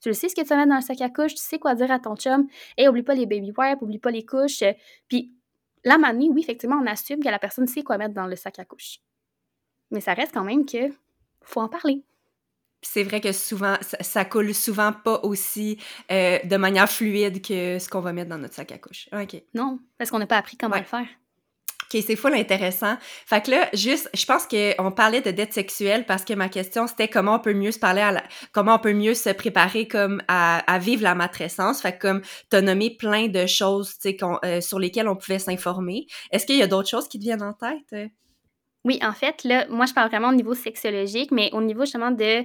Tu 0.03 0.09
le 0.09 0.15
sais 0.15 0.29
ce 0.29 0.35
que 0.35 0.41
tu 0.41 0.49
vas 0.49 0.57
mettre 0.57 0.71
dans 0.71 0.77
le 0.77 0.83
sac 0.83 1.01
à 1.01 1.09
couche, 1.09 1.35
tu 1.35 1.43
sais 1.43 1.59
quoi 1.59 1.75
dire 1.75 1.91
à 1.91 2.01
ton 2.01 2.17
chum. 2.17 2.49
Et 2.77 2.89
oublie 2.89 3.05
pas 3.05 3.15
les 3.15 3.25
baby 3.25 3.53
wipes, 3.57 3.81
oublie 3.83 3.99
pas 3.99 4.11
les 4.11 4.27
couches. 4.27 4.65
Puis 5.09 5.33
la 5.85 5.97
manie, 5.97 6.29
oui, 6.29 6.43
effectivement, 6.43 6.81
on 6.83 6.87
assume 6.87 7.23
que 7.23 7.29
la 7.29 7.39
personne 7.39 7.67
sait 7.67 7.83
quoi 7.83 7.99
mettre 7.99 8.15
dans 8.15 8.27
le 8.27 8.37
sac 8.37 8.59
à 8.59 8.65
couche. 8.65 8.99
Mais 9.93 10.01
ça 10.01 10.15
reste 10.15 10.35
quand 10.35 10.45
même 10.45 10.67
que 10.67 10.91
faut 11.43 11.61
en 11.61 11.69
parler. 11.69 12.03
C'est 12.85 13.05
vrai 13.05 13.21
que 13.21 13.31
souvent, 13.31 13.77
ça, 13.81 14.25
coule 14.25 14.53
souvent 14.55 14.93
pas 14.93 15.21
aussi 15.23 15.79
euh, 16.11 16.41
de 16.43 16.57
manière 16.57 16.91
fluide 16.91 17.41
que 17.41 17.79
ce 17.79 17.89
qu'on 17.89 18.01
va 18.01 18.13
mettre 18.13 18.31
dans 18.31 18.39
notre 18.39 18.55
sac 18.55 18.73
à 18.73 18.79
couche. 18.79 19.09
OK. 19.13 19.41
Non, 19.55 19.79
parce 19.99 20.11
qu'on 20.11 20.19
n'a 20.19 20.27
pas 20.27 20.39
appris 20.39 20.57
comment 20.57 20.77
le 20.77 20.83
faire. 20.83 21.07
OK, 21.85 22.03
c'est 22.07 22.17
full 22.17 22.35
intéressant. 22.35 22.97
Fait 23.27 23.45
que 23.45 23.51
là, 23.51 23.69
juste, 23.73 24.09
je 24.15 24.25
pense 24.25 24.47
qu'on 24.47 24.91
parlait 24.93 25.21
de 25.21 25.31
dette 25.31 25.53
sexuelle 25.53 26.07
parce 26.07 26.25
que 26.25 26.35
ma 26.35 26.49
question, 26.49 26.87
c'était 26.87 27.09
comment 27.09 27.37
on 27.37 27.39
peut 27.39 27.55
mieux 27.55 27.73
se 27.73 27.79
parler 27.79 28.01
à 28.01 28.13
la, 28.13 28.23
comment 28.53 28.77
on 28.77 28.79
peut 28.79 28.93
mieux 28.93 29.15
se 29.15 29.31
préparer 29.31 29.89
comme 29.89 30.23
à, 30.29 30.79
vivre 30.79 31.03
la 31.03 31.15
matrescence. 31.15 31.83
Fait 31.83 31.93
que 31.93 31.99
comme 31.99 32.23
t'as 32.51 32.61
nommé 32.61 32.97
plein 32.97 33.29
de 33.29 33.47
choses, 33.47 33.99
tu 33.99 34.17
euh, 34.45 34.61
sur 34.61 34.79
lesquelles 34.79 35.09
on 35.09 35.17
pouvait 35.17 35.39
s'informer. 35.39 36.07
Est-ce 36.31 36.47
qu'il 36.47 36.57
y 36.57 36.63
a 36.63 36.67
d'autres 36.67 36.89
choses 36.89 37.09
qui 37.09 37.19
te 37.19 37.25
viennent 37.25 37.43
en 37.43 37.53
tête? 37.53 38.13
Oui, 38.85 38.99
en 39.03 39.13
fait, 39.13 39.45
là, 39.45 39.67
moi, 39.69 39.87
je 39.87 39.93
parle 39.95 40.09
vraiment 40.09 40.31
au 40.31 40.35
niveau 40.35 40.55
sexologique, 40.55 41.31
mais 41.31 41.51
au 41.53 41.63
niveau 41.63 41.83
justement 41.85 42.11
de 42.11 42.45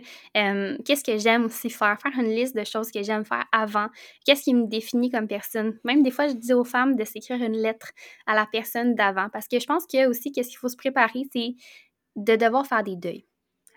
qu'est-ce 0.83 1.03
que 1.03 1.17
j'aime 1.17 1.45
aussi 1.45 1.69
faire, 1.71 1.97
faire 1.99 2.11
une 2.15 2.29
liste 2.29 2.55
de 2.55 2.63
choses 2.63 2.91
que 2.91 3.01
j'aime 3.01 3.25
faire 3.25 3.45
avant, 3.51 3.87
qu'est-ce 4.23 4.43
qui 4.43 4.53
me 4.53 4.67
définit 4.67 5.09
comme 5.09 5.27
personne? 5.27 5.79
Même 5.83 6.03
des 6.03 6.11
fois, 6.11 6.27
je 6.27 6.33
dis 6.33 6.53
aux 6.53 6.63
femmes 6.63 6.95
de 6.95 7.03
s'écrire 7.05 7.41
une 7.41 7.57
lettre 7.57 7.89
à 8.27 8.35
la 8.35 8.45
personne 8.51 8.93
d'avant, 8.93 9.29
parce 9.33 9.47
que 9.47 9.59
je 9.59 9.65
pense 9.65 9.85
a 9.95 10.07
aussi 10.07 10.31
qu'est-ce 10.31 10.49
qu'il 10.49 10.59
faut 10.59 10.69
se 10.69 10.77
préparer, 10.77 11.23
c'est 11.33 11.55
de 12.15 12.35
devoir 12.35 12.67
faire 12.67 12.83
des 12.83 12.95
deuils. 12.95 13.25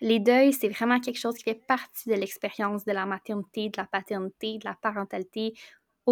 Les 0.03 0.18
deuils, 0.18 0.53
c'est 0.55 0.68
vraiment 0.68 1.01
quelque 1.01 1.18
chose 1.18 1.37
qui 1.37 1.44
fait 1.44 1.62
partie 1.66 2.09
de 2.09 2.14
l'expérience 2.14 2.85
de 2.85 2.92
la 2.92 3.07
maternité, 3.07 3.68
de 3.70 3.77
la 3.79 3.87
paternité, 3.87 4.59
de 4.59 4.64
la 4.66 4.75
parentalité 4.75 5.55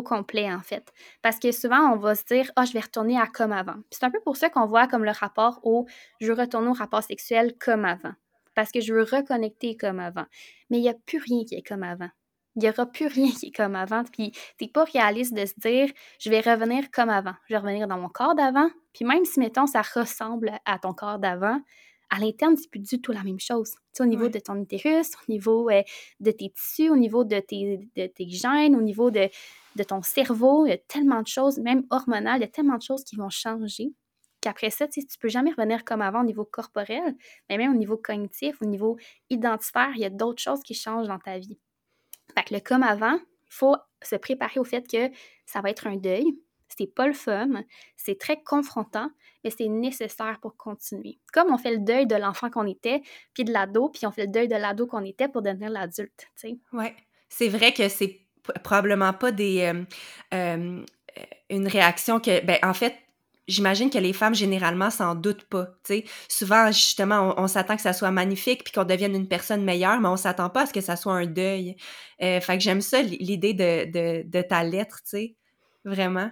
complet, 0.03 0.53
en 0.53 0.61
fait. 0.61 0.93
Parce 1.23 1.39
que 1.39 1.53
souvent, 1.53 1.93
on 1.93 1.97
va 1.97 2.15
se 2.15 2.25
dire, 2.25 2.51
ah, 2.57 2.65
je 2.65 2.73
vais 2.73 2.81
retourner 2.81 3.19
à 3.19 3.27
comme 3.27 3.53
avant. 3.53 3.77
C'est 3.91 4.05
un 4.05 4.11
peu 4.11 4.21
pour 4.21 4.37
ça 4.37 4.51
qu'on 4.51 4.67
voit 4.67 4.87
comme 4.87 5.05
le 5.05 5.11
rapport 5.11 5.61
au 5.63 5.87
je 6.21 6.27
veux 6.27 6.39
retourner 6.39 6.69
au 6.69 6.73
rapport 6.73 7.03
sexuel 7.03 7.55
comme 7.59 7.85
avant. 7.85 8.13
Parce 8.55 8.73
que 8.73 8.81
je 8.81 8.93
veux 8.93 9.03
reconnecter 9.03 9.77
comme 9.77 10.01
avant. 10.01 10.27
Mais 10.71 10.79
il 10.79 10.83
n'y 10.83 10.89
a 10.89 10.95
plus 11.07 11.19
rien 11.19 11.45
qui 11.45 11.55
est 11.55 11.63
comme 11.63 11.83
avant. 11.83 12.11
Il 12.57 12.63
n'y 12.63 12.71
aura 12.71 12.87
plus 12.87 13.07
rien 13.07 13.31
qui 13.31 13.47
est 13.47 13.57
comme 13.57 13.77
avant. 13.77 14.03
Puis, 14.05 14.33
c'est 14.59 14.73
pas 14.73 14.83
réaliste 14.85 15.33
de 15.33 15.47
se 15.47 15.55
dire, 15.59 15.89
je 16.19 16.29
vais 16.29 16.41
revenir 16.41 16.91
comme 16.91 17.09
avant. 17.09 17.35
Je 17.49 17.55
vais 17.55 17.59
revenir 17.59 17.87
dans 17.87 17.99
mon 17.99 18.09
corps 18.09 18.35
d'avant. 18.35 18.69
Puis, 18.93 19.05
même 19.05 19.25
si, 19.25 19.39
mettons, 19.39 19.67
ça 19.67 19.83
ressemble 19.83 20.53
à 20.65 20.79
ton 20.81 20.93
corps 20.93 21.21
d'avant, 21.21 21.61
à 22.11 22.19
l'interne, 22.19 22.57
c'est 22.57 22.71
plus 22.71 22.81
du 22.81 23.01
tout 23.01 23.13
la 23.13 23.23
même 23.23 23.41
chose. 23.41 23.75
au 24.01 24.05
niveau 24.07 24.29
de 24.29 24.39
ton 24.39 24.57
utérus, 24.61 25.11
au 25.17 25.33
niveau 25.33 25.69
euh, 25.71 25.83
de 26.21 26.31
tes 26.31 26.51
tissus, 26.51 26.91
au 26.91 26.97
niveau 26.97 27.25
de 27.25 27.41
tes, 27.41 27.91
de 27.97 28.07
tes 28.07 28.29
gènes, 28.29 28.77
au 28.77 28.81
niveau 28.81 29.11
de, 29.11 29.29
de 29.77 29.83
ton 29.83 30.03
cerveau, 30.03 30.67
il 30.67 30.71
y 30.71 30.73
a 30.73 30.79
tellement 30.79 31.23
de 31.23 31.27
choses, 31.27 31.59
même 31.59 31.85
hormonales, 31.91 32.39
il 32.39 32.43
y 32.43 32.45
a 32.45 32.49
tellement 32.49 32.77
de 32.79 32.83
choses 32.83 33.05
qui 33.05 33.17
vont 33.17 33.31
changer 33.31 33.93
qu'après 34.41 34.71
ça, 34.71 34.87
tu 34.89 35.01
ne 35.01 35.05
peux 35.21 35.29
jamais 35.29 35.51
revenir 35.51 35.85
comme 35.85 36.03
avant 36.03 36.21
au 36.21 36.25
niveau 36.25 36.45
corporel, 36.45 37.17
mais 37.49 37.59
même 37.59 37.73
au 37.73 37.77
niveau 37.77 37.97
cognitif, 37.97 38.61
au 38.63 38.67
niveau 38.67 38.97
identitaire, 39.31 39.91
il 39.95 40.01
y 40.01 40.05
a 40.05 40.11
d'autres 40.11 40.43
choses 40.43 40.63
qui 40.63 40.75
changent 40.75 41.09
dans 41.09 41.19
ta 41.19 41.39
vie. 41.39 41.59
Fait 42.35 42.45
que 42.45 42.55
le 42.55 42.61
comme 42.61 42.83
avant, 42.83 43.15
il 43.17 43.55
faut 43.55 43.77
se 44.03 44.17
préparer 44.17 44.61
au 44.61 44.65
fait 44.65 44.87
que 44.87 45.11
ça 45.47 45.61
va 45.61 45.71
être 45.71 45.87
un 45.87 45.97
deuil, 45.97 46.39
c'est 46.79 46.87
pas 46.87 47.07
le 47.07 47.13
fun, 47.13 47.49
c'est 47.97 48.19
très 48.19 48.41
confrontant, 48.43 49.11
mais 49.43 49.51
c'est 49.51 49.69
nécessaire 49.69 50.39
pour 50.41 50.57
continuer. 50.57 51.19
Comme 51.33 51.53
on 51.53 51.59
fait 51.59 51.73
le 51.73 51.81
deuil 51.81 52.07
de 52.07 52.15
l'enfant 52.15 52.51
qu'on 52.51 52.67
était, 52.67 53.03
puis 53.35 53.45
de 53.45 53.53
l'ado, 53.53 53.89
puis 53.89 54.07
on 54.07 54.13
fait 54.13 54.27
le 54.27 54.33
deuil 54.33 54.49
de 54.49 54.55
l'ado 54.55 54.87
qu'on 54.87 55.05
était 55.05 55.29
pour 55.29 55.43
devenir 55.43 55.71
l'adulte, 55.71 56.29
tu 56.41 56.49
sais. 56.49 56.59
Ouais. 56.73 56.95
C'est 57.29 57.49
vrai 57.49 57.73
que 57.73 57.89
c'est 57.89 58.21
probablement 58.63 59.13
pas 59.13 59.33
des 59.33 59.61
euh, 59.61 59.85
euh, 60.33 60.83
une 61.51 61.69
réaction 61.69 62.21
que 62.21 62.45
ben 62.45 62.59
en 62.63 62.73
fait 62.73 62.95
j'imagine 63.47 63.91
que 63.91 63.99
les 63.99 64.15
femmes 64.15 64.35
généralement 64.35 64.91
s'en 64.91 65.15
doutent 65.15 65.45
pas 65.45 65.69
souvent 66.29 66.71
justement 66.71 67.35
on, 67.37 67.47
s'attend 67.47 67.77
que 67.77 67.83
ça 67.83 67.93
soit 67.93 68.11
magnifique 68.11 68.65
puis 68.65 68.73
qu'on 68.73 68.85
devienne 68.85 69.15
une 69.15 69.29
personne 69.29 69.65
meilleure 69.65 70.01
mais 70.01 70.09
on 70.09 70.17
s'attend 70.17 70.49
pas 70.49 70.63
à 70.63 70.67
ce 70.67 70.73
que 70.73 70.81
ça 70.81 70.97
soit 70.97 71.15
un 71.15 71.27
deuil 71.27 71.77
euh, 72.23 72.41
fait 72.41 72.57
que 72.57 72.65
j'aime 72.65 72.81
ça 72.81 73.03
l'idée 73.03 73.53
de, 73.53 73.91
de, 73.91 74.23
de, 74.27 74.43
ta 74.43 74.65
lettre 74.65 75.03
tu 75.03 75.11
sais 75.11 75.37
vraiment 75.85 76.31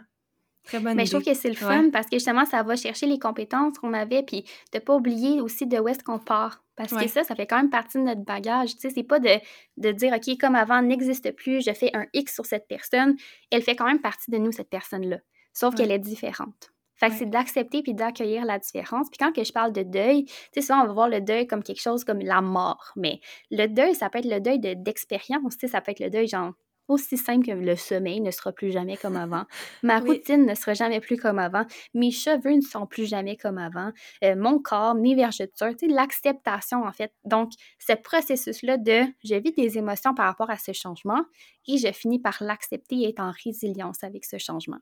Très 0.67 0.81
bonne 0.81 0.97
Mais 0.97 1.07
je 1.07 1.13
trouve 1.13 1.25
que 1.25 1.35
c'est 1.35 1.49
le 1.49 1.55
fun 1.55 1.91
parce 1.93 2.07
que 2.07 2.17
justement, 2.17 2.45
ça 2.45 2.63
va 2.63 2.77
chercher 2.77 3.07
les 3.07 3.19
compétences 3.19 3.79
qu'on 3.79 3.95
avait, 3.95 4.23
puis 4.23 4.45
de 4.73 4.79
pas 4.79 4.95
oublier 4.95 5.41
aussi 5.41 5.67
de 5.67 5.79
où 5.79 5.89
est-ce 5.89 6.03
qu'on 6.03 6.19
part. 6.19 6.63
Parce 6.77 6.93
que 6.93 7.09
ça, 7.09 7.25
ça 7.25 7.35
fait 7.35 7.47
quand 7.47 7.57
même 7.57 7.71
partie 7.71 7.99
de 7.99 8.03
notre 8.03 8.23
bagage. 8.23 8.75
Tu 8.75 8.81
sais, 8.81 8.91
c'est 8.91 9.03
pas 9.03 9.19
de, 9.19 9.31
de 9.79 9.93
dire, 9.93 10.13
OK, 10.13 10.37
comme 10.39 10.55
avant 10.55 10.83
n'existe 10.83 11.35
plus, 11.35 11.65
je 11.65 11.73
fais 11.73 11.91
un 11.95 12.05
X 12.13 12.35
sur 12.35 12.45
cette 12.45 12.69
personne. 12.69 13.17
Elle 13.51 13.63
fait 13.63 13.77
quand 13.77 13.87
même 13.87 14.01
partie 14.01 14.31
de 14.31 14.37
nous, 14.37 14.53
cette 14.53 14.69
personne-là. 14.69 15.19
Sauf 15.55 15.75
qu'elle 15.75 15.91
est 15.91 15.99
différente. 15.99 16.73
Fait 16.97 17.11
que 17.11 17.15
c'est 17.15 17.31
d'accepter 17.31 17.83
puis 17.83 17.95
d'accueillir 17.95 18.45
la 18.45 18.59
différence. 18.59 19.09
Puis 19.11 19.19
quand 19.19 19.33
que 19.33 19.45
je 19.45 19.53
parle 19.53 19.73
de 19.73 19.83
deuil, 19.83 20.25
tu 20.25 20.35
sais, 20.55 20.63
souvent 20.63 20.83
on 20.83 20.87
va 20.87 20.93
voir 20.93 21.09
le 21.09 21.21
deuil 21.21 21.47
comme 21.47 21.63
quelque 21.63 21.81
chose 21.81 22.05
comme 22.05 22.21
la 22.21 22.41
mort. 22.41 22.93
Mais 22.97 23.21
le 23.51 23.67
deuil, 23.67 23.95
ça 23.95 24.09
peut 24.09 24.19
être 24.19 24.31
le 24.31 24.41
deuil 24.41 24.59
d'expérience. 24.59 25.57
tu 25.57 25.67
sais, 25.67 25.69
ça 25.69 25.81
peut 25.81 25.93
être 25.93 26.01
le 26.01 26.11
deuil 26.11 26.27
genre 26.27 26.53
aussi 26.89 27.17
simple 27.17 27.47
que 27.47 27.53
le 27.53 27.77
sommeil 27.77 28.21
ne 28.21 28.31
sera 28.31 28.53
plus 28.53 28.71
jamais 28.71 28.97
comme 28.97 29.17
avant. 29.17 29.45
Ma 29.83 29.99
routine 30.01 30.47
ne 30.47 30.55
sera 30.55 30.75
jamais 30.75 31.01
plus 31.01 31.17
comme 31.17 31.39
avant. 31.39 31.65
Mes 31.95 32.11
cheveux 32.11 32.55
ne 32.55 32.61
sont 32.61 32.87
plus 32.87 33.07
jamais 33.07 33.37
comme 33.37 33.59
avant. 33.59 33.93
Euh, 34.25 34.37
mon 34.37 34.59
corps, 34.59 34.95
mes 34.95 35.15
vergetures, 35.15 35.75
l'acceptation 35.89 36.85
en 36.85 36.93
fait. 36.93 37.13
Donc, 37.25 37.53
ce 37.79 37.93
processus-là 37.93 38.77
de 38.79 39.03
je 39.25 39.35
vis 39.35 39.53
des 39.53 39.79
émotions 39.79 40.15
par 40.15 40.27
rapport 40.27 40.51
à 40.51 40.59
ce 40.59 40.73
changement 40.73 41.23
et 41.67 41.79
je 41.79 41.91
finis 41.93 42.21
par 42.21 42.37
l'accepter 42.41 42.97
et 42.97 43.09
être 43.09 43.21
en 43.21 43.33
résilience 43.45 44.05
avec 44.05 44.25
ce 44.25 44.39
changement. 44.39 44.79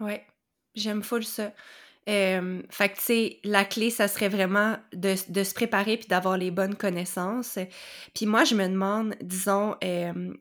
Oui, 0.00 0.14
j'aime 0.74 1.02
full 1.02 1.24
ça. 1.24 1.52
Fait 2.10 2.88
que, 2.88 2.96
tu 2.96 3.02
sais, 3.02 3.40
la 3.44 3.64
clé, 3.64 3.90
ça 3.90 4.08
serait 4.08 4.28
vraiment 4.28 4.76
de, 4.92 5.14
se 5.14 5.54
préparer 5.54 5.96
puis 5.96 6.08
d'avoir 6.08 6.36
les 6.36 6.50
bonnes 6.50 6.74
connaissances. 6.74 7.58
Puis 8.14 8.26
moi, 8.26 8.44
je 8.44 8.54
me 8.54 8.66
demande, 8.66 9.14
disons, 9.20 9.76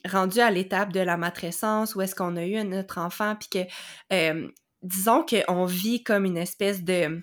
rendu 0.05 0.39
à 0.39 0.51
l'étape 0.51 0.93
de 0.93 0.99
la 0.99 1.17
matrescence, 1.17 1.95
où 1.95 2.01
est-ce 2.01 2.15
qu'on 2.15 2.35
a 2.37 2.45
eu 2.45 2.63
notre 2.63 2.97
enfant, 2.97 3.35
puis 3.35 3.49
que, 3.49 4.49
disons 4.81 5.25
qu'on 5.25 5.65
vit 5.65 6.03
comme 6.03 6.25
une 6.25 6.37
espèce 6.37 6.83
de 6.83 7.21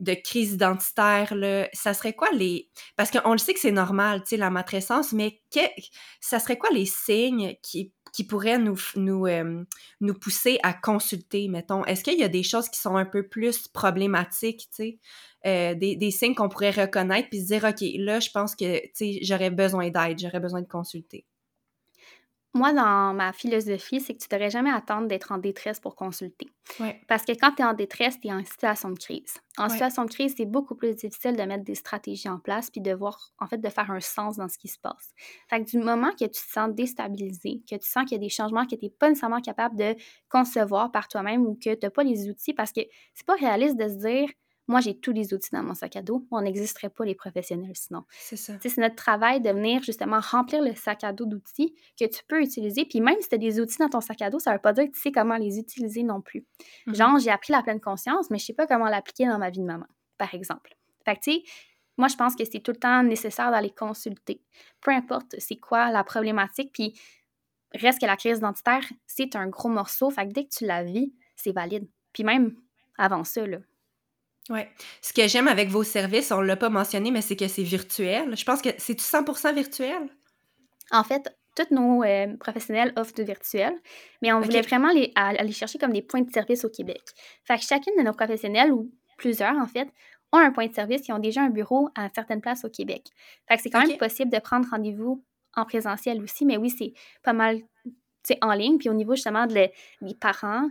de 0.00 0.14
crise 0.14 0.54
identitaire, 0.54 1.34
là, 1.34 1.68
ça 1.72 1.94
serait 1.94 2.14
quoi 2.14 2.28
les... 2.32 2.68
Parce 2.96 3.10
qu'on 3.10 3.32
le 3.32 3.38
sait 3.38 3.54
que 3.54 3.60
c'est 3.60 3.70
normal, 3.70 4.22
tu 4.22 4.30
sais, 4.30 4.36
la 4.36 4.50
matrescence, 4.50 5.12
mais 5.12 5.40
que... 5.54 5.60
ça 6.20 6.38
serait 6.38 6.58
quoi 6.58 6.70
les 6.72 6.86
signes 6.86 7.54
qui 7.62 7.92
qui 8.12 8.24
pourraient 8.24 8.58
nous, 8.58 8.78
nous, 8.96 9.26
euh, 9.26 9.64
nous 10.00 10.14
pousser 10.14 10.58
à 10.62 10.72
consulter, 10.72 11.48
mettons? 11.48 11.84
Est-ce 11.84 12.02
qu'il 12.02 12.18
y 12.18 12.24
a 12.24 12.28
des 12.28 12.42
choses 12.42 12.68
qui 12.68 12.80
sont 12.80 12.96
un 12.96 13.04
peu 13.04 13.28
plus 13.28 13.68
problématiques, 13.68 14.68
tu 14.74 14.82
sais? 14.82 14.98
Euh, 15.46 15.74
des, 15.74 15.96
des, 15.96 16.10
signes 16.10 16.34
qu'on 16.34 16.48
pourrait 16.48 16.70
reconnaître 16.70 17.28
puis 17.30 17.40
se 17.40 17.46
dire, 17.46 17.64
OK, 17.64 17.80
là, 17.98 18.20
je 18.20 18.30
pense 18.30 18.54
que, 18.54 18.80
tu 18.94 19.24
j'aurais 19.24 19.50
besoin 19.50 19.88
d'aide, 19.90 20.18
j'aurais 20.18 20.40
besoin 20.40 20.60
de 20.60 20.68
consulter. 20.68 21.24
Moi, 22.52 22.72
dans 22.72 23.14
ma 23.14 23.32
philosophie, 23.32 24.00
c'est 24.00 24.14
que 24.14 24.18
tu 24.18 24.26
ne 24.30 24.36
devrais 24.36 24.50
jamais 24.50 24.70
attendre 24.72 25.06
d'être 25.06 25.30
en 25.30 25.38
détresse 25.38 25.78
pour 25.78 25.94
consulter. 25.94 26.48
Parce 27.06 27.24
que 27.24 27.32
quand 27.32 27.52
tu 27.52 27.62
es 27.62 27.64
en 27.64 27.74
détresse, 27.74 28.18
tu 28.20 28.28
es 28.28 28.32
en 28.32 28.44
situation 28.44 28.90
de 28.90 28.98
crise. 28.98 29.34
En 29.56 29.68
situation 29.68 30.04
de 30.04 30.10
crise, 30.10 30.34
c'est 30.36 30.46
beaucoup 30.46 30.74
plus 30.74 30.96
difficile 30.96 31.36
de 31.36 31.42
mettre 31.42 31.64
des 31.64 31.76
stratégies 31.76 32.28
en 32.28 32.38
place 32.40 32.70
puis 32.70 32.80
de 32.80 32.92
voir, 32.92 33.32
en 33.38 33.46
fait, 33.46 33.58
de 33.58 33.68
faire 33.68 33.90
un 33.92 34.00
sens 34.00 34.36
dans 34.36 34.48
ce 34.48 34.58
qui 34.58 34.68
se 34.68 34.78
passe. 34.78 35.10
Fait 35.48 35.62
que 35.64 35.70
du 35.70 35.78
moment 35.78 36.10
que 36.10 36.24
tu 36.24 36.30
te 36.30 36.36
sens 36.52 36.70
déstabilisé, 36.74 37.62
que 37.70 37.76
tu 37.76 37.88
sens 37.88 38.04
qu'il 38.04 38.12
y 38.12 38.20
a 38.20 38.24
des 38.24 38.28
changements 38.28 38.64
que 38.66 38.74
tu 38.74 38.84
n'es 38.84 38.90
pas 38.90 39.08
nécessairement 39.08 39.40
capable 39.40 39.76
de 39.76 39.94
concevoir 40.28 40.90
par 40.90 41.06
toi-même 41.08 41.46
ou 41.46 41.54
que 41.54 41.74
tu 41.74 41.78
n'as 41.82 41.90
pas 41.90 42.02
les 42.02 42.28
outils, 42.28 42.54
parce 42.54 42.72
que 42.72 42.80
c'est 43.14 43.26
pas 43.26 43.34
réaliste 43.36 43.76
de 43.76 43.88
se 43.88 43.94
dire 43.94 44.28
moi, 44.70 44.80
j'ai 44.80 44.98
tous 44.98 45.12
les 45.12 45.34
outils 45.34 45.50
dans 45.52 45.62
mon 45.62 45.74
sac 45.74 45.96
à 45.96 46.02
dos. 46.02 46.26
On 46.30 46.40
n'existerait 46.42 46.90
pas 46.90 47.04
les 47.04 47.14
professionnels 47.14 47.74
sinon. 47.74 48.04
C'est 48.10 48.36
ça. 48.36 48.54
C'est 48.60 48.78
notre 48.78 48.94
travail 48.94 49.40
de 49.40 49.50
venir 49.50 49.82
justement 49.82 50.20
remplir 50.20 50.62
le 50.62 50.74
sac 50.74 51.02
à 51.04 51.12
dos 51.12 51.26
d'outils 51.26 51.74
que 51.98 52.04
tu 52.04 52.22
peux 52.28 52.40
utiliser. 52.40 52.84
Puis 52.84 53.00
même 53.00 53.16
si 53.20 53.28
tu 53.28 53.34
as 53.34 53.38
des 53.38 53.60
outils 53.60 53.78
dans 53.78 53.88
ton 53.88 54.00
sac 54.00 54.22
à 54.22 54.30
dos, 54.30 54.38
ça 54.38 54.50
ne 54.50 54.56
veut 54.56 54.60
pas 54.62 54.72
dire 54.72 54.84
que 54.84 54.92
tu 54.92 55.00
sais 55.00 55.12
comment 55.12 55.36
les 55.36 55.58
utiliser 55.58 56.02
non 56.02 56.20
plus. 56.20 56.46
Mm-hmm. 56.86 56.94
Genre, 56.94 57.18
j'ai 57.18 57.30
appris 57.30 57.52
la 57.52 57.62
pleine 57.62 57.80
conscience, 57.80 58.30
mais 58.30 58.38
je 58.38 58.44
ne 58.44 58.46
sais 58.46 58.52
pas 58.52 58.66
comment 58.66 58.88
l'appliquer 58.88 59.26
dans 59.26 59.38
ma 59.38 59.50
vie 59.50 59.58
de 59.58 59.64
maman, 59.64 59.86
par 60.18 60.32
exemple. 60.34 60.76
Fait 61.04 61.16
que 61.16 61.20
tu 61.20 61.32
sais, 61.32 61.42
moi, 61.96 62.08
je 62.08 62.16
pense 62.16 62.36
que 62.36 62.44
c'est 62.44 62.60
tout 62.60 62.70
le 62.70 62.78
temps 62.78 63.02
nécessaire 63.02 63.50
d'aller 63.50 63.70
consulter. 63.70 64.40
Peu 64.80 64.92
importe 64.92 65.34
c'est 65.38 65.56
quoi 65.56 65.90
la 65.90 66.04
problématique. 66.04 66.72
Puis 66.72 66.98
reste 67.74 68.00
que 68.00 68.06
la 68.06 68.16
crise 68.16 68.38
identitaire, 68.38 68.84
c'est 69.06 69.34
un 69.34 69.48
gros 69.48 69.68
morceau. 69.68 70.10
Fait 70.10 70.28
que 70.28 70.32
dès 70.32 70.44
que 70.44 70.50
tu 70.50 70.64
la 70.64 70.84
vis, 70.84 71.12
c'est 71.34 71.52
valide. 71.52 71.88
Puis 72.12 72.24
même 72.24 72.54
avant 72.96 73.24
ça, 73.24 73.46
là, 73.46 73.58
oui. 74.48 74.60
Ce 75.02 75.12
que 75.12 75.28
j'aime 75.28 75.48
avec 75.48 75.68
vos 75.68 75.84
services, 75.84 76.32
on 76.32 76.40
ne 76.40 76.46
l'a 76.46 76.56
pas 76.56 76.70
mentionné, 76.70 77.10
mais 77.10 77.22
c'est 77.22 77.36
que 77.36 77.46
c'est 77.46 77.62
virtuel. 77.62 78.36
Je 78.36 78.44
pense 78.44 78.62
que 78.62 78.70
c'est 78.78 78.98
100 78.98 79.52
virtuel? 79.52 80.08
En 80.90 81.04
fait, 81.04 81.30
tous 81.54 81.72
nos 81.74 82.02
euh, 82.02 82.36
professionnels 82.38 82.92
offrent 82.96 83.14
du 83.14 83.22
virtuel, 83.22 83.72
mais 84.22 84.32
on 84.32 84.40
voulait 84.40 84.62
vraiment 84.62 84.90
les, 84.90 85.12
aller 85.14 85.52
chercher 85.52 85.78
comme 85.78 85.92
des 85.92 86.02
points 86.02 86.22
de 86.22 86.30
service 86.30 86.64
au 86.64 86.70
Québec. 86.70 87.02
Fait 87.44 87.58
que 87.58 87.64
chacune 87.64 87.94
de 87.96 88.02
nos 88.02 88.12
professionnels, 88.12 88.72
ou 88.72 88.90
plusieurs 89.18 89.56
en 89.56 89.66
fait, 89.66 89.88
ont 90.32 90.38
un 90.38 90.50
point 90.50 90.66
de 90.66 90.74
service 90.74 91.02
qui 91.02 91.12
ont 91.12 91.18
déjà 91.18 91.42
un 91.42 91.50
bureau 91.50 91.88
à 91.94 92.08
certaines 92.14 92.40
places 92.40 92.64
au 92.64 92.70
Québec. 92.70 93.04
Fait 93.48 93.56
que 93.56 93.62
c'est 93.62 93.70
quand 93.70 93.86
même 93.86 93.98
possible 93.98 94.32
de 94.32 94.38
prendre 94.38 94.68
rendez-vous 94.70 95.24
en 95.56 95.64
présentiel 95.64 96.22
aussi, 96.22 96.46
mais 96.46 96.56
oui, 96.56 96.70
c'est 96.70 96.92
pas 97.22 97.32
mal 97.32 97.60
en 98.42 98.52
ligne. 98.52 98.78
Puis 98.78 98.88
au 98.88 98.94
niveau 98.94 99.14
justement 99.14 99.46
de 99.46 99.68
des 100.02 100.14
parents, 100.14 100.68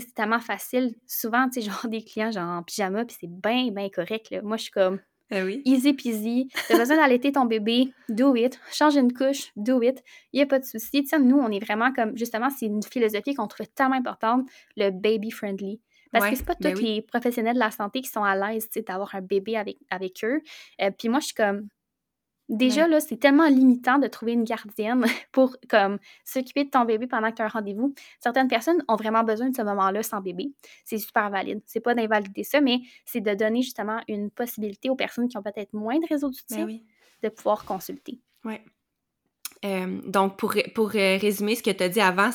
c'est 0.00 0.14
tellement 0.14 0.40
facile. 0.40 0.94
Souvent, 1.06 1.48
tu 1.48 1.60
sais, 1.60 1.70
genre 1.70 1.88
des 1.88 2.02
clients 2.02 2.30
genre 2.30 2.48
en 2.48 2.62
pyjama, 2.62 3.04
puis 3.04 3.16
c'est 3.20 3.30
bien, 3.30 3.70
bien 3.70 3.88
correct. 3.88 4.30
Là. 4.30 4.42
Moi, 4.42 4.56
je 4.56 4.64
suis 4.64 4.72
comme 4.72 5.00
ah 5.30 5.44
oui. 5.44 5.62
easy 5.64 5.94
peasy. 5.94 6.48
T'as 6.68 6.78
besoin 6.78 6.96
d'allaiter 6.96 7.32
ton 7.32 7.46
bébé, 7.46 7.92
do 8.08 8.34
it. 8.36 8.60
Change 8.70 8.96
une 8.96 9.12
couche, 9.12 9.50
do 9.56 9.80
it. 9.82 10.02
Il 10.32 10.36
n'y 10.36 10.42
a 10.42 10.46
pas 10.46 10.58
de 10.58 10.64
souci. 10.64 11.02
Tu 11.02 11.08
sais, 11.08 11.18
nous, 11.18 11.38
on 11.38 11.50
est 11.50 11.64
vraiment 11.64 11.92
comme, 11.92 12.16
justement, 12.16 12.50
c'est 12.50 12.66
une 12.66 12.82
philosophie 12.82 13.34
qu'on 13.34 13.46
trouve 13.46 13.66
tellement 13.68 13.94
importante, 13.94 14.46
le 14.76 14.90
baby 14.90 15.30
friendly. 15.30 15.80
Parce 16.12 16.28
que 16.28 16.36
c'est 16.36 16.44
pas 16.44 16.54
ben 16.60 16.74
tous 16.74 16.82
les 16.82 17.00
professionnels 17.00 17.54
de 17.54 17.58
la 17.58 17.70
santé 17.70 18.02
qui 18.02 18.10
sont 18.10 18.22
à 18.22 18.36
l'aise 18.36 18.68
d'avoir 18.86 19.14
un 19.14 19.22
bébé 19.22 19.56
avec, 19.56 19.78
avec 19.88 20.22
eux. 20.24 20.42
Euh, 20.82 20.90
puis 20.90 21.08
moi, 21.08 21.20
je 21.20 21.26
suis 21.26 21.34
comme. 21.34 21.68
Déjà, 22.52 22.86
là, 22.86 23.00
c'est 23.00 23.16
tellement 23.16 23.48
limitant 23.48 23.98
de 23.98 24.06
trouver 24.06 24.32
une 24.32 24.44
gardienne 24.44 25.04
pour 25.32 25.56
comme 25.68 25.98
s'occuper 26.24 26.64
de 26.64 26.70
ton 26.70 26.84
bébé 26.84 27.06
pendant 27.06 27.30
que 27.30 27.36
tu 27.36 27.42
as 27.42 27.46
un 27.46 27.48
rendez-vous. 27.48 27.94
Certaines 28.20 28.48
personnes 28.48 28.84
ont 28.88 28.96
vraiment 28.96 29.24
besoin 29.24 29.48
de 29.48 29.56
ce 29.56 29.62
moment-là 29.62 30.02
sans 30.02 30.20
bébé. 30.20 30.52
C'est 30.84 30.98
super 30.98 31.30
valide. 31.30 31.62
C'est 31.64 31.80
pas 31.80 31.94
d'invalider 31.94 32.44
ça, 32.44 32.60
mais 32.60 32.80
c'est 33.06 33.22
de 33.22 33.34
donner 33.34 33.62
justement 33.62 34.00
une 34.06 34.30
possibilité 34.30 34.90
aux 34.90 34.96
personnes 34.96 35.28
qui 35.28 35.38
ont 35.38 35.42
peut-être 35.42 35.72
moins 35.72 35.98
de 35.98 36.06
réseau 36.06 36.28
de 36.28 36.34
ben 36.50 36.58
soutien 36.58 36.78
de 37.22 37.28
pouvoir 37.28 37.64
consulter. 37.64 38.20
Oui. 38.44 38.56
Euh, 39.64 40.00
donc, 40.06 40.36
pour, 40.36 40.54
pour 40.74 40.90
euh, 40.94 41.16
résumer 41.18 41.54
ce 41.54 41.62
que 41.62 41.70
tu 41.70 41.82
as 41.82 41.88
dit 41.88 42.00
avant, 42.00 42.30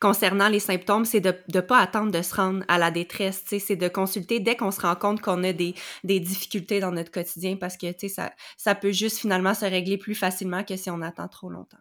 concernant 0.00 0.48
les 0.48 0.60
symptômes, 0.60 1.04
c'est 1.04 1.20
de 1.20 1.34
ne 1.52 1.60
pas 1.60 1.78
attendre 1.78 2.10
de 2.10 2.22
se 2.22 2.34
rendre 2.34 2.64
à 2.68 2.78
la 2.78 2.90
détresse, 2.90 3.44
c'est 3.46 3.76
de 3.76 3.88
consulter 3.88 4.40
dès 4.40 4.56
qu'on 4.56 4.70
se 4.70 4.80
rend 4.80 4.96
compte 4.96 5.20
qu'on 5.20 5.44
a 5.44 5.52
des, 5.52 5.74
des, 6.04 6.20
difficultés 6.20 6.80
dans 6.80 6.92
notre 6.92 7.10
quotidien 7.10 7.56
parce 7.56 7.76
que 7.76 7.86
ça, 8.08 8.32
ça 8.56 8.74
peut 8.74 8.92
juste 8.92 9.18
finalement 9.18 9.54
se 9.54 9.66
régler 9.66 9.98
plus 9.98 10.14
facilement 10.14 10.64
que 10.64 10.76
si 10.76 10.88
on 10.90 11.02
attend 11.02 11.28
trop 11.28 11.50
longtemps. 11.50 11.78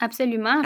Absolument. 0.00 0.62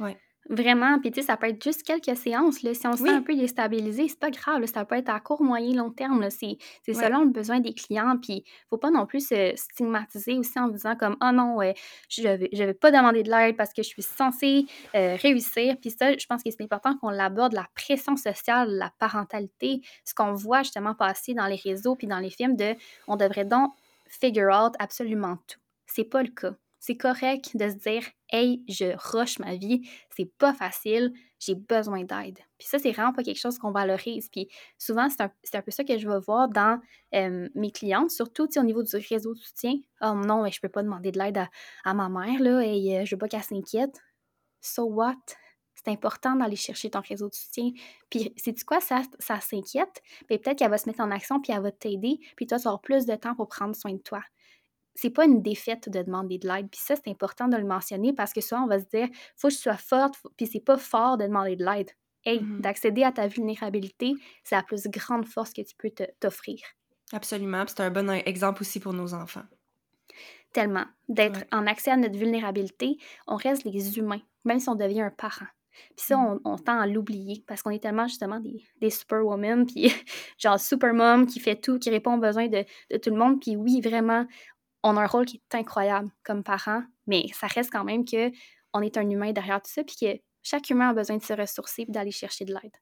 Ouais. 0.00 0.16
Vraiment, 0.48 1.00
puis 1.00 1.10
tu 1.10 1.20
sais, 1.20 1.26
ça 1.26 1.36
peut 1.36 1.48
être 1.48 1.62
juste 1.62 1.82
quelques 1.82 2.16
séances. 2.16 2.62
Là. 2.62 2.72
Si 2.72 2.86
on 2.86 2.92
se 2.92 3.02
sent 3.02 3.10
un 3.10 3.22
peu 3.22 3.34
déstabilisé, 3.34 4.08
c'est 4.08 4.18
pas 4.18 4.30
grave. 4.30 4.64
ça 4.66 4.84
peut 4.84 4.96
être 4.96 5.08
à 5.08 5.18
court, 5.18 5.42
moyen, 5.42 5.74
long 5.74 5.90
terme. 5.90 6.28
C'est 6.30 6.58
selon 6.86 7.22
le 7.22 7.30
besoin 7.30 7.60
des 7.60 7.74
clients. 7.74 8.16
Puis 8.20 8.44
faut 8.70 8.78
pas 8.78 8.90
non 8.90 9.06
plus 9.06 9.26
se 9.26 9.52
stigmatiser 9.56 10.38
aussi 10.38 10.58
en 10.58 10.68
disant 10.68 10.94
comme 10.94 11.16
Oh 11.20 11.32
non, 11.32 11.58
je 12.08 12.22
vais, 12.22 12.48
je 12.52 12.64
vais 12.64 12.74
pas 12.74 12.90
demander 12.90 13.22
de 13.22 13.30
l'aide 13.30 13.56
parce 13.56 13.72
que 13.72 13.82
je 13.82 13.88
suis 13.88 14.02
censée 14.02 14.66
euh, 14.94 15.16
réussir. 15.16 15.76
Puis 15.80 15.90
ça, 15.90 16.16
je 16.16 16.26
pense 16.26 16.42
que 16.42 16.50
c'est 16.50 16.62
important 16.62 16.96
qu'on 16.98 17.10
l'aborde, 17.10 17.52
la 17.52 17.66
pression 17.74 18.16
sociale, 18.16 18.70
la 18.70 18.92
parentalité, 18.98 19.80
ce 20.04 20.14
qu'on 20.14 20.34
voit 20.34 20.62
justement 20.62 20.94
passer 20.94 21.34
dans 21.34 21.46
les 21.46 21.56
réseaux 21.56 21.96
puis 21.96 22.06
dans 22.06 22.18
les 22.18 22.30
films 22.30 22.56
de 22.56 22.74
on 23.08 23.16
devrait 23.16 23.44
donc 23.44 23.72
figure 24.06 24.50
out 24.54 24.74
absolument 24.78 25.36
tout. 25.48 25.58
C'est 25.86 26.04
pas 26.04 26.22
le 26.22 26.28
cas. 26.28 26.54
C'est 26.86 26.96
correct 26.96 27.56
de 27.56 27.68
se 27.68 27.74
dire 27.74 28.04
Hey, 28.30 28.62
je 28.68 28.94
rush 29.10 29.40
ma 29.40 29.56
vie, 29.56 29.82
c'est 30.08 30.30
pas 30.38 30.54
facile, 30.54 31.12
j'ai 31.40 31.56
besoin 31.56 32.04
d'aide. 32.04 32.38
Puis 32.58 32.68
ça, 32.68 32.78
c'est 32.78 32.92
vraiment 32.92 33.12
pas 33.12 33.24
quelque 33.24 33.40
chose 33.40 33.58
qu'on 33.58 33.72
valorise. 33.72 34.28
Puis 34.28 34.48
souvent, 34.78 35.08
c'est 35.10 35.20
un, 35.56 35.62
peu 35.62 35.72
ça 35.72 35.82
que 35.82 35.98
je 35.98 36.08
vais 36.08 36.20
voir 36.20 36.48
dans 36.48 36.80
mes 37.12 37.72
clientes, 37.72 38.12
surtout 38.12 38.46
au 38.56 38.62
niveau 38.62 38.84
du 38.84 38.96
réseau 39.10 39.34
de 39.34 39.38
soutien. 39.40 39.74
Oh 40.00 40.14
non, 40.14 40.44
mais 40.44 40.52
je 40.52 40.60
peux 40.60 40.68
pas 40.68 40.84
demander 40.84 41.10
de 41.10 41.18
l'aide 41.18 41.44
à, 41.84 41.92
ma 41.92 42.08
mère, 42.08 42.40
là, 42.40 42.60
et 42.62 43.00
euh, 43.00 43.04
je 43.04 43.16
veux 43.16 43.18
pas 43.18 43.26
qu'elle 43.26 43.42
s'inquiète. 43.42 43.98
So 44.60 44.84
what? 44.84 45.16
C'est 45.74 45.90
important 45.90 46.36
d'aller 46.36 46.54
chercher 46.54 46.90
ton 46.90 47.00
réseau 47.00 47.28
de 47.28 47.34
soutien. 47.34 47.72
Puis, 48.10 48.32
c'est 48.36 48.62
quoi, 48.64 48.80
ça, 48.80 49.02
ça 49.18 49.40
s'inquiète? 49.40 50.02
Puis 50.28 50.38
peut-être 50.38 50.58
qu'elle 50.58 50.70
va 50.70 50.78
se 50.78 50.88
mettre 50.88 51.00
en 51.00 51.10
action, 51.10 51.40
puis 51.40 51.52
elle 51.52 51.62
va 51.62 51.72
t'aider, 51.72 52.20
puis 52.36 52.46
toi, 52.46 52.60
tu 52.60 52.68
auras 52.68 52.78
plus 52.78 53.06
de 53.06 53.16
temps 53.16 53.34
pour 53.34 53.48
prendre 53.48 53.74
soin 53.74 53.92
de 53.92 54.02
toi 54.02 54.22
c'est 54.96 55.10
pas 55.10 55.24
une 55.24 55.42
défaite 55.42 55.88
de 55.88 56.02
demander 56.02 56.38
de 56.38 56.48
l'aide. 56.48 56.68
Puis 56.70 56.80
ça, 56.82 56.96
c'est 56.96 57.10
important 57.10 57.48
de 57.48 57.56
le 57.56 57.64
mentionner 57.64 58.12
parce 58.12 58.32
que 58.32 58.40
souvent, 58.40 58.64
on 58.64 58.66
va 58.66 58.80
se 58.80 58.86
dire, 58.86 59.08
faut 59.36 59.48
que 59.48 59.54
je 59.54 59.58
sois 59.58 59.76
forte, 59.76 60.16
puis 60.36 60.46
c'est 60.46 60.60
pas 60.60 60.76
fort 60.76 61.16
de 61.16 61.24
demander 61.24 61.56
de 61.56 61.64
l'aide. 61.64 61.90
Hey, 62.24 62.40
mmh 62.40 62.60
d'accéder 62.60 63.04
à 63.04 63.12
ta 63.12 63.28
vulnérabilité, 63.28 64.14
c'est 64.42 64.56
la 64.56 64.64
plus 64.64 64.88
grande 64.88 65.26
force 65.26 65.52
que 65.52 65.62
tu 65.62 65.76
peux 65.76 65.90
t'offrir. 66.18 66.58
Absolument. 67.12 67.64
c'est 67.68 67.80
un 67.80 67.90
bon 67.90 68.10
exemple 68.10 68.62
aussi 68.62 68.80
pour 68.80 68.92
nos 68.92 69.14
enfants. 69.14 69.44
Tellement. 70.52 70.86
D'être 71.08 71.44
en 71.52 71.66
accès 71.68 71.92
à 71.92 71.96
notre 71.96 72.18
vulnérabilité, 72.18 72.96
on 73.28 73.36
reste 73.36 73.64
les 73.64 73.98
humains, 73.98 74.22
même 74.44 74.58
si 74.58 74.68
on 74.68 74.74
devient 74.74 75.02
un 75.02 75.10
parent. 75.10 75.46
Puis 75.96 76.06
ça, 76.06 76.16
mmh. 76.16 76.40
on, 76.44 76.56
tend 76.56 76.78
à 76.78 76.86
l'oublier 76.86 77.44
parce 77.46 77.62
qu'on 77.62 77.70
est 77.70 77.82
tellement 77.82 78.08
justement 78.08 78.40
des, 78.40 78.64
des 78.80 78.90
superwomen, 78.90 79.66
puis 79.66 79.92
genre 80.38 80.58
supermom 80.58 81.26
qui 81.26 81.40
fait 81.40 81.56
tout, 81.56 81.78
qui 81.78 81.90
répond 81.90 82.14
aux 82.14 82.20
besoins 82.20 82.48
de, 82.48 82.64
de, 82.90 82.96
tout 82.96 83.10
le 83.10 83.16
monde. 83.16 83.40
Puis 83.40 83.56
oui, 83.56 83.80
vraiment, 83.80 84.26
on 84.86 84.96
a 84.96 85.02
un 85.02 85.06
rôle 85.06 85.26
qui 85.26 85.36
est 85.36 85.56
incroyable 85.56 86.10
comme 86.22 86.42
parent, 86.42 86.82
mais 87.06 87.26
ça 87.32 87.46
reste 87.46 87.70
quand 87.70 87.84
même 87.84 88.04
que 88.04 88.30
on 88.72 88.82
est 88.82 88.96
un 88.96 89.08
humain 89.08 89.32
derrière 89.32 89.60
tout 89.60 89.70
ça, 89.70 89.82
puis 89.84 89.96
que 90.00 90.20
chaque 90.42 90.70
humain 90.70 90.90
a 90.90 90.94
besoin 90.94 91.16
de 91.16 91.22
se 91.22 91.32
ressourcer 91.32 91.82
et 91.82 91.90
d'aller 91.90 92.12
chercher 92.12 92.44
de 92.44 92.52
l'aide. 92.52 92.76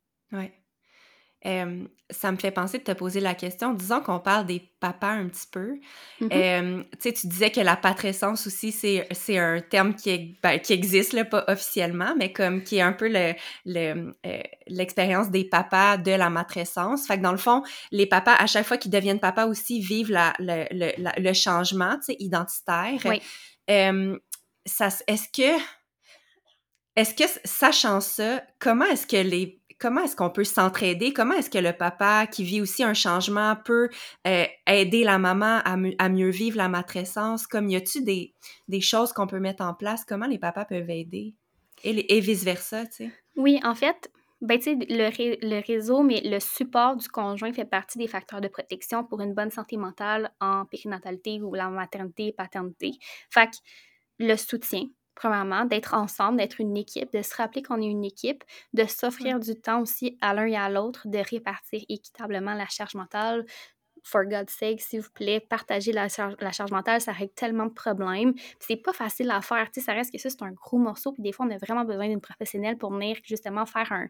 Ça 2.11 2.32
me 2.32 2.36
fait 2.36 2.51
penser 2.51 2.78
de 2.78 2.84
te 2.84 2.92
poser 2.92 3.20
la 3.20 3.34
question. 3.34 3.74
Disons 3.74 4.01
qu'on 4.01 4.20
parle 4.20 4.47
des 4.47 4.62
papas 4.80 5.12
un 5.12 5.28
petit 5.28 5.47
peu. 5.51 5.78
Mm-hmm. 6.20 6.84
tu 6.84 6.99
sais, 7.01 7.12
tu 7.12 7.26
disais 7.26 7.51
que 7.51 7.61
la 7.61 7.76
patrescence 7.76 8.47
aussi, 8.47 8.72
c'est 8.72 9.38
un 9.38 9.61
terme 9.61 9.95
qui, 9.95 10.38
ben, 10.42 10.59
qui 10.59 10.72
existe, 10.72 11.12
là, 11.12 11.24
pas 11.24 11.45
officiellement, 11.49 12.14
mais 12.16 12.32
comme 12.32 12.62
qui 12.62 12.76
est 12.76 12.82
un 12.82 12.92
peu 12.92 13.11
euh, 13.14 14.42
l'expérience 14.66 15.26
le, 15.26 15.32
des 15.32 15.45
papas 15.45 15.99
de 15.99 16.12
la 16.12 16.30
matrescence. 16.30 17.07
Fait 17.07 17.18
que 17.18 17.22
dans 17.22 17.32
le 17.32 17.38
fond, 17.38 17.62
les 17.90 18.07
papas, 18.07 18.34
à 18.34 18.47
chaque 18.47 18.66
fois 18.66 18.76
qu'ils 18.76 18.92
deviennent 18.92 19.20
papas 19.20 19.47
aussi, 19.47 19.80
vivent 19.80 20.12
la, 20.12 20.34
le, 20.38 20.66
le, 20.70 21.32
changement 21.32 21.99
identitaire. 22.09 23.01
Oui. 23.05 23.20
est-ce 23.68 25.28
que 25.28 25.62
est-ce 26.97 27.14
que, 27.14 27.24
sachant 27.45 28.01
ça, 28.01 28.42
comment 28.59 28.84
est-ce 28.84 29.07
que 29.07 29.16
les 29.16 29.61
comment 29.79 30.03
est-ce 30.03 30.16
qu'on 30.16 30.31
peut 30.31 30.45
s'entraider? 30.45 31.12
Comment 31.12 31.35
est-ce 31.35 31.51
que 31.51 31.59
le 31.59 31.72
papa 31.72 32.27
qui 32.27 32.45
vit 32.45 32.61
aussi 32.61 32.83
un 32.83 32.95
changement 32.95 33.57
peut 33.64 33.89
euh, 34.27 34.45
aider 34.66 35.05
la 35.05 35.18
maman 35.18 35.61
à, 35.64 36.09
mieux 36.09 36.31
vivre 36.31 36.57
la 36.57 36.68
matrescence? 36.68 37.47
Comme 37.47 37.68
y 37.68 37.77
a-tu 37.77 38.03
des, 38.03 38.33
choses 38.81 39.12
qu'on 39.12 39.27
peut 39.27 39.41
mettre 39.41 39.64
en 39.64 39.75
place? 39.75 40.05
Comment 40.05 40.27
les 40.27 40.39
papas 40.39 40.64
peuvent 40.64 40.91
aider? 40.91 41.35
Et, 41.83 42.20
vice-versa, 42.20 42.87
tu 42.87 42.93
sais? 42.93 43.11
Oui, 43.37 43.61
en 43.62 43.75
fait, 43.75 44.11
ben, 44.41 44.59
le, 44.64 45.47
le 45.47 45.66
réseau, 45.66 46.03
mais 46.03 46.22
le 46.25 46.41
support 46.41 46.97
du 46.97 47.09
conjoint 47.09 47.53
fait 47.53 47.64
partie 47.64 47.99
des 47.99 48.09
facteurs 48.09 48.41
de 48.41 48.49
protection 48.49 49.05
pour 49.05 49.20
une 49.20 49.35
bonne 49.35 49.51
santé 49.51 49.77
mentale 49.77 50.33
en 50.41 50.64
périnatalité 50.64 51.41
ou 51.43 51.55
la 51.55 51.68
maternité 51.68 52.29
et 52.29 52.33
paternité. 52.33 52.93
Fait 53.29 53.51
que 53.51 53.57
le 54.18 54.37
soutien, 54.37 54.85
premièrement, 55.14 55.64
d'être 55.64 55.94
ensemble, 55.94 56.38
d'être 56.38 56.60
une 56.60 56.76
équipe, 56.76 57.12
de 57.12 57.22
se 57.22 57.34
rappeler 57.34 57.62
qu'on 57.62 57.80
est 57.80 57.86
une 57.86 58.04
équipe, 58.04 58.44
de 58.72 58.84
s'offrir 58.84 59.40
du 59.40 59.54
temps 59.54 59.80
aussi 59.80 60.18
à 60.20 60.34
l'un 60.34 60.46
et 60.46 60.56
à 60.56 60.68
l'autre, 60.68 61.06
de 61.08 61.18
répartir 61.18 61.82
équitablement 61.88 62.54
la 62.54 62.66
charge 62.66 62.94
mentale. 62.94 63.44
For 64.02 64.26
God's 64.26 64.52
sake, 64.52 64.82
s'il 64.82 65.00
vous 65.00 65.10
plaît, 65.14 65.40
partagez 65.40 65.92
la 65.92 66.08
charge, 66.08 66.34
la 66.38 66.52
charge 66.52 66.72
mentale, 66.72 67.00
ça 67.00 67.12
règle 67.12 67.32
tellement 67.32 67.66
de 67.66 67.72
problèmes. 67.72 68.34
C'est 68.58 68.76
pas 68.76 68.92
facile 68.92 69.30
à 69.30 69.40
faire, 69.40 69.70
tu 69.70 69.80
sais, 69.80 69.86
ça 69.86 69.94
reste 69.94 70.12
que 70.12 70.18
ça, 70.18 70.28
c'est 70.28 70.42
un 70.42 70.52
gros 70.52 70.76
morceau, 70.76 71.12
puis 71.12 71.22
des 71.22 71.32
fois, 71.32 71.46
on 71.46 71.50
a 71.50 71.56
vraiment 71.56 71.84
besoin 71.84 72.08
d'une 72.08 72.20
professionnelle 72.20 72.76
pour 72.76 72.92
venir 72.92 73.16
justement 73.24 73.64
faire 73.64 73.90
un, 73.92 74.08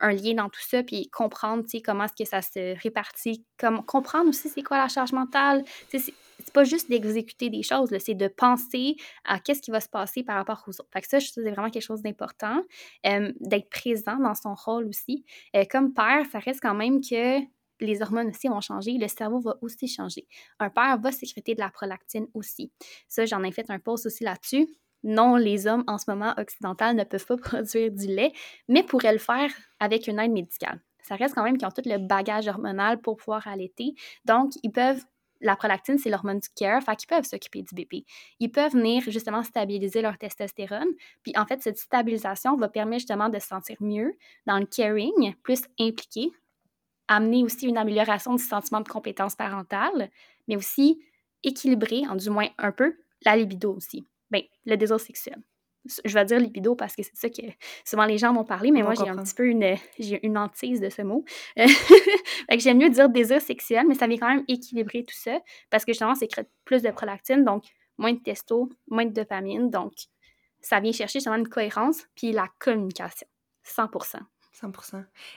un 0.00 0.12
lien 0.12 0.34
dans 0.34 0.48
tout 0.48 0.60
ça, 0.60 0.82
puis 0.82 1.08
comprendre, 1.10 1.64
comment 1.84 2.04
est-ce 2.04 2.24
que 2.24 2.28
ça 2.28 2.42
se 2.42 2.80
répartit, 2.82 3.44
comme, 3.58 3.84
comprendre 3.84 4.28
aussi 4.28 4.48
c'est 4.48 4.62
quoi 4.62 4.78
la 4.78 4.88
charge 4.88 5.12
mentale. 5.12 5.64
C'est 5.88 6.52
pas 6.52 6.64
juste 6.64 6.88
d'exécuter 6.90 7.50
des 7.50 7.62
choses, 7.62 7.90
c'est 7.98 8.14
de 8.14 8.28
penser 8.28 8.96
à 9.24 9.40
qu'est-ce 9.40 9.62
qui 9.62 9.70
va 9.70 9.80
se 9.80 9.88
passer 9.88 10.22
par 10.22 10.36
rapport 10.36 10.62
aux 10.66 10.70
autres. 10.70 10.88
Fait 10.92 11.00
que 11.00 11.08
ça, 11.08 11.18
c'est 11.20 11.40
vraiment 11.40 11.70
quelque 11.70 11.82
chose 11.82 12.02
d'important, 12.02 12.62
d'être 13.04 13.70
présent 13.70 14.16
dans 14.16 14.34
son 14.34 14.54
rôle 14.54 14.86
aussi. 14.86 15.24
Euh, 15.54 15.64
comme 15.70 15.92
père, 15.92 16.24
ça 16.30 16.38
reste 16.38 16.60
quand 16.60 16.74
même 16.74 17.00
que 17.00 17.40
les 17.80 18.02
hormones 18.02 18.28
aussi 18.28 18.48
vont 18.48 18.60
changer, 18.60 18.96
le 18.98 19.08
cerveau 19.08 19.40
va 19.40 19.56
aussi 19.60 19.88
changer. 19.88 20.26
Un 20.58 20.70
père 20.70 20.98
va 20.98 21.12
sécréter 21.12 21.54
de 21.54 21.60
la 21.60 21.70
prolactine 21.70 22.26
aussi. 22.34 22.72
Ça, 23.08 23.26
j'en 23.26 23.42
ai 23.42 23.52
fait 23.52 23.70
un 23.70 23.78
post 23.78 24.06
aussi 24.06 24.24
là-dessus. 24.24 24.66
Non, 25.02 25.36
les 25.36 25.66
hommes 25.66 25.84
en 25.86 25.98
ce 25.98 26.10
moment 26.10 26.34
occidentaux 26.36 26.92
ne 26.92 27.04
peuvent 27.04 27.26
pas 27.26 27.36
produire 27.36 27.90
du 27.90 28.06
lait, 28.06 28.32
mais 28.68 28.82
pourraient 28.82 29.12
le 29.12 29.18
faire 29.18 29.50
avec 29.80 30.06
une 30.06 30.18
aide 30.18 30.32
médicale. 30.32 30.80
Ça 31.02 31.14
reste 31.14 31.34
quand 31.34 31.44
même 31.44 31.56
qu'ils 31.56 31.68
ont 31.68 31.70
tout 31.70 31.82
le 31.84 31.98
bagage 31.98 32.48
hormonal 32.48 33.00
pour 33.00 33.16
pouvoir 33.16 33.46
allaiter. 33.46 33.94
Donc, 34.24 34.52
ils 34.64 34.72
peuvent 34.72 35.04
la 35.40 35.56
prolactine, 35.56 35.98
c'est 35.98 36.10
l'hormone 36.10 36.40
du 36.40 36.48
care, 36.54 36.82
fait 36.82 36.96
qu'ils 36.96 37.08
peuvent 37.08 37.24
s'occuper 37.24 37.62
du 37.62 37.74
bébé. 37.74 38.04
Ils 38.40 38.50
peuvent 38.50 38.72
venir 38.72 39.02
justement 39.02 39.42
stabiliser 39.42 40.02
leur 40.02 40.18
testostérone. 40.18 40.88
Puis 41.22 41.32
en 41.36 41.46
fait, 41.46 41.62
cette 41.62 41.78
stabilisation 41.78 42.56
va 42.56 42.68
permettre 42.68 43.00
justement 43.00 43.28
de 43.28 43.38
se 43.38 43.48
sentir 43.48 43.76
mieux 43.80 44.16
dans 44.46 44.58
le 44.58 44.66
caring, 44.66 45.34
plus 45.42 45.62
impliqué, 45.78 46.30
amener 47.08 47.44
aussi 47.44 47.66
une 47.66 47.78
amélioration 47.78 48.34
du 48.34 48.42
sentiment 48.42 48.80
de 48.80 48.88
compétence 48.88 49.36
parentale, 49.36 50.10
mais 50.48 50.56
aussi 50.56 51.00
équilibrer, 51.42 52.02
en 52.08 52.16
du 52.16 52.30
moins 52.30 52.48
un 52.58 52.72
peu, 52.72 52.96
la 53.24 53.36
libido 53.36 53.74
aussi. 53.74 54.06
Bien, 54.30 54.42
le 54.64 54.76
désir 54.76 54.98
sexuel. 55.00 55.36
Je 56.04 56.14
vais 56.14 56.24
dire 56.24 56.40
libido 56.40 56.74
parce 56.74 56.96
que 56.96 57.02
c'est 57.04 57.16
ça 57.16 57.28
que 57.30 57.42
souvent 57.84 58.06
les 58.06 58.18
gens 58.18 58.32
m'ont 58.32 58.44
parlé, 58.44 58.72
mais 58.72 58.82
moi 58.82 58.94
j'ai 58.94 59.08
un 59.08 59.22
petit 59.22 59.34
peu 59.34 59.46
une, 59.46 59.76
j'ai 60.00 60.24
une 60.26 60.36
hantise 60.36 60.80
de 60.80 60.88
ce 60.88 61.02
mot. 61.02 61.24
fait 61.56 62.56
que 62.56 62.58
j'aime 62.58 62.78
mieux 62.78 62.90
dire 62.90 63.08
désir 63.08 63.40
sexuel, 63.40 63.86
mais 63.86 63.94
ça 63.94 64.08
vient 64.08 64.18
quand 64.18 64.28
même 64.28 64.44
équilibrer 64.48 65.04
tout 65.04 65.14
ça 65.14 65.38
parce 65.70 65.84
que 65.84 65.92
justement, 65.92 66.16
c'est 66.16 66.28
plus 66.64 66.82
de 66.82 66.90
prolactine, 66.90 67.44
donc 67.44 67.64
moins 67.98 68.12
de 68.12 68.18
testo, 68.18 68.68
moins 68.88 69.04
de 69.04 69.12
dopamine, 69.12 69.70
donc 69.70 69.92
ça 70.60 70.80
vient 70.80 70.92
chercher 70.92 71.20
justement 71.20 71.36
une 71.36 71.48
cohérence 71.48 72.02
puis 72.16 72.32
la 72.32 72.48
communication, 72.58 73.28
100%. 73.64 74.18
100 74.58 74.72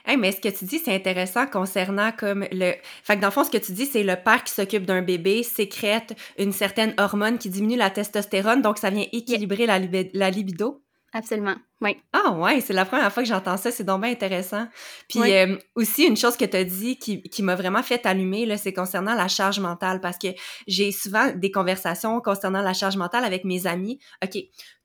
hey, 0.06 0.16
mais 0.16 0.32
ce 0.32 0.40
que 0.40 0.48
tu 0.48 0.64
dis, 0.64 0.78
c'est 0.78 0.94
intéressant 0.94 1.46
concernant 1.46 2.10
comme 2.10 2.46
le... 2.52 2.72
Fait 3.02 3.16
que 3.16 3.20
dans 3.20 3.26
le 3.26 3.32
fond, 3.32 3.44
ce 3.44 3.50
que 3.50 3.58
tu 3.58 3.72
dis, 3.72 3.84
c'est 3.84 4.02
le 4.02 4.16
père 4.16 4.42
qui 4.44 4.54
s'occupe 4.54 4.86
d'un 4.86 5.02
bébé 5.02 5.42
sécrète 5.42 6.14
une 6.38 6.52
certaine 6.52 6.94
hormone 6.96 7.36
qui 7.36 7.50
diminue 7.50 7.76
la 7.76 7.90
testostérone, 7.90 8.62
donc 8.62 8.78
ça 8.78 8.88
vient 8.88 9.04
équilibrer 9.12 9.66
la, 9.66 9.78
la 10.14 10.30
libido. 10.30 10.82
Absolument, 11.12 11.56
oui. 11.80 11.96
Ah 12.12 12.30
ouais, 12.30 12.60
c'est 12.60 12.72
la 12.72 12.84
première 12.84 13.12
fois 13.12 13.22
que 13.24 13.28
j'entends 13.28 13.56
ça, 13.56 13.72
c'est 13.72 13.82
donc 13.82 14.02
bien 14.02 14.12
intéressant. 14.12 14.68
Puis 15.08 15.20
euh, 15.20 15.56
aussi, 15.74 16.04
une 16.04 16.16
chose 16.16 16.36
que 16.36 16.44
tu 16.44 16.56
as 16.56 16.64
dit 16.64 16.98
qui, 16.98 17.20
qui 17.22 17.42
m'a 17.42 17.56
vraiment 17.56 17.82
fait 17.82 18.06
allumer, 18.06 18.46
là, 18.46 18.56
c'est 18.56 18.72
concernant 18.72 19.14
la 19.14 19.26
charge 19.26 19.58
mentale, 19.58 20.00
parce 20.00 20.18
que 20.18 20.28
j'ai 20.68 20.92
souvent 20.92 21.32
des 21.34 21.50
conversations 21.50 22.20
concernant 22.20 22.62
la 22.62 22.74
charge 22.74 22.96
mentale 22.96 23.24
avec 23.24 23.44
mes 23.44 23.66
amis. 23.66 23.98
OK, 24.24 24.38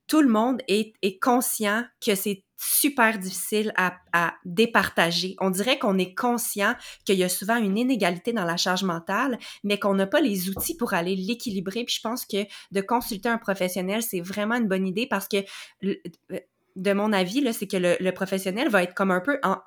tout 0.06 0.22
le 0.22 0.28
monde 0.28 0.62
est, 0.68 0.94
est 1.02 1.18
conscient 1.18 1.84
que 2.04 2.14
c'est 2.14 2.44
super 2.58 3.18
difficile 3.18 3.72
à, 3.76 3.96
à, 4.12 4.34
départager. 4.44 5.36
On 5.40 5.50
dirait 5.50 5.78
qu'on 5.78 5.98
est 5.98 6.14
conscient 6.14 6.74
qu'il 7.04 7.16
y 7.16 7.24
a 7.24 7.28
souvent 7.28 7.56
une 7.56 7.76
inégalité 7.76 8.32
dans 8.32 8.44
la 8.44 8.56
charge 8.56 8.82
mentale, 8.82 9.38
mais 9.62 9.78
qu'on 9.78 9.94
n'a 9.94 10.06
pas 10.06 10.20
les 10.20 10.48
outils 10.48 10.76
pour 10.76 10.94
aller 10.94 11.16
l'équilibrer. 11.16 11.84
Puis 11.84 11.96
je 11.96 12.00
pense 12.00 12.24
que 12.24 12.44
de 12.72 12.80
consulter 12.80 13.28
un 13.28 13.38
professionnel, 13.38 14.02
c'est 14.02 14.20
vraiment 14.20 14.54
une 14.54 14.68
bonne 14.68 14.86
idée 14.86 15.06
parce 15.06 15.28
que 15.28 15.38
de 16.76 16.92
mon 16.92 17.12
avis, 17.12 17.40
là, 17.40 17.52
c'est 17.52 17.66
que 17.66 17.78
le, 17.78 17.96
le, 18.00 18.12
professionnel 18.12 18.68
va 18.68 18.82
être 18.82 18.94
comme 18.94 19.10
un 19.10 19.20
peu 19.20 19.38
un, 19.42 19.62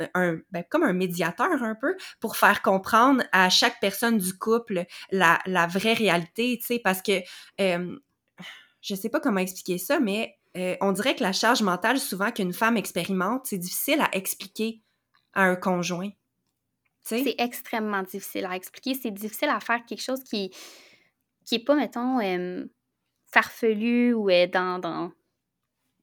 ben, 0.52 0.64
comme 0.70 0.84
un 0.84 0.94
médiateur 0.94 1.64
un 1.64 1.76
peu 1.76 1.96
pour 2.20 2.38
faire 2.38 2.62
comprendre 2.62 3.24
à 3.32 3.50
chaque 3.50 3.80
personne 3.82 4.20
du 4.20 4.38
couple 4.38 4.86
la, 5.12 5.40
la 5.48 5.66
vraie 5.66 5.94
réalité, 5.94 6.58
tu 6.60 6.66
sais, 6.66 6.80
parce 6.80 7.02
que 7.02 7.24
euh, 7.60 7.98
je 8.82 8.96
sais 8.96 9.10
pas 9.10 9.20
comment 9.20 9.40
expliquer 9.40 9.78
ça, 9.78 10.00
mais 10.00 10.38
euh, 10.58 10.76
on 10.82 10.92
dirait 10.92 11.16
que 11.16 11.24
la 11.24 11.34
charge 11.34 11.62
mentale, 11.62 12.00
souvent 12.00 12.32
qu'une 12.32 12.54
femme 12.54 12.78
expérimente, 12.78 13.46
c'est 13.46 13.58
difficile 13.58 14.02
à 14.02 14.10
expliquer 14.16 14.82
à 15.34 15.44
un 15.44 15.56
conjoint. 15.56 16.10
C'est 17.04 17.36
extrêmement 17.40 18.04
difficile 18.04 18.46
à 18.46 18.56
expliquer. 18.56 18.94
C'est 18.94 19.12
difficile 19.12 19.50
à 19.50 19.60
faire 19.60 19.84
quelque 19.86 20.02
chose 20.02 20.24
qui 20.24 20.52
qui 21.46 21.56
est 21.56 21.66
pas, 21.66 21.74
mettons, 21.74 22.20
euh, 22.20 22.66
farfelu 23.32 24.14
ou 24.14 24.30
est 24.30 24.46
dans, 24.46 24.78
dans, 24.78 25.12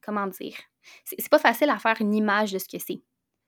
Comment 0.07 0.27
dire? 0.27 0.55
C'est 1.03 1.29
pas 1.29 1.37
facile 1.37 1.69
à 1.69 1.77
faire 1.79 1.97
une 1.99 2.13
image 2.13 2.53
de 2.53 2.59
ce 2.59 2.69
que 2.69 2.79
c'est. 2.79 3.01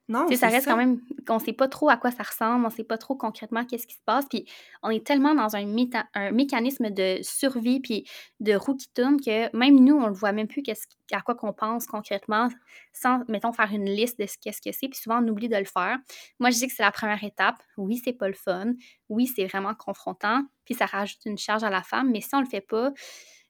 Non, 0.10 0.28
ça 0.36 0.47
reste 0.47 0.66
quand 0.66 0.76
même 0.76 0.99
qu'on 1.28 1.38
sait 1.38 1.53
pas 1.53 1.68
trop 1.68 1.88
à 1.88 1.95
quoi 1.95 2.10
ça 2.10 2.24
ressemble, 2.24 2.66
on 2.66 2.72
sait 2.72 2.84
pas 2.84 2.97
trop 2.97 3.16
concrètement 3.16 3.64
qu'est-ce 3.64 3.86
qui 3.86 3.93
se 3.93 4.01
passe, 4.03 4.26
puis 4.28 4.45
on 4.82 4.89
est 4.89 5.05
tellement 5.05 5.36
dans 5.36 5.55
un, 5.55 5.76
un, 6.16 6.32
mécanisme 6.32 6.89
de 6.89 7.20
survie 7.22 7.80
puis 7.80 8.07
de 8.39 8.55
roue 8.55 8.76
qui 8.76 8.89
tourne 8.91 9.22
que 9.22 9.55
même 9.55 9.80
nous, 9.80 9.95
on 9.95 10.10
ne 10.10 10.16
voit 10.16 10.32
même 10.32 10.47
plus 10.47 10.64
à 11.12 11.22
quoi 11.22 11.36
qu'on 11.36 11.53
pense 11.53 11.86
concrètement 11.86 12.49
sans, 12.91 13.24
mettons, 13.28 13.53
faire 13.53 13.72
une 13.72 13.86
liste 13.86 14.20
de 14.20 14.26
ce 14.26 14.36
qu'est-ce 14.41 14.62
que 14.62 14.72
c'est, 14.72 14.88
puis 14.88 14.99
souvent 14.99 15.24
on 15.24 15.28
oublie 15.28 15.47
de 15.47 15.57
le 15.57 15.66
faire. 15.66 15.99
Moi, 16.39 16.49
je 16.49 16.57
dis 16.57 16.68
que 16.68 16.74
c'est 16.74 16.84
la 16.84 16.91
première 16.91 17.24
étape. 17.24 17.57
Oui, 17.78 18.01
c'est 18.03 18.14
pas 18.14 18.28
le 18.28 18.34
fun. 18.34 18.74
Oui, 19.10 19.28
c'est 19.28 19.45
vraiment 19.45 19.76
confrontant, 19.76 20.41
puis 20.66 20.74
ça 20.74 20.88
rajoute 20.88 21.24
une 21.26 21.38
charge 21.38 21.64
à 21.64 21.70
la 21.70 21.84
femme, 21.84 22.10
mais 22.12 22.22
si 22.22 22.34
on 22.34 22.39
le 22.39 22.47
fait 22.47 22.62
pas, 22.62 22.91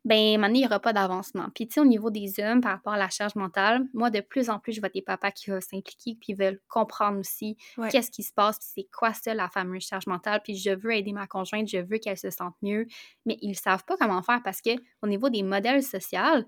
ben 0.06 0.39
maintenant, 0.39 0.56
il 0.56 0.62
n'y 0.62 0.66
aura 0.66 0.80
pas 0.80 0.93
d'avancement. 0.93 1.47
Puis, 1.54 1.68
tu 1.68 1.74
sais, 1.74 1.80
au 1.82 1.86
niveau 1.86 2.10
des 2.10 2.39
hommes, 2.39 2.62
par 2.62 2.72
rapport 2.72 2.93
à 2.93 2.97
la 2.97 3.10
charge 3.10 3.36
mentale, 3.36 3.86
moi, 3.93 4.10
de 4.10 4.22
plus 4.22 4.50
en 4.50 4.60
plus, 4.60 4.72
je 4.72 4.80
vois 4.80 4.89
des 4.89 5.02
papas 5.02 5.32
qui 5.32 5.50
veulent 5.50 5.62
s'impliquer, 5.62 6.18
puis 6.20 6.34
veulent 6.34 6.62
comprendre 6.70 7.20
aussi 7.20 7.58
qu'est-ce 7.89 8.10
qui 8.10 8.24
se 8.24 8.34
passe, 8.34 8.60
puis 8.60 8.70
c'est 8.76 8.88
quoi 8.97 9.14
ça, 9.14 9.34
la 9.34 9.50
fameuse 9.50 9.84
charge 9.84 10.08
mentale, 10.08 10.41
puis 10.43 10.56
je 10.56 10.72
veux 10.72 10.93
aider 10.93 11.12
ma 11.12 11.28
conjointe, 11.28 11.68
je 11.68 11.80
veux 11.80 11.97
qu'elle 11.97 12.18
se 12.18 12.30
sente 12.30 12.56
mieux, 12.62 12.88
mais 13.26 13.38
ils 13.41 13.50
ne 13.50 13.56
savent 13.56 13.84
pas 13.86 13.97
comment 13.97 14.22
faire 14.24 14.41
parce 14.43 14.62
que 14.62 14.72
au 15.02 15.08
niveau 15.08 15.30
des 15.30 15.43
modèles 15.43 15.84
sociaux, 15.84 16.45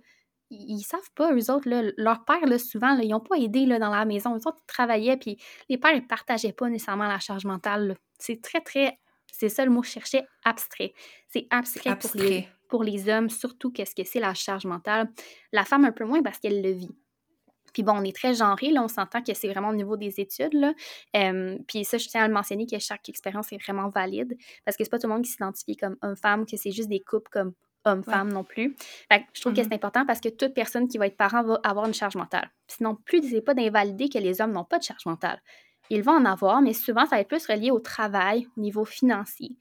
ils, 0.50 0.78
ne 0.78 0.82
savent 0.82 1.12
pas, 1.16 1.34
eux 1.34 1.52
autres, 1.52 1.70
là, 1.70 1.82
leur 1.98 2.26
père, 2.26 2.46
là, 2.46 2.60
souvent, 2.60 2.98
ils 2.98 3.10
n'ont 3.10 3.22
pas 3.22 3.38
aidé 3.38 3.66
là, 3.66 3.80
dans 3.80 3.90
la 3.90 4.04
maison. 4.04 4.36
Eux 4.36 4.48
autres, 4.48 4.60
ils 4.62 4.68
travaillaient, 4.68 5.18
puis 5.18 5.38
les 5.70 5.78
pères 5.78 5.96
ne 5.96 6.02
partageaient 6.02 6.52
pas 6.52 6.70
nécessairement 6.70 7.08
la 7.08 7.20
charge 7.20 7.46
mentale. 7.46 7.98
C'est 8.20 8.42
très, 8.42 8.60
très, 8.60 9.00
c'est 9.32 9.50
ça 9.50 9.64
le 9.64 9.72
mot 9.72 9.82
que 9.82 9.88
je 9.88 9.94
cherchais, 9.94 10.26
abstrait. 10.44 10.94
C'est 11.30 11.48
abstrait, 11.50 11.90
abstrait. 11.90 12.20
pour 12.20 12.30
les 12.30 12.48
pour 12.72 12.84
les 12.84 13.10
hommes, 13.10 13.30
surtout 13.30 13.70
qu'est-ce 13.70 13.94
que 13.94 14.04
c'est 14.04 14.22
la 14.22 14.34
charge 14.34 14.66
mentale. 14.66 15.10
La 15.52 15.66
femme 15.66 15.86
un 15.86 15.92
peu 15.92 16.06
moins 16.06 16.24
parce 16.24 16.40
qu'elle 16.40 16.64
le 16.64 16.72
vit. 16.72 16.96
Puis 17.74 17.84
bon, 17.84 17.94
on 17.98 18.04
est 18.04 18.16
très 18.16 18.34
genré, 18.34 18.72
là, 18.72 18.82
on 18.82 18.88
s'entend 18.88 19.22
que 19.22 19.34
c'est 19.34 19.48
vraiment 19.48 19.70
au 19.70 19.76
niveau 19.76 19.98
des 19.98 20.20
études, 20.20 20.54
là. 20.54 20.74
puis 21.68 21.86
ça, 21.86 21.98
je 21.98 22.08
tiens 22.08 22.24
à 22.24 22.28
le 22.28 22.34
mentionner 22.34 22.66
que 22.66 22.80
chaque 22.80 23.08
expérience 23.08 23.52
est 23.54 23.62
vraiment 23.62 23.90
valide, 23.90 24.36
parce 24.66 24.76
que 24.76 24.84
c'est 24.84 24.90
pas 24.90 25.00
tout 25.00 25.08
le 25.08 25.14
monde 25.14 25.24
qui 25.24 25.32
s'identifie 25.32 25.78
comme 25.78 25.96
homme-femme, 26.02 26.46
que 26.46 26.58
c'est 26.58 26.72
juste 26.72 26.90
des 26.90 27.00
couples 27.00 27.30
comme 27.32 27.54
homme-femme 27.86 28.32
non 28.32 28.44
plus. 28.44 28.76
Fait 29.10 29.26
je 29.34 29.42
trouve 29.42 29.54
que 29.54 29.62
c'est 29.62 29.70
mm-hmm. 29.70 29.76
important 29.76 30.06
parce 30.06 30.20
que 30.20 30.30
toute 30.30 30.54
personne 30.54 30.88
qui 30.88 30.98
va 30.98 31.08
être 31.08 31.18
parent 31.18 31.44
va 31.44 31.60
avoir 31.64 31.86
une 31.86 31.94
charge 31.94 32.16
mentale. 32.16 32.52
Sinon, 32.68 32.96
plus, 33.06 33.30
c'est 33.30 33.42
pas 33.42 33.54
d'invalider 33.54 34.10
que 34.10 34.20
les 34.20 34.42
hommes 34.42 34.52
n'ont 34.52 34.66
pas 34.66 34.80
de 34.80 34.84
charge 34.84 35.06
mentale. 35.06 35.42
Ils 35.90 36.04
vont 36.04 36.14
en 36.14 36.26
avoir, 36.26 36.62
mais 36.62 36.74
souvent, 36.74 37.06
ça 37.06 37.16
va 37.16 37.22
être 37.22 37.28
plus 37.28 37.46
relié 37.48 37.72
au 37.72 37.80
travail, 37.80 38.48
au 38.58 38.62
niveau 38.62 38.86
financier. 38.86 39.58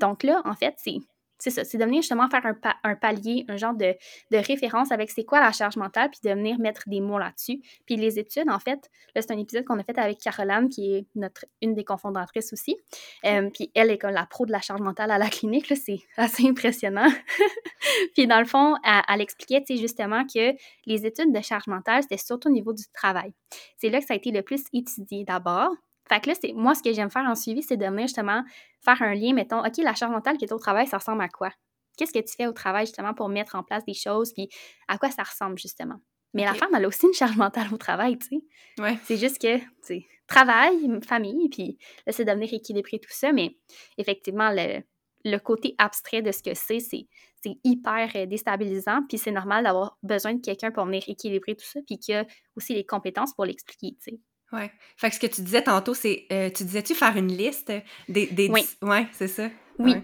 donc 0.00 0.22
là, 0.22 0.40
en 0.44 0.54
fait, 0.54 0.74
c'est 0.78 0.98
c'est 1.40 1.50
ça, 1.50 1.64
c'est 1.64 1.78
de 1.78 1.84
venir 1.84 2.02
justement 2.02 2.28
faire 2.28 2.44
un, 2.84 2.94
palier, 2.94 3.44
un 3.48 3.56
genre 3.56 3.74
de, 3.74 3.94
référence 4.32 4.92
avec 4.92 5.10
c'est 5.10 5.24
quoi 5.24 5.40
la 5.40 5.52
charge 5.52 5.76
mentale, 5.76 6.10
puis 6.10 6.20
de 6.22 6.34
venir 6.34 6.58
mettre 6.58 6.82
des 6.86 7.00
mots 7.00 7.18
là-dessus. 7.18 7.60
Puis 7.86 7.96
les 7.96 8.18
études, 8.18 8.50
en 8.50 8.58
fait, 8.58 8.90
là, 9.14 9.22
c'est 9.22 9.32
un 9.32 9.38
épisode 9.38 9.64
qu'on 9.64 9.78
a 9.78 9.84
fait 9.84 9.98
avec 9.98 10.18
Caroline, 10.18 10.68
qui 10.68 10.94
est 10.94 11.06
notre, 11.14 11.46
une 11.62 11.74
des 11.74 11.84
confondatrices 11.84 12.52
aussi. 12.52 12.76
Euh, 13.24 13.50
puis 13.50 13.70
elle 13.74 13.90
est 13.90 13.98
comme 13.98 14.12
la 14.12 14.26
pro 14.26 14.46
de 14.46 14.52
la 14.52 14.60
charge 14.60 14.80
mentale 14.80 15.10
à 15.10 15.18
la 15.18 15.28
clinique, 15.28 15.68
là, 15.68 15.76
c'est 15.76 16.00
assez 16.16 16.46
impressionnant. 16.46 17.08
puis 18.14 18.26
dans 18.26 18.38
le 18.38 18.46
fond, 18.46 18.76
elle, 18.84 19.02
elle 19.08 19.20
expliquait, 19.20 19.62
tu 19.62 19.74
sais, 19.74 19.80
justement 19.80 20.24
que 20.24 20.54
les 20.86 21.06
études 21.06 21.32
de 21.32 21.40
charge 21.40 21.66
mentale, 21.66 22.02
c'était 22.02 22.18
surtout 22.18 22.48
au 22.48 22.52
niveau 22.52 22.72
du 22.72 22.84
travail. 22.92 23.32
C'est 23.78 23.88
là 23.88 24.00
que 24.00 24.06
ça 24.06 24.14
a 24.14 24.16
été 24.16 24.30
le 24.30 24.42
plus 24.42 24.62
étudié 24.72 25.24
d'abord. 25.24 25.70
Fait 26.10 26.20
que 26.20 26.28
là, 26.28 26.34
c'est, 26.40 26.52
moi, 26.52 26.74
ce 26.74 26.82
que 26.82 26.92
j'aime 26.92 27.08
faire 27.08 27.24
en 27.24 27.36
suivi, 27.36 27.62
c'est 27.62 27.76
de 27.76 27.86
venir 27.86 28.08
justement 28.08 28.42
faire 28.84 29.00
un 29.00 29.14
lien, 29.14 29.32
mettons, 29.32 29.60
OK, 29.60 29.76
la 29.78 29.94
charge 29.94 30.10
mentale 30.10 30.36
qui 30.38 30.44
est 30.44 30.52
au 30.52 30.58
travail, 30.58 30.88
ça 30.88 30.98
ressemble 30.98 31.22
à 31.22 31.28
quoi? 31.28 31.52
Qu'est-ce 31.96 32.12
que 32.12 32.18
tu 32.18 32.34
fais 32.36 32.48
au 32.48 32.52
travail 32.52 32.86
justement 32.86 33.14
pour 33.14 33.28
mettre 33.28 33.54
en 33.54 33.62
place 33.62 33.84
des 33.84 33.94
choses, 33.94 34.32
puis 34.32 34.48
à 34.88 34.98
quoi 34.98 35.10
ça 35.12 35.22
ressemble 35.22 35.56
justement? 35.56 36.00
Mais 36.34 36.44
la 36.44 36.54
femme, 36.54 36.70
elle 36.74 36.84
a 36.84 36.88
aussi 36.88 37.06
une 37.06 37.12
charge 37.12 37.36
mentale 37.36 37.72
au 37.72 37.76
travail, 37.76 38.18
tu 38.18 38.26
sais. 38.26 38.82
Ouais. 38.82 38.98
C'est 39.04 39.18
juste 39.18 39.40
que, 39.40 39.58
tu 39.58 39.66
sais, 39.82 40.06
travail, 40.26 40.88
famille, 41.06 41.48
puis 41.48 41.78
là, 42.06 42.12
c'est 42.12 42.24
de 42.24 42.32
venir 42.32 42.52
équilibrer 42.52 42.98
tout 42.98 43.12
ça, 43.12 43.32
mais 43.32 43.56
effectivement, 43.96 44.50
le, 44.50 44.82
le 45.24 45.38
côté 45.38 45.76
abstrait 45.78 46.22
de 46.22 46.32
ce 46.32 46.42
que 46.42 46.54
c'est, 46.54 46.80
c'est, 46.80 47.06
c'est 47.42 47.56
hyper 47.62 48.10
euh, 48.16 48.26
déstabilisant, 48.26 49.02
puis 49.08 49.18
c'est 49.18 49.30
normal 49.30 49.62
d'avoir 49.62 49.96
besoin 50.02 50.34
de 50.34 50.40
quelqu'un 50.40 50.72
pour 50.72 50.86
venir 50.86 51.04
équilibrer 51.06 51.54
tout 51.54 51.66
ça, 51.66 51.80
puis 51.86 51.98
qu'il 51.98 52.14
y 52.14 52.18
a 52.18 52.26
aussi 52.56 52.74
les 52.74 52.84
compétences 52.84 53.32
pour 53.34 53.44
l'expliquer, 53.44 53.96
tu 54.02 54.12
sais. 54.12 54.20
Ouais. 54.52 54.70
Fait 54.96 55.08
que 55.10 55.14
ce 55.14 55.20
que 55.20 55.26
tu 55.26 55.42
disais 55.42 55.62
tantôt, 55.62 55.94
c'est. 55.94 56.26
Euh, 56.32 56.50
tu 56.50 56.64
disais-tu 56.64 56.94
faire 56.94 57.16
une 57.16 57.32
liste 57.32 57.72
des. 58.08 58.26
des 58.26 58.48
oui. 58.50 58.66
Ouais, 58.82 59.06
c'est 59.12 59.28
ça? 59.28 59.48
Oui. 59.78 59.94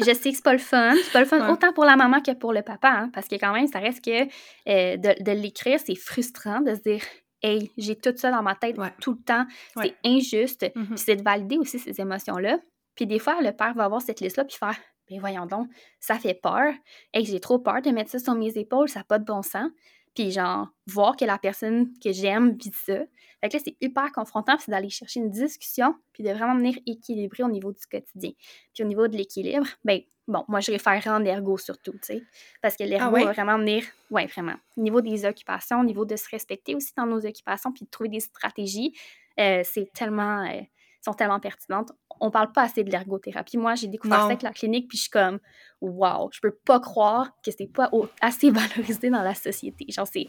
je 0.00 0.14
sais 0.14 0.30
que 0.30 0.36
c'est 0.36 0.44
pas 0.44 0.52
le 0.52 0.58
fun. 0.58 0.94
C'est 1.04 1.12
pas 1.12 1.20
le 1.20 1.26
fun 1.26 1.50
autant 1.50 1.72
pour 1.72 1.84
la 1.84 1.96
maman 1.96 2.20
que 2.20 2.32
pour 2.32 2.52
le 2.52 2.62
papa, 2.62 2.88
hein, 2.88 3.10
parce 3.12 3.28
que 3.28 3.34
quand 3.34 3.52
même, 3.52 3.66
ça 3.66 3.78
reste 3.78 4.02
que 4.02 4.22
euh, 4.22 4.96
de, 4.96 5.22
de 5.22 5.32
l'écrire, 5.32 5.78
c'est 5.84 5.96
frustrant 5.96 6.60
de 6.60 6.74
se 6.74 6.80
dire. 6.80 7.02
Hey, 7.44 7.72
j'ai 7.76 7.96
tout 7.96 8.12
ça 8.14 8.30
dans 8.30 8.42
ma 8.42 8.54
tête 8.54 8.76
tout 9.00 9.14
le 9.18 9.24
temps. 9.24 9.44
C'est 9.76 9.96
injuste. 10.04 10.62
Mm-hmm. 10.62 10.86
Puis 10.86 10.98
c'est 10.98 11.16
de 11.16 11.24
valider 11.24 11.58
aussi 11.58 11.80
ces 11.80 12.00
émotions-là. 12.00 12.60
Puis 12.94 13.06
des 13.06 13.18
fois, 13.18 13.40
le 13.42 13.50
père 13.50 13.74
va 13.74 13.84
avoir 13.84 14.00
cette 14.00 14.20
liste-là, 14.20 14.44
puis 14.44 14.56
faire 14.56 14.76
Ben 15.10 15.18
voyons 15.18 15.46
donc, 15.46 15.68
ça 15.98 16.20
fait 16.20 16.38
peur. 16.40 16.72
Hey, 17.12 17.24
j'ai 17.24 17.40
trop 17.40 17.58
peur 17.58 17.82
de 17.82 17.90
mettre 17.90 18.12
ça 18.12 18.20
sur 18.20 18.36
mes 18.36 18.56
épaules, 18.56 18.88
ça 18.88 19.00
n'a 19.00 19.04
pas 19.04 19.18
de 19.18 19.24
bon 19.24 19.42
sens 19.42 19.68
puis 20.14 20.30
genre 20.30 20.68
voir 20.86 21.16
que 21.16 21.24
la 21.24 21.38
personne 21.38 21.92
que 22.02 22.12
j'aime 22.12 22.56
vit 22.56 22.72
ça. 22.72 22.98
Fait 23.40 23.48
que 23.48 23.56
là, 23.56 23.62
c'est 23.64 23.76
hyper 23.80 24.12
confrontant, 24.12 24.56
c'est 24.58 24.70
d'aller 24.70 24.90
chercher 24.90 25.20
une 25.20 25.30
discussion, 25.30 25.94
puis 26.12 26.22
de 26.22 26.30
vraiment 26.30 26.56
venir 26.56 26.76
équilibrer 26.86 27.42
au 27.42 27.48
niveau 27.48 27.72
du 27.72 27.84
quotidien. 27.90 28.30
Puis 28.74 28.84
au 28.84 28.86
niveau 28.86 29.08
de 29.08 29.16
l'équilibre, 29.16 29.66
ben 29.84 30.00
bon, 30.28 30.44
moi 30.48 30.60
je 30.60 30.70
référerais 30.70 31.10
en 31.10 31.24
ergo 31.24 31.58
surtout, 31.58 31.92
tu 31.92 31.98
sais, 32.02 32.22
parce 32.60 32.76
que 32.76 32.84
l'ergo 32.84 33.16
ah 33.16 33.24
va 33.24 33.32
vraiment 33.32 33.58
venir, 33.58 33.84
ouais, 34.10 34.26
vraiment, 34.26 34.56
au 34.76 34.82
niveau 34.82 35.00
des 35.00 35.24
occupations, 35.24 35.80
au 35.80 35.84
niveau 35.84 36.04
de 36.04 36.16
se 36.16 36.28
respecter 36.30 36.74
aussi 36.74 36.92
dans 36.96 37.06
nos 37.06 37.24
occupations, 37.26 37.72
puis 37.72 37.84
de 37.84 37.90
trouver 37.90 38.10
des 38.10 38.20
stratégies, 38.20 38.94
euh, 39.40 39.62
c'est 39.64 39.90
tellement... 39.92 40.44
Euh, 40.46 40.60
sont 41.04 41.14
tellement 41.14 41.40
pertinentes. 41.40 41.90
On 42.20 42.30
parle 42.30 42.52
pas 42.52 42.62
assez 42.62 42.84
de 42.84 42.90
l'ergothérapie. 42.90 43.58
Moi, 43.58 43.74
j'ai 43.74 43.88
découvert 43.88 44.20
ça 44.20 44.24
avec 44.26 44.42
la 44.42 44.52
clinique, 44.52 44.88
puis 44.88 44.96
je 44.96 45.02
suis 45.02 45.10
comme, 45.10 45.40
wow, 45.82 46.30
je 46.32 46.40
peux 46.40 46.54
pas 46.64 46.80
croire 46.80 47.32
que 47.44 47.50
c'est 47.50 47.66
pas 47.66 47.90
assez 48.20 48.50
valorisé 48.50 49.10
dans 49.10 49.22
la 49.22 49.34
société. 49.34 49.86
Genre, 49.88 50.06
c'est 50.06 50.28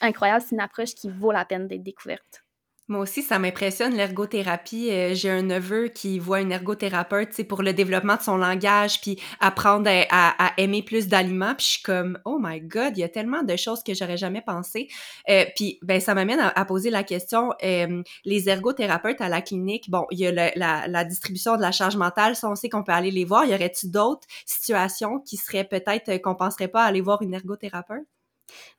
incroyable, 0.00 0.44
c'est 0.46 0.54
une 0.54 0.60
approche 0.60 0.94
qui 0.94 1.10
vaut 1.10 1.32
la 1.32 1.44
peine 1.44 1.68
d'être 1.68 1.82
découverte. 1.82 2.41
Moi 2.92 3.00
aussi, 3.00 3.22
ça 3.22 3.38
m'impressionne 3.38 3.94
l'ergothérapie. 3.94 4.90
Euh, 4.90 5.14
j'ai 5.14 5.30
un 5.30 5.40
neveu 5.40 5.88
qui 5.88 6.18
voit 6.18 6.42
une 6.42 6.52
ergothérapeute, 6.52 7.32
sais, 7.32 7.42
pour 7.42 7.62
le 7.62 7.72
développement 7.72 8.16
de 8.16 8.20
son 8.20 8.36
langage, 8.36 9.00
puis 9.00 9.18
apprendre 9.40 9.90
à, 10.10 10.52
aimer 10.58 10.82
plus 10.82 11.08
d'aliments. 11.08 11.54
Puis 11.54 11.64
je 11.64 11.70
suis 11.70 11.82
comme, 11.82 12.18
oh 12.26 12.36
my 12.38 12.60
God, 12.60 12.98
il 12.98 13.00
y 13.00 13.02
a 13.02 13.08
tellement 13.08 13.44
de 13.44 13.56
choses 13.56 13.82
que 13.82 13.94
j'aurais 13.94 14.18
jamais 14.18 14.42
pensé. 14.42 14.88
Euh, 15.30 15.46
puis 15.56 15.78
ben 15.80 16.02
ça 16.02 16.12
m'amène 16.12 16.38
à, 16.38 16.64
poser 16.66 16.90
la 16.90 17.02
question, 17.02 17.54
euh, 17.64 18.02
les 18.26 18.50
ergothérapeutes 18.50 19.22
à 19.22 19.30
la 19.30 19.40
clinique, 19.40 19.88
bon, 19.88 20.04
il 20.10 20.18
y 20.18 20.26
a 20.26 20.52
la, 20.54 21.04
distribution 21.04 21.56
de 21.56 21.62
la 21.62 21.72
charge 21.72 21.96
mentale, 21.96 22.36
ça 22.36 22.50
on 22.50 22.54
sait 22.54 22.68
qu'on 22.68 22.82
peut 22.82 22.92
aller 22.92 23.10
les 23.10 23.24
voir. 23.24 23.46
Y 23.46 23.54
aurait-il 23.54 23.90
d'autres 23.90 24.26
situations 24.44 25.18
qui 25.18 25.38
seraient 25.38 25.64
peut-être 25.64 26.20
qu'on 26.20 26.34
penserait 26.34 26.68
pas 26.68 26.84
aller 26.84 27.00
voir 27.00 27.22
une 27.22 27.32
ergothérapeute? 27.32 28.06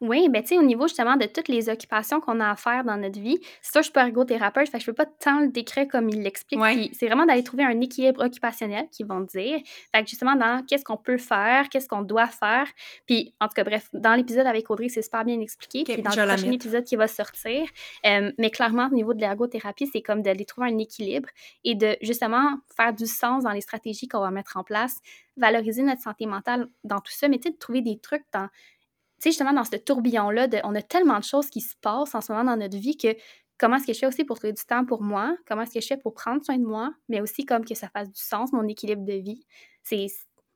Oui, 0.01 0.29
ben 0.29 0.41
tu 0.41 0.49
sais, 0.49 0.57
au 0.57 0.63
niveau 0.63 0.87
justement 0.87 1.15
de 1.15 1.25
toutes 1.25 1.47
les 1.47 1.69
occupations 1.69 2.19
qu'on 2.19 2.39
a 2.39 2.49
à 2.49 2.55
faire 2.55 2.83
dans 2.83 2.97
notre 2.97 3.19
vie, 3.19 3.39
c'est 3.61 3.73
ça, 3.73 3.81
je 3.81 3.85
suis 3.85 3.93
pas 3.93 4.05
ergothérapeute, 4.05 4.69
fait 4.69 4.77
que 4.77 4.83
je 4.83 4.85
peux 4.87 4.93
pas 4.93 5.05
tant 5.05 5.39
le 5.39 5.49
décrire 5.49 5.87
comme 5.87 6.09
il 6.09 6.21
l'explique. 6.21 6.59
Ouais. 6.59 6.89
C'est 6.93 7.07
vraiment 7.07 7.25
d'aller 7.25 7.43
trouver 7.43 7.63
un 7.63 7.79
équilibre 7.81 8.23
occupationnel, 8.23 8.87
qu'ils 8.91 9.05
vont 9.05 9.21
dire. 9.21 9.59
Fait 9.93 10.03
que 10.03 10.09
justement, 10.09 10.35
dans 10.35 10.63
qu'est-ce 10.65 10.83
qu'on 10.83 10.97
peut 10.97 11.17
faire, 11.17 11.69
qu'est-ce 11.69 11.87
qu'on 11.87 12.01
doit 12.01 12.27
faire. 12.27 12.67
Puis, 13.05 13.33
en 13.39 13.47
tout 13.47 13.53
cas, 13.55 13.63
bref, 13.63 13.89
dans 13.93 14.13
l'épisode 14.13 14.47
avec 14.47 14.69
Audrey, 14.69 14.89
c'est 14.89 15.01
super 15.01 15.23
bien 15.25 15.39
expliqué. 15.39 15.83
Puis 15.83 16.01
dans 16.01 16.09
le 16.11 16.27
prochain 16.27 16.51
épisode 16.51 16.83
qui 16.83 16.95
va 16.95 17.07
sortir. 17.07 17.67
euh, 18.05 18.31
mais 18.37 18.49
clairement, 18.49 18.87
au 18.91 18.95
niveau 18.95 19.13
de 19.13 19.19
l'ergothérapie, 19.19 19.87
c'est 19.87 20.01
comme 20.01 20.21
d'aller 20.21 20.45
trouver 20.45 20.67
un 20.67 20.77
équilibre 20.77 21.29
et 21.63 21.75
de 21.75 21.97
justement 22.01 22.57
faire 22.75 22.93
du 22.93 23.05
sens 23.05 23.43
dans 23.43 23.51
les 23.51 23.61
stratégies 23.61 24.07
qu'on 24.07 24.19
va 24.19 24.31
mettre 24.31 24.57
en 24.57 24.63
place, 24.63 24.99
valoriser 25.37 25.81
notre 25.83 26.01
santé 26.01 26.25
mentale 26.25 26.67
dans 26.83 26.99
tout 26.99 27.11
ça, 27.11 27.27
mais 27.27 27.37
tu 27.37 27.43
sais, 27.43 27.51
de 27.51 27.57
trouver 27.57 27.81
des 27.81 27.97
trucs 27.99 28.23
dans 28.33 28.47
sais, 29.23 29.29
justement, 29.31 29.53
dans 29.53 29.63
ce 29.63 29.75
tourbillon-là, 29.75 30.47
on 30.63 30.75
a 30.75 30.81
tellement 30.81 31.19
de 31.19 31.23
choses 31.23 31.49
qui 31.49 31.61
se 31.61 31.75
passent 31.81 32.15
en 32.15 32.21
ce 32.21 32.31
moment 32.31 32.43
dans 32.43 32.57
notre 32.57 32.77
vie 32.77 32.97
que 32.97 33.15
comment 33.57 33.77
est-ce 33.77 33.87
que 33.87 33.93
je 33.93 33.99
fais 33.99 34.07
aussi 34.07 34.25
pour 34.25 34.37
trouver 34.37 34.53
du 34.53 34.63
temps 34.63 34.85
pour 34.85 35.01
moi? 35.01 35.35
Comment 35.47 35.61
est-ce 35.63 35.73
que 35.73 35.81
je 35.81 35.87
fais 35.87 35.97
pour 35.97 36.13
prendre 36.13 36.43
soin 36.43 36.57
de 36.57 36.65
moi? 36.65 36.91
Mais 37.09 37.21
aussi 37.21 37.45
comme 37.45 37.63
que 37.65 37.75
ça 37.75 37.87
fasse 37.89 38.09
du 38.11 38.19
sens, 38.21 38.51
mon 38.53 38.67
équilibre 38.67 39.05
de 39.05 39.13
vie. 39.13 39.45
C'est, 39.83 40.07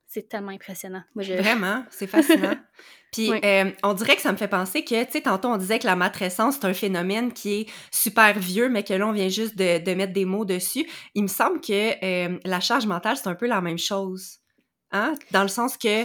c'est 0.08 0.28
tellement 0.28 0.52
impressionnant. 0.52 1.04
Moi, 1.16 1.24
je... 1.24 1.34
Vraiment, 1.34 1.84
c'est 1.90 2.08
fascinant. 2.08 2.56
Puis 3.12 3.32
Oui. 3.32 3.40
euh, 3.44 3.72
on 3.84 3.94
dirait 3.94 4.16
que 4.16 4.22
ça 4.22 4.32
me 4.32 4.38
fait 4.38 4.48
penser 4.48 4.84
que, 4.84 5.04
tu 5.06 5.12
sais, 5.12 5.22
tantôt 5.22 5.48
on 5.50 5.58
disait 5.58 5.80
que 5.80 5.86
la 5.86 5.96
matrescence, 5.96 6.56
c'est 6.60 6.66
un 6.66 6.74
phénomène 6.74 7.32
qui 7.32 7.62
est 7.62 7.70
super 7.92 8.38
vieux, 8.38 8.68
mais 8.70 8.84
que 8.84 8.94
là, 8.94 9.08
on 9.08 9.12
vient 9.14 9.30
juste 9.30 9.58
de, 9.58 9.80
de 9.84 9.94
mettre 9.94 10.14
des 10.14 10.26
mots 10.26 10.46
dessus. 10.46 10.86
Il 11.16 11.24
me 11.24 11.28
semble 11.28 11.62
que 11.62 12.04
euh, 12.04 12.38
la 12.44 12.60
charge 12.60 12.86
mentale, 12.88 13.16
c'est 13.18 13.28
un 13.30 13.36
peu 13.36 13.48
la 13.48 13.62
même 13.62 13.78
chose. 13.78 14.40
Hein? 14.92 15.14
Dans 15.32 15.42
le 15.44 15.48
sens 15.50 15.78
que 15.78 16.04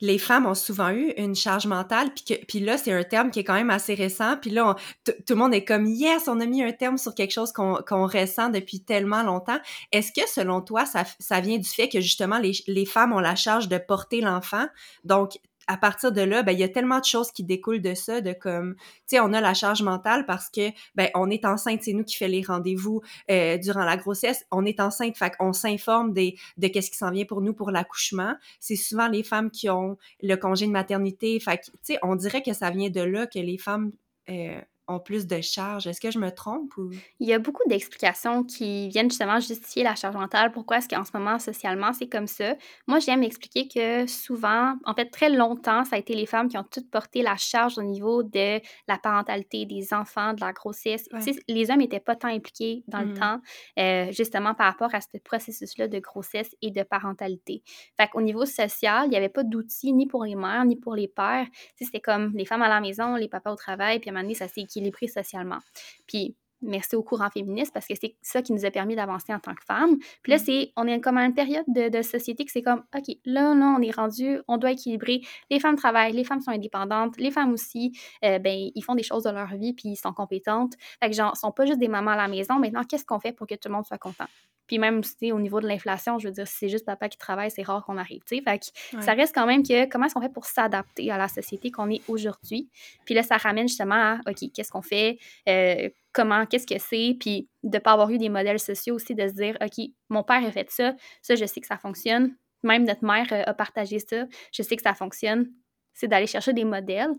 les 0.00 0.18
femmes 0.18 0.46
ont 0.46 0.54
souvent 0.54 0.90
eu 0.90 1.12
une 1.16 1.34
charge 1.34 1.66
mentale, 1.66 2.10
puis, 2.48 2.60
là, 2.60 2.76
c'est 2.76 2.92
un 2.92 3.02
terme 3.02 3.30
qui 3.30 3.40
est 3.40 3.44
quand 3.44 3.54
même 3.54 3.70
assez 3.70 3.94
récent, 3.94 4.36
puis 4.40 4.50
là, 4.50 4.76
tout 5.04 5.14
le 5.30 5.36
monde 5.36 5.54
est 5.54 5.64
comme 5.64 5.86
«Yes, 5.86 6.28
on 6.28 6.40
a 6.40 6.46
mis 6.46 6.62
un 6.62 6.72
terme 6.72 6.98
sur 6.98 7.14
quelque 7.14 7.32
chose 7.32 7.52
qu'on 7.52 7.76
qu'on 7.86 8.06
ressent 8.06 8.50
depuis 8.50 8.80
tellement 8.80 9.22
longtemps». 9.22 9.58
Est-ce 9.92 10.12
que, 10.12 10.28
selon 10.28 10.60
toi, 10.60 10.84
ça, 10.84 11.04
ça 11.18 11.40
vient 11.40 11.58
du 11.58 11.68
fait 11.68 11.88
que, 11.88 12.00
justement, 12.00 12.38
les, 12.38 12.52
les 12.66 12.86
femmes 12.86 13.12
ont 13.12 13.20
la 13.20 13.36
charge 13.36 13.68
de 13.68 13.78
porter 13.78 14.20
l'enfant? 14.20 14.66
Donc, 15.04 15.38
à 15.66 15.76
partir 15.76 16.12
de 16.12 16.20
là, 16.20 16.42
ben, 16.42 16.52
il 16.52 16.58
y 16.58 16.62
a 16.62 16.68
tellement 16.68 17.00
de 17.00 17.04
choses 17.04 17.32
qui 17.32 17.44
découlent 17.44 17.82
de 17.82 17.94
ça, 17.94 18.20
de 18.20 18.32
comme, 18.32 18.74
tu 18.76 18.82
sais, 19.06 19.20
on 19.20 19.32
a 19.32 19.40
la 19.40 19.54
charge 19.54 19.82
mentale 19.82 20.26
parce 20.26 20.48
que, 20.48 20.70
ben, 20.94 21.08
on 21.14 21.30
est 21.30 21.44
enceinte, 21.44 21.82
c'est 21.82 21.92
nous 21.92 22.04
qui 22.04 22.16
fait 22.16 22.28
les 22.28 22.42
rendez-vous 22.42 23.02
euh, 23.30 23.58
durant 23.58 23.84
la 23.84 23.96
grossesse, 23.96 24.44
on 24.50 24.64
est 24.64 24.80
enceinte, 24.80 25.16
fait 25.16 25.34
qu'on 25.36 25.52
s'informe 25.52 26.12
des, 26.12 26.36
de 26.56 26.68
qu'est-ce 26.68 26.90
qui 26.90 26.96
s'en 26.96 27.10
vient 27.10 27.24
pour 27.24 27.40
nous 27.40 27.54
pour 27.54 27.70
l'accouchement. 27.70 28.34
C'est 28.60 28.76
souvent 28.76 29.08
les 29.08 29.22
femmes 29.22 29.50
qui 29.50 29.68
ont 29.70 29.96
le 30.22 30.36
congé 30.36 30.66
de 30.66 30.72
maternité, 30.72 31.38
fait 31.40 31.58
que, 31.58 31.64
tu 31.64 31.72
sais, 31.82 31.98
on 32.02 32.16
dirait 32.16 32.42
que 32.42 32.52
ça 32.52 32.70
vient 32.70 32.90
de 32.90 33.00
là 33.00 33.26
que 33.26 33.38
les 33.38 33.58
femmes 33.58 33.92
euh, 34.28 34.60
ont 34.88 35.00
plus 35.00 35.26
de 35.26 35.40
charge. 35.40 35.86
Est-ce 35.86 36.00
que 36.00 36.10
je 36.10 36.18
me 36.18 36.30
trompe 36.30 36.76
ou... 36.76 36.90
Il 37.18 37.28
y 37.28 37.32
a 37.32 37.38
beaucoup 37.38 37.62
d'explications 37.66 38.44
qui 38.44 38.88
viennent 38.88 39.10
justement 39.10 39.40
justifier 39.40 39.82
la 39.82 39.94
charge 39.94 40.14
mentale. 40.16 40.52
Pourquoi 40.52 40.78
est-ce 40.78 40.88
qu'en 40.88 41.04
ce 41.04 41.10
moment, 41.14 41.38
socialement, 41.38 41.92
c'est 41.92 42.08
comme 42.08 42.26
ça? 42.26 42.54
Moi, 42.86 42.98
j'aime 42.98 43.22
expliquer 43.22 43.68
que 43.68 44.06
souvent, 44.06 44.74
en 44.84 44.94
fait, 44.94 45.06
très 45.10 45.30
longtemps, 45.30 45.84
ça 45.84 45.96
a 45.96 45.98
été 45.98 46.14
les 46.14 46.26
femmes 46.26 46.48
qui 46.48 46.58
ont 46.58 46.64
toutes 46.70 46.90
porté 46.90 47.22
la 47.22 47.36
charge 47.36 47.78
au 47.78 47.82
niveau 47.82 48.22
de 48.22 48.60
la 48.86 48.98
parentalité, 48.98 49.64
des 49.64 49.94
enfants, 49.94 50.34
de 50.34 50.40
la 50.40 50.52
grossesse. 50.52 51.08
Ouais. 51.12 51.20
Tu 51.20 51.32
sais, 51.32 51.40
les 51.48 51.70
hommes 51.70 51.78
n'étaient 51.78 52.00
pas 52.00 52.16
tant 52.16 52.28
impliqués 52.28 52.84
dans 52.86 53.00
le 53.00 53.06
Mhm. 53.06 53.18
temps, 53.18 53.40
euh, 53.78 54.12
justement 54.12 54.54
par 54.54 54.66
rapport 54.66 54.94
à 54.94 55.00
ce 55.00 55.16
processus-là 55.24 55.88
de 55.88 55.98
grossesse 55.98 56.54
et 56.60 56.70
de 56.70 56.82
parentalité. 56.82 57.62
Fait 57.98 58.08
qu'au 58.08 58.20
niveau 58.20 58.44
social, 58.44 59.06
il 59.06 59.10
n'y 59.10 59.16
avait 59.16 59.28
pas 59.30 59.42
d'outils 59.42 59.92
ni 59.94 60.06
pour 60.06 60.24
les 60.24 60.34
mères, 60.34 60.64
ni 60.66 60.76
pour 60.76 60.94
les 60.94 61.08
pères. 61.08 61.46
Tu 61.50 61.58
sais, 61.78 61.84
c'était 61.86 62.00
comme 62.00 62.32
les 62.36 62.44
femmes 62.44 62.62
à 62.62 62.68
la 62.68 62.80
maison, 62.80 63.16
les 63.16 63.28
papas 63.28 63.52
au 63.52 63.56
travail, 63.56 64.00
puis 64.00 64.10
à 64.10 64.12
un 64.12 64.16
moment 64.16 64.22
donné, 64.24 64.34
ça 64.34 64.48
s'est 64.48 64.60
équilibré 64.76 65.08
socialement. 65.08 65.58
Puis 66.06 66.36
merci 66.62 66.96
au 66.96 67.02
courant 67.02 67.28
féministe 67.30 67.72
parce 67.72 67.86
que 67.86 67.94
c'est 68.00 68.16
ça 68.22 68.42
qui 68.42 68.52
nous 68.52 68.64
a 68.64 68.70
permis 68.70 68.96
d'avancer 68.96 69.32
en 69.32 69.38
tant 69.38 69.54
que 69.54 69.64
femmes. 69.64 69.98
Puis 70.22 70.32
là, 70.32 70.38
Mm. 70.38 70.42
c'est, 70.44 70.72
on 70.76 70.86
est 70.86 71.00
comme 71.00 71.18
à 71.18 71.24
une 71.24 71.34
période 71.34 71.64
de, 71.68 71.88
de 71.88 72.02
société 72.02 72.44
que 72.44 72.50
c'est 72.52 72.62
comme, 72.62 72.82
OK, 72.96 73.14
là, 73.24 73.54
là, 73.54 73.76
on 73.78 73.82
est 73.82 73.90
rendu, 73.90 74.38
on 74.48 74.56
doit 74.56 74.72
équilibrer. 74.72 75.20
Les 75.50 75.60
femmes 75.60 75.76
travaillent, 75.76 76.12
les 76.12 76.24
femmes 76.24 76.40
sont 76.40 76.50
indépendantes, 76.50 77.16
les 77.18 77.30
femmes 77.30 77.52
aussi, 77.52 77.92
euh, 78.24 78.38
ben, 78.38 78.70
ils 78.74 78.82
font 78.82 78.94
des 78.94 79.02
choses 79.02 79.24
de 79.24 79.30
leur 79.30 79.54
vie 79.54 79.74
puis 79.74 79.90
ils 79.90 79.96
sont 79.96 80.12
compétentes. 80.12 80.74
Fait 81.00 81.10
que 81.10 81.16
genre, 81.16 81.36
sont 81.36 81.52
pas 81.52 81.66
juste 81.66 81.78
des 81.78 81.88
mamans 81.88 82.12
à 82.12 82.16
la 82.16 82.28
maison. 82.28 82.58
Maintenant, 82.58 82.84
qu'est-ce 82.84 83.04
qu'on 83.04 83.20
fait 83.20 83.32
pour 83.32 83.46
que 83.46 83.54
tout 83.54 83.68
le 83.68 83.74
monde 83.74 83.86
soit 83.86 83.98
content? 83.98 84.26
Puis 84.66 84.78
même, 84.78 85.02
tu 85.02 85.10
sais, 85.18 85.32
au 85.32 85.38
niveau 85.38 85.60
de 85.60 85.66
l'inflation, 85.68 86.18
je 86.18 86.28
veux 86.28 86.32
dire, 86.34 86.46
si 86.46 86.56
c'est 86.58 86.68
juste 86.68 86.84
papa 86.84 87.08
qui 87.08 87.18
travaille, 87.18 87.50
c'est 87.50 87.62
rare 87.62 87.84
qu'on 87.84 87.96
arrive, 87.98 88.22
tu 88.26 88.36
sais. 88.36 88.42
Fait 88.42 88.58
que 88.58 88.96
Ouais. 88.96 89.02
ça 89.02 89.12
reste 89.14 89.34
quand 89.34 89.46
même 89.46 89.62
que 89.62 89.86
comment 89.88 90.06
est-ce 90.06 90.14
qu'on 90.14 90.20
fait 90.20 90.32
pour 90.32 90.44
s'adapter 90.46 91.10
à 91.10 91.18
la 91.18 91.28
société 91.28 91.70
qu'on 91.70 91.90
est 91.90 92.02
aujourd'hui? 92.08 92.68
Puis 93.04 93.14
là, 93.14 93.22
ça 93.22 93.36
ramène 93.36 93.68
justement 93.68 93.94
à, 93.94 94.18
OK, 94.28 94.50
qu'est-ce 94.52 94.70
qu'on 94.72 94.82
fait? 94.82 95.18
Euh, 95.48 95.88
comment, 96.12 96.46
qu'est-ce 96.46 96.66
que 96.66 96.78
c'est? 96.78 97.16
Puis 97.20 97.48
de 97.62 97.76
ne 97.76 97.78
pas 97.80 97.92
avoir 97.92 98.10
eu 98.10 98.18
des 98.18 98.28
modèles 98.28 98.58
sociaux 98.60 98.94
aussi, 98.96 99.14
de 99.14 99.26
se 99.28 99.34
dire, 99.34 99.56
OK, 99.60 99.84
mon 100.08 100.22
père 100.22 100.44
a 100.44 100.50
fait 100.50 100.70
ça, 100.70 100.94
ça, 101.22 101.34
je 101.34 101.44
sais 101.44 101.60
que 101.60 101.66
ça 101.66 101.76
fonctionne. 101.78 102.34
Même 102.62 102.84
notre 102.84 103.04
mère 103.04 103.26
euh, 103.32 103.42
a 103.46 103.54
partagé 103.54 103.98
ça, 103.98 104.24
je 104.52 104.62
sais 104.62 104.76
que 104.76 104.82
ça 104.82 104.94
fonctionne. 104.94 105.50
C'est 105.92 106.08
d'aller 106.08 106.26
chercher 106.26 106.52
des 106.52 106.64
modèles. 106.64 107.12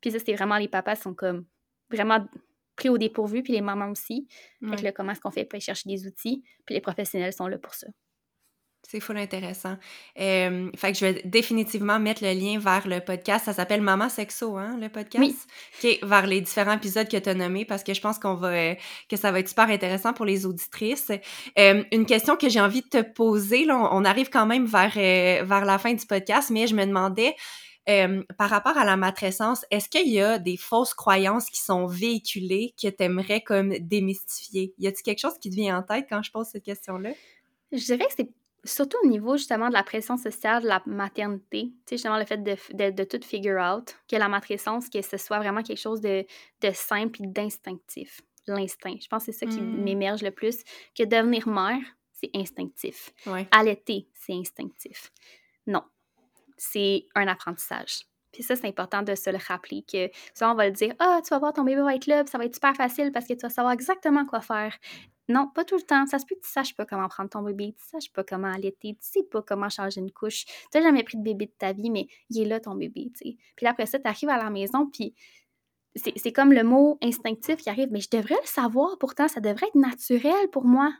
Puis 0.00 0.10
ça, 0.12 0.18
c'est 0.18 0.34
vraiment 0.34 0.56
les 0.58 0.68
papas 0.68 0.96
sont 0.96 1.14
comme 1.14 1.44
vraiment 1.90 2.24
pris 2.80 2.88
au 2.88 2.98
dépourvu, 2.98 3.42
puis 3.42 3.52
les 3.52 3.60
mamans 3.60 3.90
aussi. 3.90 4.26
Fait 4.60 4.66
Ouais. 4.70 4.76
que 4.76 4.82
là, 4.82 4.92
comment 4.92 5.12
est-ce 5.12 5.20
qu'on 5.20 5.30
fait 5.30 5.44
pour 5.44 5.54
aller 5.56 5.60
chercher 5.60 5.88
des 5.88 6.06
outils? 6.06 6.42
Puis 6.66 6.74
les 6.74 6.80
professionnels 6.80 7.32
sont 7.32 7.46
là 7.46 7.58
pour 7.58 7.74
ça. 7.74 7.86
C'est 8.88 8.98
full 8.98 9.18
intéressant. 9.18 9.76
Euh, 10.18 10.70
fait 10.74 10.92
que 10.92 10.98
je 10.98 11.04
vais 11.04 11.22
définitivement 11.26 12.00
mettre 12.00 12.24
le 12.24 12.32
lien 12.32 12.58
vers 12.58 12.88
le 12.88 13.00
podcast. 13.00 13.44
Ça 13.44 13.52
s'appelle 13.52 13.82
Maman 13.82 14.08
Sexo, 14.08 14.56
hein, 14.56 14.78
le 14.80 14.88
podcast? 14.88 15.22
Oui. 15.22 15.36
OK, 16.00 16.08
vers 16.08 16.26
les 16.26 16.40
différents 16.40 16.72
épisodes 16.76 17.06
que 17.06 17.18
tu 17.18 17.28
as 17.28 17.34
nommés 17.34 17.66
parce 17.66 17.84
que 17.84 17.92
je 17.92 18.00
pense 18.00 18.18
qu'on 18.18 18.34
va 18.34 18.48
euh, 18.48 18.74
que 19.08 19.16
ça 19.16 19.30
va 19.32 19.40
être 19.40 19.48
super 19.50 19.68
intéressant 19.68 20.14
pour 20.14 20.24
les 20.24 20.46
auditrices. 20.46 21.12
Euh, 21.58 21.84
une 21.92 22.06
question 22.06 22.36
que 22.36 22.48
j'ai 22.48 22.60
envie 22.60 22.80
de 22.80 22.88
te 22.88 23.02
poser, 23.02 23.66
là, 23.66 23.76
on, 23.76 23.98
on 24.00 24.04
arrive 24.06 24.30
quand 24.30 24.46
même 24.46 24.64
vers, 24.64 24.94
euh, 24.96 25.44
vers 25.44 25.64
la 25.66 25.78
fin 25.78 25.92
du 25.92 26.06
podcast, 26.06 26.50
mais 26.50 26.66
je 26.66 26.74
me 26.74 26.84
demandais, 26.86 27.36
euh, 27.88 28.22
par 28.38 28.50
rapport 28.50 28.76
à 28.76 28.84
la 28.84 28.96
matrescence, 28.96 29.64
est-ce 29.70 29.88
qu'il 29.88 30.08
y 30.08 30.20
a 30.20 30.38
des 30.38 30.56
fausses 30.56 30.94
croyances 30.94 31.48
qui 31.50 31.60
sont 31.60 31.86
véhiculées 31.86 32.74
que 32.80 32.88
tu 32.88 33.02
aimerais 33.02 33.40
comme 33.40 33.70
démystifier? 33.78 34.74
Y 34.78 34.86
a-t-il 34.86 35.02
quelque 35.02 35.20
chose 35.20 35.38
qui 35.38 35.50
te 35.50 35.54
vient 35.54 35.78
en 35.78 35.82
tête 35.82 36.06
quand 36.08 36.22
je 36.22 36.30
pose 36.30 36.46
cette 36.48 36.64
question-là? 36.64 37.10
Je 37.72 37.84
dirais 37.84 38.06
que 38.06 38.12
c'est 38.16 38.30
surtout 38.64 38.98
au 39.02 39.06
niveau 39.06 39.36
justement 39.36 39.68
de 39.68 39.72
la 39.72 39.82
pression 39.82 40.16
sociale 40.18 40.62
de 40.62 40.68
la 40.68 40.82
maternité, 40.84 41.68
tu 41.68 41.72
sais, 41.86 41.96
justement 41.96 42.18
le 42.18 42.26
fait 42.26 42.42
de, 42.42 42.56
de, 42.74 42.90
de 42.90 43.04
tout 43.04 43.20
figure 43.26 43.58
out, 43.58 43.96
que 44.08 44.16
la 44.16 44.28
matrescence, 44.28 44.90
que 44.90 45.00
ce 45.00 45.16
soit 45.16 45.38
vraiment 45.38 45.62
quelque 45.62 45.80
chose 45.80 46.00
de, 46.00 46.26
de 46.60 46.70
simple 46.72 47.22
et 47.22 47.26
d'instinctif. 47.26 48.20
L'instinct. 48.46 48.96
Je 49.00 49.06
pense 49.08 49.24
que 49.26 49.32
c'est 49.32 49.38
ça 49.38 49.46
qui 49.46 49.60
Mm. 49.60 49.82
m'émerge 49.84 50.22
le 50.22 50.30
plus, 50.30 50.62
que 50.96 51.04
devenir 51.04 51.46
mère, 51.48 51.80
c'est 52.12 52.30
instinctif. 52.34 53.10
Ouais. 53.26 53.46
Allaiter, 53.50 54.08
c'est 54.14 54.32
instinctif. 54.34 55.12
Non, 55.66 55.82
c'est 56.60 57.06
un 57.14 57.26
apprentissage. 57.26 58.02
Puis 58.32 58.44
ça, 58.44 58.54
c'est 58.54 58.68
important 58.68 59.02
de 59.02 59.14
se 59.16 59.28
le 59.30 59.38
rappeler 59.38 59.82
que 59.82 60.08
souvent 60.34 60.52
on 60.52 60.54
va 60.54 60.66
le 60.66 60.72
dire 60.72 60.94
Ah, 61.00 61.20
tu 61.24 61.30
vas 61.30 61.38
voir 61.40 61.52
ton 61.52 61.64
bébé 61.64 61.82
va 61.82 61.96
être 61.96 62.06
là, 62.06 62.22
puis 62.22 62.30
ça 62.30 62.38
va 62.38 62.44
être 62.44 62.54
super 62.54 62.76
facile 62.76 63.10
parce 63.10 63.26
que 63.26 63.32
tu 63.32 63.40
vas 63.40 63.50
savoir 63.50 63.72
exactement 63.72 64.24
quoi 64.24 64.40
faire. 64.40 64.76
Non, 65.28 65.48
pas 65.52 65.64
tout 65.64 65.76
le 65.76 65.82
temps. 65.82 66.06
Ça 66.06 66.18
se 66.18 66.26
peut 66.26 66.34
que 66.36 66.40
tu 66.46 66.50
saches 66.50 66.74
pas 66.76 66.84
comment 66.84 67.08
prendre 67.08 67.30
ton 67.30 67.42
bébé, 67.42 67.74
tu 67.76 67.84
saches 67.84 68.12
pas 68.12 68.22
comment 68.22 68.48
allaiter, 68.52 68.94
tu 68.94 68.98
sais 69.00 69.22
pas 69.24 69.42
comment 69.42 69.68
changer 69.68 70.00
une 70.00 70.12
couche. 70.12 70.44
Tu 70.44 70.78
n'as 70.78 70.82
jamais 70.82 71.02
pris 71.02 71.18
de 71.18 71.22
bébé 71.22 71.46
de 71.46 71.52
ta 71.58 71.72
vie, 71.72 71.90
mais 71.90 72.06
il 72.30 72.42
est 72.42 72.44
là 72.44 72.60
ton 72.60 72.74
bébé, 72.74 73.10
tu 73.16 73.30
sais. 73.30 73.36
Puis 73.56 73.66
après 73.66 73.86
ça, 73.86 73.98
tu 73.98 74.06
arrives 74.08 74.28
à 74.28 74.36
la 74.38 74.50
maison, 74.50 74.86
puis 74.86 75.14
c'est 75.96 76.12
c'est 76.16 76.32
comme 76.32 76.52
le 76.52 76.62
mot 76.62 76.98
instinctif 77.02 77.56
qui 77.56 77.70
arrive, 77.70 77.88
mais 77.90 78.00
je 78.00 78.10
devrais 78.10 78.36
le 78.40 78.46
savoir, 78.46 78.96
pourtant, 78.98 79.26
ça 79.28 79.40
devrait 79.40 79.66
être 79.66 79.74
naturel 79.74 80.48
pour 80.52 80.64
moi. 80.64 80.92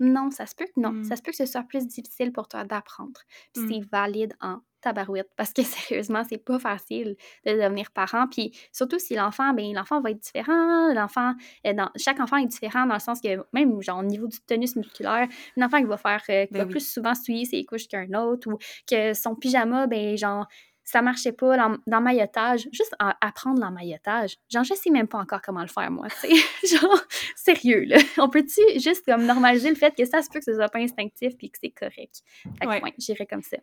Non, 0.00 0.30
ça 0.30 0.46
se 0.46 0.54
peut 0.54 0.64
que 0.66 0.80
non. 0.80 0.92
Mm. 0.92 1.04
Ça 1.04 1.16
se 1.16 1.22
peut 1.22 1.32
que 1.32 1.36
ce 1.36 1.46
soit 1.46 1.64
plus 1.64 1.86
difficile 1.86 2.32
pour 2.32 2.48
toi 2.48 2.64
d'apprendre. 2.64 3.20
Puis 3.52 3.64
Mm. 3.64 3.68
c'est 3.68 3.88
valide 3.90 4.34
en 4.40 4.60
tabarouette 4.80 5.28
parce 5.36 5.52
que 5.52 5.62
sérieusement, 5.64 6.22
c'est 6.28 6.38
pas 6.38 6.58
facile 6.58 7.16
de 7.46 7.52
devenir 7.52 7.90
parent. 7.90 8.26
Puis 8.30 8.52
surtout 8.72 8.98
si 8.98 9.14
l'enfant, 9.14 9.52
ben 9.52 9.72
l'enfant 9.74 10.00
va 10.00 10.10
être 10.10 10.20
différent. 10.20 10.92
L'enfant, 10.94 11.34
euh, 11.66 11.72
dans, 11.72 11.90
chaque 11.96 12.20
enfant 12.20 12.36
est 12.36 12.46
différent 12.46 12.86
dans 12.86 12.94
le 12.94 13.00
sens 13.00 13.20
que 13.20 13.44
même 13.52 13.80
genre 13.82 13.98
au 13.98 14.04
niveau 14.04 14.26
du 14.26 14.38
tonus 14.40 14.76
musculaire, 14.76 15.28
un 15.56 15.62
enfant 15.62 15.78
qui 15.78 15.84
va 15.86 15.96
faire, 15.96 16.22
euh, 16.30 16.46
qui 16.46 16.52
Ben 16.52 16.58
va 16.60 16.64
oui. 16.66 16.70
plus 16.72 16.88
souvent 16.92 17.14
souiller 17.14 17.44
ses 17.44 17.64
couches 17.64 17.88
qu'un 17.88 18.12
autre 18.14 18.48
ou 18.50 18.58
que 18.88 19.14
son 19.14 19.34
pyjama, 19.34 19.86
ben 19.86 20.16
genre 20.16 20.46
ça 20.84 21.02
marchait 21.02 21.32
pas 21.32 21.54
l'em- 21.54 21.76
d'emmaillotage, 21.86 22.66
juste 22.72 22.94
en- 22.98 23.12
apprendre 23.20 23.60
l'emmaillotage. 23.60 24.36
Genre, 24.48 24.64
je 24.64 24.72
sais 24.72 24.88
même 24.88 25.06
pas 25.06 25.18
encore 25.18 25.42
comment 25.42 25.60
le 25.60 25.66
faire, 25.68 25.90
moi, 25.90 26.06
tu 26.22 26.34
sais. 26.34 26.76
Genre, 26.78 26.98
sérieux, 27.36 27.84
là. 27.84 27.98
On 28.16 28.30
peut-tu 28.30 28.62
juste 28.80 29.04
comme 29.04 29.26
normaliser 29.26 29.68
le 29.68 29.74
fait 29.74 29.94
que 29.94 30.06
ça 30.06 30.22
se 30.22 30.30
peut 30.30 30.38
que 30.38 30.46
ce 30.46 30.54
soit 30.54 30.70
pas 30.70 30.78
instinctif 30.78 31.36
puis 31.36 31.50
que 31.50 31.58
c'est 31.62 31.70
correct? 31.72 32.22
Fait 32.58 32.64
que, 32.64 32.66
Ouais. 32.70 32.82
ouais, 32.82 32.94
j'irais 32.96 33.26
comme 33.26 33.42
ça. 33.42 33.58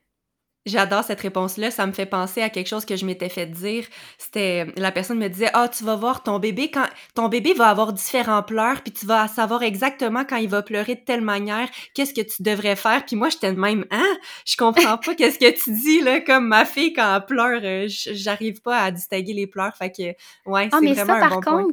J'adore 0.66 1.04
cette 1.04 1.22
réponse-là. 1.22 1.70
Ça 1.70 1.86
me 1.86 1.92
fait 1.92 2.08
penser 2.08 2.42
à 2.42 2.50
quelque 2.50 2.68
chose 2.68 2.86
que 2.86 2.96
je 2.96 3.06
m'étais 3.06 3.30
fait 3.30 3.46
dire. 3.46 3.86
C'était 4.18 4.66
la 4.78 4.92
personne 4.92 5.20
me 5.20 5.28
disait 5.28 5.50
"Ah, 5.54 5.68
tu 5.70 5.84
vas 5.84 5.96
voir 5.96 6.24
ton 6.24 6.40
bébé 6.40 6.72
quand 6.72 6.88
ton 7.14 7.28
bébé 7.28 7.54
va 7.54 7.70
avoir 7.70 7.94
différents 7.94 8.42
pleurs, 8.42 8.82
puis 8.82 8.92
tu 8.92 9.06
vas 9.06 9.28
savoir 9.28 9.62
exactement 9.64 10.26
quand 10.26 10.38
il 10.38 10.50
va 10.50 10.64
pleurer 10.64 10.96
de 10.96 11.02
telle 11.02 11.22
manière, 11.22 11.70
qu'est-ce 11.94 12.14
que 12.14 12.22
tu 12.22 12.42
devrais 12.42 12.76
faire." 12.76 13.06
Puis 13.06 13.16
moi, 13.16 13.30
j'étais 13.30 13.54
de 13.54 13.60
même 13.60 13.86
"Hein, 13.92 14.16
je 14.46 14.58
comprends 14.58 14.98
pas 14.98 15.14
qu'est-ce 15.16 15.38
que 15.38 15.52
tu 15.64 15.72
dis 15.72 16.02
là 16.02 16.20
comme 16.22 16.48
ma 16.48 16.66
fille 16.66 16.94
quand 16.94 17.16
elle 17.16 17.26
pleure, 17.26 17.62
euh, 17.64 17.86
j'arrive 17.88 18.62
pas 18.62 18.80
à 18.82 18.92
distinguer 18.92 19.34
les 19.34 19.48
pleurs." 19.48 19.76
Fait 19.78 19.92
que 19.92 20.04
ouais, 20.50 20.70
ah, 20.72 20.80
c'est 20.80 20.88
vraiment 20.88 21.14
ça, 21.14 21.20
un 21.20 21.26
par 21.30 21.30
bon 21.30 21.44
point. 21.44 21.68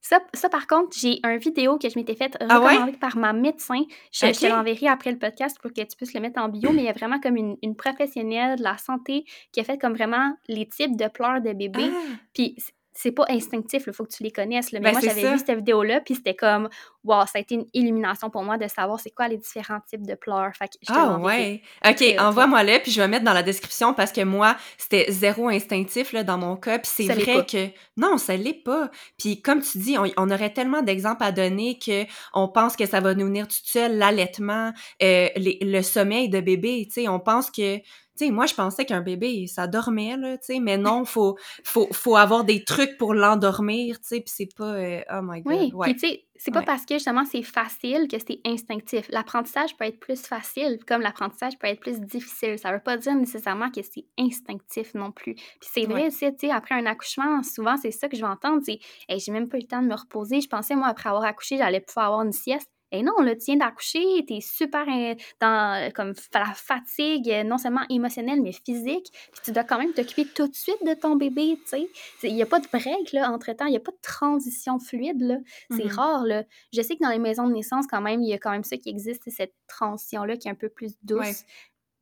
Ça, 0.00 0.20
ça, 0.32 0.48
par 0.48 0.66
contre, 0.66 0.96
j'ai 0.98 1.18
un 1.22 1.36
vidéo 1.36 1.78
que 1.78 1.88
je 1.88 1.98
m'étais 1.98 2.14
faite 2.14 2.36
Ah 2.40 2.60
ouais? 2.60 2.66
recommander 2.68 2.96
par 2.98 3.16
ma 3.16 3.32
médecin. 3.32 3.82
Je, 4.12 4.26
je 4.26 4.32
te 4.40 4.46
l'enverrai 4.46 4.86
après 4.88 5.10
le 5.10 5.18
podcast 5.18 5.58
pour 5.60 5.72
que 5.72 5.80
tu 5.80 5.96
puisses 5.96 6.14
le 6.14 6.20
mettre 6.20 6.40
en 6.40 6.48
bio, 6.48 6.72
mais 6.72 6.82
il 6.82 6.86
y 6.86 6.88
a 6.88 6.92
vraiment 6.92 7.20
comme 7.20 7.36
une, 7.36 7.56
une 7.62 7.76
professionnelle 7.76 8.56
de 8.58 8.62
la 8.62 8.78
santé 8.78 9.24
qui 9.52 9.60
a 9.60 9.64
fait 9.64 9.78
comme 9.78 9.94
vraiment 9.94 10.32
les 10.48 10.68
types 10.68 10.96
de 10.96 11.08
pleurs 11.08 11.40
de 11.42 11.52
bébé. 11.52 11.90
Ah! 11.92 12.14
Puis 12.32 12.56
c'est 13.00 13.12
pas 13.12 13.26
instinctif, 13.28 13.84
il 13.86 13.92
faut 13.92 14.04
que 14.04 14.10
tu 14.12 14.24
les 14.24 14.32
connaisses. 14.32 14.72
là. 14.72 14.80
Mais 14.80 14.90
Ben, 14.90 14.98
moi, 14.98 15.00
j'avais 15.00 15.30
vu 15.30 15.38
cette 15.38 15.56
vidéo-là, 15.56 16.00
puis 16.00 16.16
c'était 16.16 16.34
comme, 16.34 16.68
wow, 17.04 17.20
ça 17.26 17.36
a 17.36 17.38
été 17.38 17.54
une 17.54 17.66
illumination 17.72 18.28
pour 18.28 18.42
moi 18.42 18.58
de 18.58 18.66
savoir 18.66 18.98
c'est 18.98 19.12
quoi 19.12 19.28
les 19.28 19.36
différents 19.36 19.78
types 19.88 20.04
de 20.04 20.16
pleurs. 20.16 20.50
Fait 20.56 20.66
que 20.66 20.72
je 20.82 20.92
te 20.92 20.98
Ah 20.98 21.16
ouais. 21.16 21.62
OK, 21.88 22.02
envoie-moi-le, 22.18 22.80
puis 22.82 22.90
je 22.90 23.00
vais 23.00 23.06
mettre 23.06 23.24
dans 23.24 23.32
la 23.34 23.44
description 23.44 23.94
parce 23.94 24.10
que 24.10 24.22
moi, 24.24 24.56
c'était 24.78 25.06
zéro 25.10 25.48
instinctif 25.48 26.12
là, 26.12 26.24
dans 26.24 26.38
mon 26.38 26.56
cas. 26.56 26.80
Puis 26.80 26.90
c'est 26.92 27.06
vrai 27.06 27.46
que 27.46 27.68
non, 27.96 28.18
ça 28.18 28.36
l'est 28.36 28.64
pas. 28.64 28.90
Puis 29.16 29.42
comme 29.42 29.62
tu 29.62 29.78
dis, 29.78 29.96
on, 29.96 30.06
on 30.16 30.28
aurait 30.32 30.52
tellement 30.52 30.82
d'exemples 30.82 31.22
à 31.22 31.30
donner 31.30 31.78
que 31.78 32.04
on 32.34 32.48
pense 32.48 32.74
que 32.74 32.84
ça 32.84 32.98
va 32.98 33.14
nous 33.14 33.26
venir 33.26 33.46
tout 33.46 33.54
seul, 33.62 33.96
l'allaitement, 33.96 34.72
euh, 35.04 35.28
le 35.36 35.82
sommeil 35.82 36.28
de 36.30 36.40
bébé. 36.40 36.88
Tu 36.92 37.02
sais, 37.02 37.08
on 37.08 37.20
pense 37.20 37.52
que. 37.52 37.78
Sais, 38.18 38.30
moi, 38.30 38.46
je 38.46 38.54
pensais 38.54 38.84
qu'un 38.84 39.00
bébé, 39.00 39.46
ça 39.46 39.66
dormait, 39.66 40.16
là, 40.16 40.36
tu 40.38 40.54
sais, 40.54 40.60
mais 40.60 40.76
non, 40.76 41.04
faut, 41.04 41.36
faut, 41.64 41.88
faut 41.92 42.16
avoir 42.16 42.44
des 42.44 42.64
trucs 42.64 42.96
pour 42.98 43.14
l'endormir, 43.14 44.00
tu 44.00 44.08
sais, 44.08 44.20
puis 44.20 44.32
c'est 44.34 44.54
pas... 44.56 44.74
euh, 44.74 45.00
oh 45.12 45.20
my 45.22 45.42
God, 45.42 45.54
Oui, 45.54 45.72
ouais, 45.72 45.86
puis 45.86 45.94
tu 45.94 46.08
sais, 46.08 46.24
c'est 46.38 46.50
pas 46.52 46.60
ouais. 46.60 46.64
parce 46.64 46.86
que 46.86 46.94
justement 46.94 47.24
c'est 47.24 47.42
facile 47.42 48.06
que 48.08 48.16
c'est 48.18 48.40
instinctif. 48.46 49.06
L'apprentissage 49.10 49.76
peut 49.76 49.84
être 49.84 49.98
plus 49.98 50.20
facile, 50.24 50.78
comme 50.86 51.00
l'apprentissage 51.00 51.58
peut 51.58 51.66
être 51.66 51.80
plus 51.80 52.00
difficile. 52.00 52.58
Ça 52.58 52.72
veut 52.72 52.80
pas 52.80 52.96
dire 52.96 53.14
nécessairement 53.16 53.70
que 53.70 53.82
c'est 53.82 54.04
instinctif 54.18 54.94
non 54.94 55.10
plus. 55.10 55.34
Puis 55.34 55.68
c'est 55.72 55.84
vrai, 55.84 56.10
c'est, 56.10 56.32
tu 56.36 56.46
sais, 56.46 56.52
après 56.52 56.76
un 56.76 56.86
accouchement, 56.86 57.42
souvent 57.42 57.76
c'est 57.76 57.90
ça 57.90 58.08
que 58.08 58.16
je 58.16 58.22
vais 58.22 58.28
entendre, 58.28 58.62
c'est 58.64 58.78
hey, 59.08 59.18
j'ai 59.18 59.32
même 59.32 59.48
pas 59.48 59.56
eu 59.58 59.62
le 59.62 59.66
temps 59.66 59.82
de 59.82 59.88
me 59.88 59.96
reposer. 59.96 60.40
Je 60.40 60.48
pensais, 60.48 60.76
moi, 60.76 60.86
après 60.88 61.08
avoir 61.08 61.24
accouché, 61.24 61.56
j'allais 61.56 61.80
pouvoir 61.80 62.06
avoir 62.06 62.22
une 62.22 62.32
sieste. 62.32 62.70
Et 62.90 63.02
non, 63.02 63.12
là, 63.20 63.36
tu 63.36 63.44
viens 63.46 63.56
d'accoucher, 63.56 64.24
t'es 64.26 64.40
super 64.40 64.86
euh, 64.88 65.14
dans 65.40 65.92
comme 65.92 66.14
la 66.34 66.46
fatigue, 66.54 67.28
euh, 67.30 67.42
non 67.44 67.58
seulement 67.58 67.84
émotionnelle, 67.90 68.40
mais 68.40 68.52
physique. 68.52 69.08
Puis 69.32 69.40
tu 69.44 69.52
dois 69.52 69.64
quand 69.64 69.78
même 69.78 69.92
t'occuper 69.92 70.24
tout 70.26 70.48
de 70.48 70.54
suite 70.54 70.82
de 70.86 70.94
ton 70.94 71.16
bébé, 71.16 71.58
tu 71.64 71.68
sais. 71.68 71.88
Il 72.22 72.34
n'y 72.34 72.42
a 72.42 72.46
pas 72.46 72.60
de 72.60 72.66
break, 72.68 73.12
là, 73.12 73.30
entre-temps. 73.30 73.66
Il 73.66 73.70
n'y 73.72 73.76
a 73.76 73.80
pas 73.80 73.92
de 73.92 74.00
transition 74.02 74.78
fluide, 74.78 75.20
là. 75.20 75.36
C'est 75.70 75.84
Mhm. 75.84 75.92
rare, 75.92 76.24
là. 76.24 76.44
Je 76.72 76.80
sais 76.82 76.96
que 76.96 77.02
dans 77.02 77.10
les 77.10 77.18
maisons 77.18 77.46
de 77.46 77.52
naissance, 77.52 77.86
quand 77.86 78.00
même, 78.00 78.22
il 78.22 78.28
y 78.28 78.32
a 78.34 78.38
quand 78.38 78.50
même 78.52 78.64
ça 78.64 78.76
qui 78.76 78.88
existe, 78.88 79.22
c'est 79.24 79.30
cette 79.30 79.54
transition-là 79.66 80.36
qui 80.36 80.48
est 80.48 80.50
un 80.50 80.54
peu 80.54 80.68
plus 80.70 80.94
douce. 81.02 81.20
Ouais. 81.20 81.34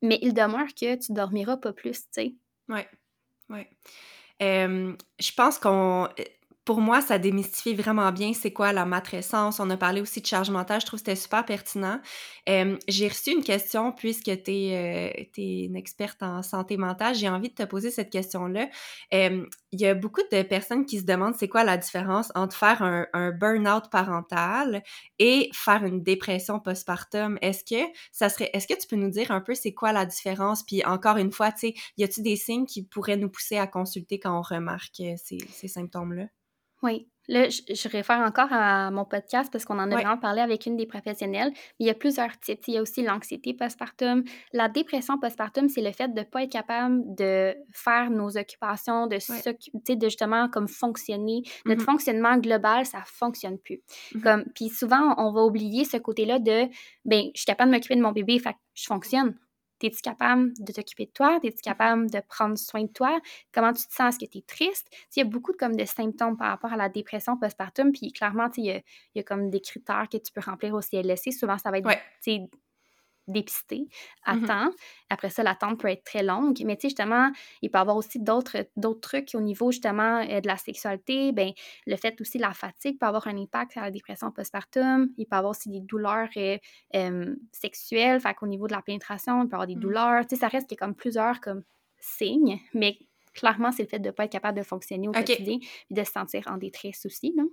Mais 0.02 0.18
il 0.22 0.34
demeure 0.34 0.68
que 0.68 0.94
tu 0.96 1.12
dormiras 1.12 1.56
pas 1.56 1.72
plus, 1.72 2.02
tu 2.02 2.06
sais. 2.12 2.34
Ouais. 2.68 3.68
Hem, 4.38 4.96
je 5.18 5.32
pense 5.32 5.58
qu'on 5.58 6.04
euh, 6.18 6.24
pour 6.66 6.80
moi, 6.82 7.00
ça 7.00 7.18
démystifie 7.18 7.74
vraiment 7.74 8.12
bien 8.12 8.32
c'est 8.34 8.52
quoi 8.52 8.72
la 8.74 8.84
matrescence. 8.84 9.60
On 9.60 9.70
a 9.70 9.76
parlé 9.78 10.00
aussi 10.02 10.20
de 10.20 10.26
charge 10.26 10.50
mentale, 10.50 10.80
je 10.82 10.86
trouve 10.86 10.98
que 11.00 11.06
c'était 11.06 11.20
super 11.20 11.46
pertinent. 11.46 12.00
J'ai 12.46 13.08
reçu 13.08 13.30
une 13.30 13.44
question 13.44 13.92
puisque 13.92 14.24
tu 14.44 14.50
es, 14.50 15.30
une 15.36 15.76
experte 15.76 16.22
en 16.22 16.42
santé 16.42 16.76
mentale, 16.76 17.14
j'ai 17.14 17.28
envie 17.28 17.50
de 17.50 17.54
te 17.54 17.62
poser 17.62 17.90
cette 17.92 18.10
question-là. 18.10 18.68
Il 19.12 19.46
y 19.80 19.86
a 19.86 19.94
beaucoup 19.94 20.22
de 20.32 20.42
personnes 20.42 20.86
qui 20.86 20.98
se 20.98 21.04
demandent 21.04 21.34
c'est 21.36 21.48
quoi 21.48 21.64
la 21.64 21.76
différence 21.76 22.30
entre 22.34 22.56
faire 22.56 22.82
un 22.82 23.30
burn-out 23.32 23.84
parental 23.90 24.82
et 25.18 25.50
faire 25.54 25.84
une 25.84 26.02
dépression 26.02 26.60
postpartum. 26.60 27.38
Est-ce 27.42 27.64
que 27.64 27.82
ça 28.12 28.28
serait 28.28 28.50
est-ce 28.52 28.66
que 28.66 28.74
tu 28.78 28.86
peux 28.88 28.96
nous 28.96 29.10
dire 29.10 29.30
un 29.30 29.40
peu 29.40 29.54
c'est 29.54 29.72
quoi 29.74 29.92
la 29.92 30.04
différence? 30.06 30.64
Puis 30.64 30.84
encore 30.84 31.16
une 31.16 31.32
fois, 31.32 31.52
tu 31.52 31.58
sais, 31.68 31.74
y 31.96 32.04
a-tu 32.04 32.22
des 32.22 32.36
signes 32.36 32.66
qui 32.66 32.82
pourraient 32.82 33.16
nous 33.16 33.28
pousser 33.30 33.56
à 33.58 33.66
consulter 33.66 34.18
quand 34.18 34.36
on 34.38 34.42
remarque, 34.42 35.00
heu, 35.00 35.14
ces 35.16 35.38
ces 35.52 35.68
symptômes-là? 35.68 36.35
Oui. 36.82 37.08
Là, 37.28 37.48
je, 37.48 37.60
je 37.74 37.88
réfère 37.88 38.18
encore 38.20 38.52
à 38.52 38.88
mon 38.92 39.04
podcast 39.04 39.50
parce 39.50 39.64
qu'on 39.64 39.80
en 39.80 39.90
a 39.90 39.96
Ouais. 39.96 40.02
vraiment 40.02 40.16
parlé 40.16 40.40
avec 40.40 40.64
une 40.66 40.76
des 40.76 40.86
professionnelles. 40.86 41.50
Mais 41.52 41.60
il 41.80 41.86
y 41.88 41.90
a 41.90 41.94
plusieurs 41.94 42.38
types. 42.38 42.60
Il 42.68 42.74
y 42.74 42.78
a 42.78 42.82
aussi 42.82 43.02
l'anxiété 43.02 43.52
postpartum. 43.52 44.22
La 44.52 44.68
dépression 44.68 45.18
postpartum, 45.18 45.68
c'est 45.68 45.80
le 45.80 45.90
fait 45.90 46.06
de 46.14 46.20
ne 46.20 46.24
pas 46.24 46.44
être 46.44 46.52
capable 46.52 47.02
de 47.16 47.52
faire 47.72 48.10
nos 48.10 48.36
occupations, 48.38 49.08
de, 49.08 49.16
Ouais. 49.16 49.96
de 49.96 50.04
justement 50.08 50.48
comme 50.48 50.68
fonctionner. 50.68 51.42
Notre 51.64 51.82
Mmh 51.82 51.84
fonctionnement 51.86 52.36
global, 52.36 52.86
ça 52.86 53.02
fonctionne 53.04 53.58
plus. 53.58 53.80
Mmh 54.14 54.20
Comme, 54.20 54.44
puis 54.54 54.68
souvent, 54.68 55.16
on 55.18 55.32
va 55.32 55.42
oublier 55.42 55.84
ce 55.84 55.96
côté-là 55.96 56.38
de, 56.38 56.68
ben, 57.04 57.24
je 57.34 57.40
suis 57.40 57.46
capable 57.46 57.72
de 57.72 57.76
m'occuper 57.76 57.96
de 57.96 58.02
mon 58.02 58.12
bébé, 58.12 58.38
fait 58.38 58.52
que 58.52 58.58
je 58.74 58.84
fonctionne. 58.84 59.34
T'es-tu 59.78 60.00
capable 60.02 60.52
de 60.58 60.72
t'occuper 60.72 61.06
de 61.06 61.10
toi? 61.10 61.38
T'es-tu 61.40 61.62
capable 61.62 62.10
de 62.10 62.20
prendre 62.28 62.56
soin 62.56 62.82
de 62.82 62.88
toi? 62.92 63.18
Comment 63.52 63.72
tu 63.72 63.86
te 63.86 63.92
sens? 63.94 64.14
Est-ce 64.14 64.24
que 64.24 64.30
tu 64.30 64.38
es 64.38 64.42
triste? 64.42 64.88
Il 65.16 65.20
y 65.20 65.22
a 65.22 65.24
beaucoup 65.24 65.52
de, 65.52 65.56
comme, 65.56 65.76
de 65.76 65.84
symptômes 65.84 66.36
par 66.36 66.48
rapport 66.48 66.72
à 66.72 66.76
la 66.76 66.88
dépression 66.88 67.36
postpartum. 67.36 67.92
Puis 67.92 68.12
clairement, 68.12 68.48
il 68.56 68.64
y 68.64 68.70
a, 68.70 68.76
il 68.76 68.82
y 69.16 69.20
a 69.20 69.22
comme 69.22 69.50
des 69.50 69.60
critères 69.60 70.08
que 70.10 70.16
tu 70.18 70.32
peux 70.32 70.40
remplir 70.40 70.74
au 70.74 70.80
CLSC. 70.80 71.32
Souvent, 71.32 71.58
ça 71.58 71.70
va 71.70 71.78
être 71.78 71.86
Ouais. 71.86 72.00
Dépisté 73.28 73.88
à 74.24 74.36
Mmh 74.36 74.46
temps. 74.46 74.70
Après 75.10 75.30
ça, 75.30 75.42
l'attente 75.42 75.80
peut 75.80 75.88
être 75.88 76.04
très 76.04 76.22
longue. 76.22 76.60
Mais 76.64 76.76
tu 76.76 76.82
sais, 76.82 76.88
justement, 76.88 77.30
il 77.62 77.70
peut 77.70 77.78
y 77.78 77.80
avoir 77.80 77.96
aussi 77.96 78.18
d'autres 78.20 78.66
d'autres 78.76 79.00
trucs 79.00 79.30
au 79.34 79.40
niveau 79.40 79.70
justement 79.72 80.20
euh, 80.28 80.40
de 80.40 80.46
la 80.46 80.56
sexualité. 80.56 81.32
Ben, 81.32 81.52
le 81.86 81.96
fait 81.96 82.20
aussi 82.20 82.38
de 82.38 82.42
la 82.42 82.52
fatigue 82.54 82.98
peut 82.98 83.06
avoir 83.06 83.26
un 83.28 83.36
impact 83.36 83.72
sur 83.72 83.80
la 83.82 83.90
dépression 83.90 84.30
postpartum. 84.30 85.08
Il 85.16 85.26
peut 85.26 85.36
y 85.36 85.38
avoir 85.38 85.50
aussi 85.52 85.68
des 85.70 85.80
douleurs 85.80 86.28
euh, 86.36 86.58
euh, 86.94 87.36
sexuelles. 87.52 88.20
Fait 88.20 88.34
qu'au 88.34 88.46
niveau 88.46 88.66
de 88.66 88.72
la 88.72 88.82
pénétration, 88.82 89.42
il 89.42 89.48
peut 89.48 89.52
y 89.52 89.54
avoir 89.54 89.66
des 89.66 89.76
Mmh. 89.76 89.80
douleurs. 89.80 90.26
Tu 90.26 90.34
sais, 90.36 90.40
ça 90.40 90.48
reste 90.48 90.68
qu'il 90.68 90.76
y 90.76 90.82
a 90.82 90.86
comme 90.86 90.94
plusieurs 90.94 91.40
comme 91.40 91.62
signes, 92.00 92.60
mais 92.74 92.98
clairement, 93.36 93.70
c'est 93.72 93.82
le 93.82 93.88
fait 93.88 93.98
de 93.98 94.06
ne 94.08 94.12
pas 94.12 94.24
être 94.24 94.32
capable 94.32 94.58
de 94.58 94.64
fonctionner 94.64 95.06
au 95.08 95.10
OK. 95.12 95.16
quotidien 95.24 95.58
et 95.90 95.94
de 95.94 96.02
se 96.04 96.10
sentir 96.12 96.42
en 96.48 96.56
détresse 96.56 97.06
aussi. 97.06 97.32
Là. 97.36 97.44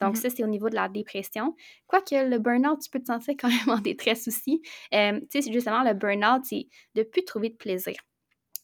Donc, 0.00 0.14
Mmh 0.14 0.16
ça, 0.16 0.30
c'est 0.30 0.44
au 0.44 0.48
niveau 0.48 0.68
de 0.70 0.74
la 0.74 0.88
dépression. 0.88 1.54
Quoique 1.86 2.14
le 2.14 2.38
burn-out, 2.38 2.80
tu 2.80 2.88
peux 2.90 3.00
te 3.00 3.06
sentir 3.06 3.34
quand 3.38 3.48
même 3.48 3.68
en 3.76 3.78
détresse 3.82 4.28
aussi. 4.28 4.62
Euh, 4.94 5.20
tu 5.30 5.42
sais, 5.42 5.52
justement, 5.52 5.82
le 5.82 5.94
burn-out, 5.94 6.42
c'est 6.44 6.66
de 6.94 7.00
ne 7.00 7.04
plus 7.04 7.24
trouver 7.24 7.50
de 7.50 7.56
plaisir 7.56 7.94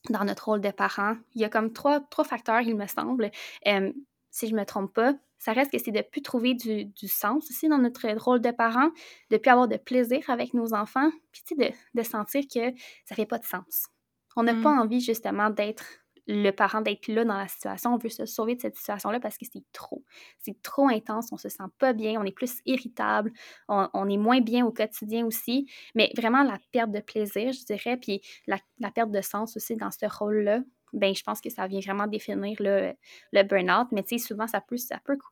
dans 0.09 0.23
notre 0.23 0.45
rôle 0.45 0.61
de 0.61 0.71
parent. 0.71 1.15
Il 1.35 1.41
y 1.41 1.45
a 1.45 1.49
comme 1.49 1.73
trois, 1.73 1.99
trois 2.09 2.23
facteurs, 2.25 2.61
il 2.61 2.75
me 2.75 2.87
semble. 2.87 3.29
Euh, 3.67 3.91
si 4.31 4.47
je 4.47 4.53
ne 4.55 4.59
me 4.59 4.65
trompe 4.65 4.93
pas, 4.93 5.13
ça 5.39 5.53
reste 5.53 5.71
que 5.71 5.77
c'est 5.77 5.91
de 5.91 5.97
ne 5.97 6.03
plus 6.03 6.21
trouver 6.21 6.53
du, 6.53 6.85
du 6.85 7.07
sens 7.07 7.49
aussi 7.49 7.67
dans 7.67 7.77
notre 7.77 8.07
rôle 8.17 8.41
de 8.41 8.51
parent, 8.51 8.89
de 9.29 9.35
ne 9.35 9.37
plus 9.37 9.49
avoir 9.49 9.67
de 9.67 9.77
plaisir 9.77 10.29
avec 10.29 10.53
nos 10.53 10.73
enfants, 10.73 11.09
puis 11.31 11.41
tu 11.45 11.55
sais, 11.55 11.69
de, 11.69 11.99
de 11.99 12.03
sentir 12.03 12.43
que 12.53 12.71
ça 13.05 13.15
fait 13.15 13.25
pas 13.25 13.39
de 13.39 13.45
sens. 13.45 13.87
On 14.35 14.43
n'a 14.43 14.53
pas 14.53 14.71
Mmh. 14.75 14.79
envie 14.79 15.01
justement 15.01 15.49
d'être 15.49 15.85
le 16.29 16.51
parent, 16.51 16.81
d'être 16.81 17.07
là 17.07 17.25
dans 17.25 17.37
la 17.37 17.47
situation. 17.47 17.93
On 17.93 17.97
veut 17.97 18.09
se 18.09 18.25
sauver 18.25 18.55
de 18.55 18.61
cette 18.61 18.75
situation-là 18.75 19.19
parce 19.19 19.37
que 19.37 19.45
c'est 19.51 19.63
trop. 19.73 20.03
C'est 20.37 20.61
trop 20.61 20.87
intense, 20.87 21.31
on 21.31 21.37
se 21.37 21.49
sent 21.49 21.63
pas 21.79 21.93
bien, 21.93 22.21
on 22.21 22.23
est 22.23 22.31
plus 22.31 22.61
irritable, 22.65 23.31
on, 23.67 24.07
est 24.07 24.17
moins 24.17 24.39
bien 24.39 24.65
au 24.65 24.71
quotidien 24.71 25.25
aussi. 25.25 25.69
Mais 25.95 26.11
vraiment, 26.15 26.43
la 26.43 26.59
perte 26.71 26.91
de 26.91 26.99
plaisir, 26.99 27.51
je 27.51 27.65
dirais, 27.65 27.97
puis 27.97 28.21
la, 28.45 28.59
perte 28.91 29.11
de 29.11 29.21
sens 29.21 29.57
aussi 29.57 29.75
dans 29.75 29.91
ce 29.91 30.05
rôle-là, 30.05 30.61
ben 30.93 31.13
je 31.13 31.21
pense 31.21 31.39
que 31.39 31.49
ça 31.49 31.67
vient 31.67 31.81
vraiment 31.81 32.07
définir 32.07 32.55
le, 32.59 32.93
le 33.31 33.43
burn-out. 33.43 33.87
Mais 33.91 34.03
tu 34.03 34.17
sais, 34.17 34.27
souvent, 34.27 34.47
ça 34.47 34.61
peut, 34.61 34.77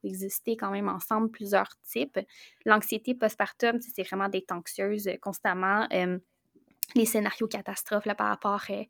coexister 0.01 0.57
quand 0.57 0.71
même 0.71 0.89
ensemble 0.89 1.29
plusieurs 1.29 1.69
types. 1.83 2.19
L'anxiété 2.65 3.13
postpartum, 3.13 3.79
c'est 3.81 4.03
vraiment 4.03 4.29
d'être 4.29 4.51
anxieuse 4.51 5.09
constamment. 5.21 5.87
euh, 5.93 6.17
les 6.95 7.05
scénarios 7.05 7.47
catastrophes 7.47 8.05
là, 8.05 8.15
par 8.15 8.27
rapport 8.27 8.63
euh, 8.69 8.83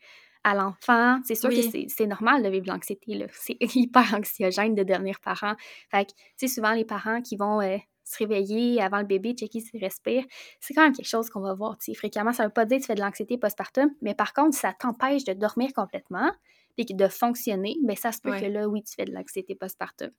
à 0.47 0.55
l'enfant. 0.55 1.19
C'est 1.25 1.35
sûr 1.35 1.53
que 1.53 1.59
Oui. 1.59 1.61
c'est 1.61 1.85
c'est 1.89 2.07
normal 2.07 2.43
de 2.43 2.49
vivre 2.49 2.65
de 2.65 2.71
l'anxiété. 2.71 3.25
C'est 3.33 3.57
hyper 3.75 4.13
anxiogène 4.13 4.75
de 4.75 4.83
devenir 4.83 5.19
parent. 5.19 5.55
Fait 5.91 6.05
que, 6.05 6.11
tu 6.11 6.17
sais, 6.37 6.47
souvent, 6.47 6.73
les 6.73 6.85
parents 6.85 7.21
qui 7.21 7.35
vont 7.37 7.61
euh, 7.61 7.77
se 8.03 8.17
réveiller 8.19 8.81
avant 8.81 8.99
le 8.99 9.05
bébé, 9.05 9.33
checker 9.33 9.59
s'il 9.59 9.81
respire, 9.83 10.23
c'est 10.59 10.73
quand 10.73 10.83
même 10.83 10.93
quelque 10.93 11.07
chose 11.07 11.29
qu'on 11.29 11.41
va 11.41 11.53
voir. 11.53 11.77
Fréquemment, 11.95 12.33
ça 12.33 12.45
veut 12.45 12.53
pas 12.53 12.65
dire 12.65 12.77
que 12.77 12.83
tu 12.83 12.87
fais 12.87 12.95
de 12.95 13.01
l'anxiété 13.01 13.37
postpartum, 13.37 13.89
mais 14.01 14.13
par 14.15 14.33
contre, 14.33 14.55
ça 14.57 14.73
t'empêche 14.73 15.23
de 15.25 15.33
dormir 15.33 15.71
complètement 15.75 16.31
que 16.77 16.93
de 16.93 17.07
fonctionner, 17.07 17.75
bien, 17.83 17.95
ça 17.95 18.11
se 18.11 18.21
peut 18.21 18.33
que 18.33 18.45
là, 18.45 18.67
oui, 18.67 18.83
tu 18.83 18.93
fais 18.93 19.05
de 19.05 19.11
l'anxiété 19.11 19.55
postpartum. 19.55 20.11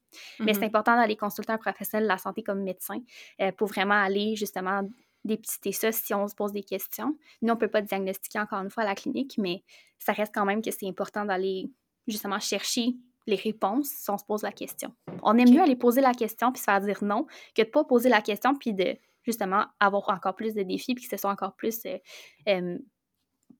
Mais 0.44 0.54
c'est 0.54 0.64
Mmh 0.64 0.64
important 0.64 0.96
d'aller 0.96 1.16
consulter 1.16 1.52
un 1.52 1.58
professionnel 1.58 2.04
de 2.04 2.08
la 2.08 2.18
santé 2.18 2.42
comme 2.42 2.62
médecin 2.62 2.98
euh, 3.40 3.52
pour 3.52 3.68
vraiment 3.68 3.94
aller 3.94 4.34
justement 4.36 4.82
dépister 5.28 5.72
ça 5.72 5.92
si 5.92 6.12
on 6.14 6.26
se 6.26 6.34
pose 6.34 6.52
des 6.52 6.64
questions. 6.64 7.16
Nous, 7.42 7.50
on 7.50 7.54
ne 7.54 7.60
peut 7.60 7.68
pas 7.68 7.82
diagnostiquer 7.82 8.40
encore 8.40 8.60
une 8.60 8.70
fois 8.70 8.82
à 8.82 8.86
la 8.86 8.94
clinique, 8.94 9.36
mais 9.38 9.62
ça 9.98 10.12
reste 10.12 10.34
quand 10.34 10.44
même 10.44 10.62
que 10.62 10.70
c'est 10.70 10.88
important 10.88 11.24
d'aller 11.24 11.70
justement 12.06 12.40
chercher 12.40 12.96
les 13.26 13.36
réponses 13.36 13.88
si 13.88 14.10
on 14.10 14.18
se 14.18 14.24
pose 14.24 14.42
la 14.42 14.52
question. 14.52 14.94
On 15.22 15.36
aime 15.36 15.50
mieux 15.50 15.60
aller 15.60 15.76
poser 15.76 16.00
la 16.00 16.14
question 16.14 16.50
puis 16.50 16.60
se 16.60 16.64
faire 16.64 16.80
dire 16.80 17.04
non 17.04 17.26
que 17.54 17.62
de 17.62 17.66
ne 17.66 17.72
pas 17.72 17.84
poser 17.84 18.08
la 18.08 18.22
question 18.22 18.56
puis 18.56 18.72
de 18.72 18.96
justement 19.22 19.66
avoir 19.78 20.08
encore 20.08 20.34
plus 20.34 20.54
de 20.54 20.62
défis 20.62 20.94
puis 20.94 21.04
que 21.04 21.10
ce 21.10 21.18
soit 21.18 21.30
encore 21.30 21.54
plus 21.54 21.80
euh, 21.84 21.98
euh, 22.48 22.78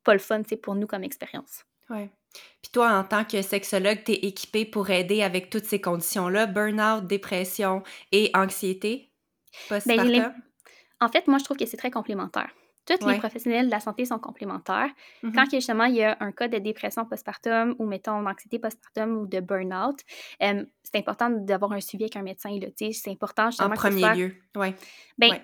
pas 0.05 0.15
le 0.15 0.19
fun 0.19 0.43
pour 0.63 0.75
nous 0.75 0.87
comme 0.87 1.05
expérience. 1.05 1.65
Ouais. 1.91 2.11
Puis 2.63 2.71
toi, 2.73 2.93
en 2.93 3.05
tant 3.05 3.25
que 3.25 3.43
sexologue, 3.43 4.05
tu 4.05 4.13
es 4.13 4.27
équipé 4.27 4.65
pour 4.65 4.91
aider 4.91 5.23
avec 5.23 5.51
toutes 5.51 5.65
ces 5.65 5.81
conditions-là, 5.81 6.47
burn-out, 6.47 7.07
dépression 7.07 7.83
et 8.13 8.31
anxiété 8.35 9.11
ben, 9.71 10.35
En 11.01 11.09
fait, 11.09 11.27
moi, 11.27 11.39
je 11.39 11.45
trouve 11.45 11.57
que 11.57 11.67
c'est 11.67 11.77
très 11.77 11.91
complémentaire. 11.91 12.51
Tous 12.87 13.07
les 13.07 13.19
professionnels 13.19 13.67
de 13.67 13.71
la 13.71 13.81
santé 13.81 14.07
sont 14.07 14.19
complémentaires. 14.19 14.89
Mm-hmm. 15.23 15.35
Quand 15.35 15.45
justement 15.51 15.85
il 15.85 15.97
y 15.97 16.05
a 16.05 16.17
un 16.21 16.33
cas 16.33 16.49
de 16.49 16.57
dépression 16.57 17.05
postpartum 17.05 17.75
ou 17.79 17.87
mettons 17.87 18.23
d'anxiété 18.23 18.59
postpartum 18.59 19.19
ou 19.19 19.27
de 19.27 19.41
burn-out, 19.41 20.01
c'est 20.41 20.97
important 20.97 21.29
d'avoir 21.29 21.73
un 21.73 21.81
suivi 21.81 22.05
avec 22.05 22.17
un 22.17 22.23
médecin. 22.23 22.49
C'est 22.79 23.11
important 23.11 23.51
justement. 23.51 23.69
En 23.69 23.75
premier 23.75 24.15
lieu, 24.15 24.35
oui. 24.57 24.69
Ben, 25.19 25.39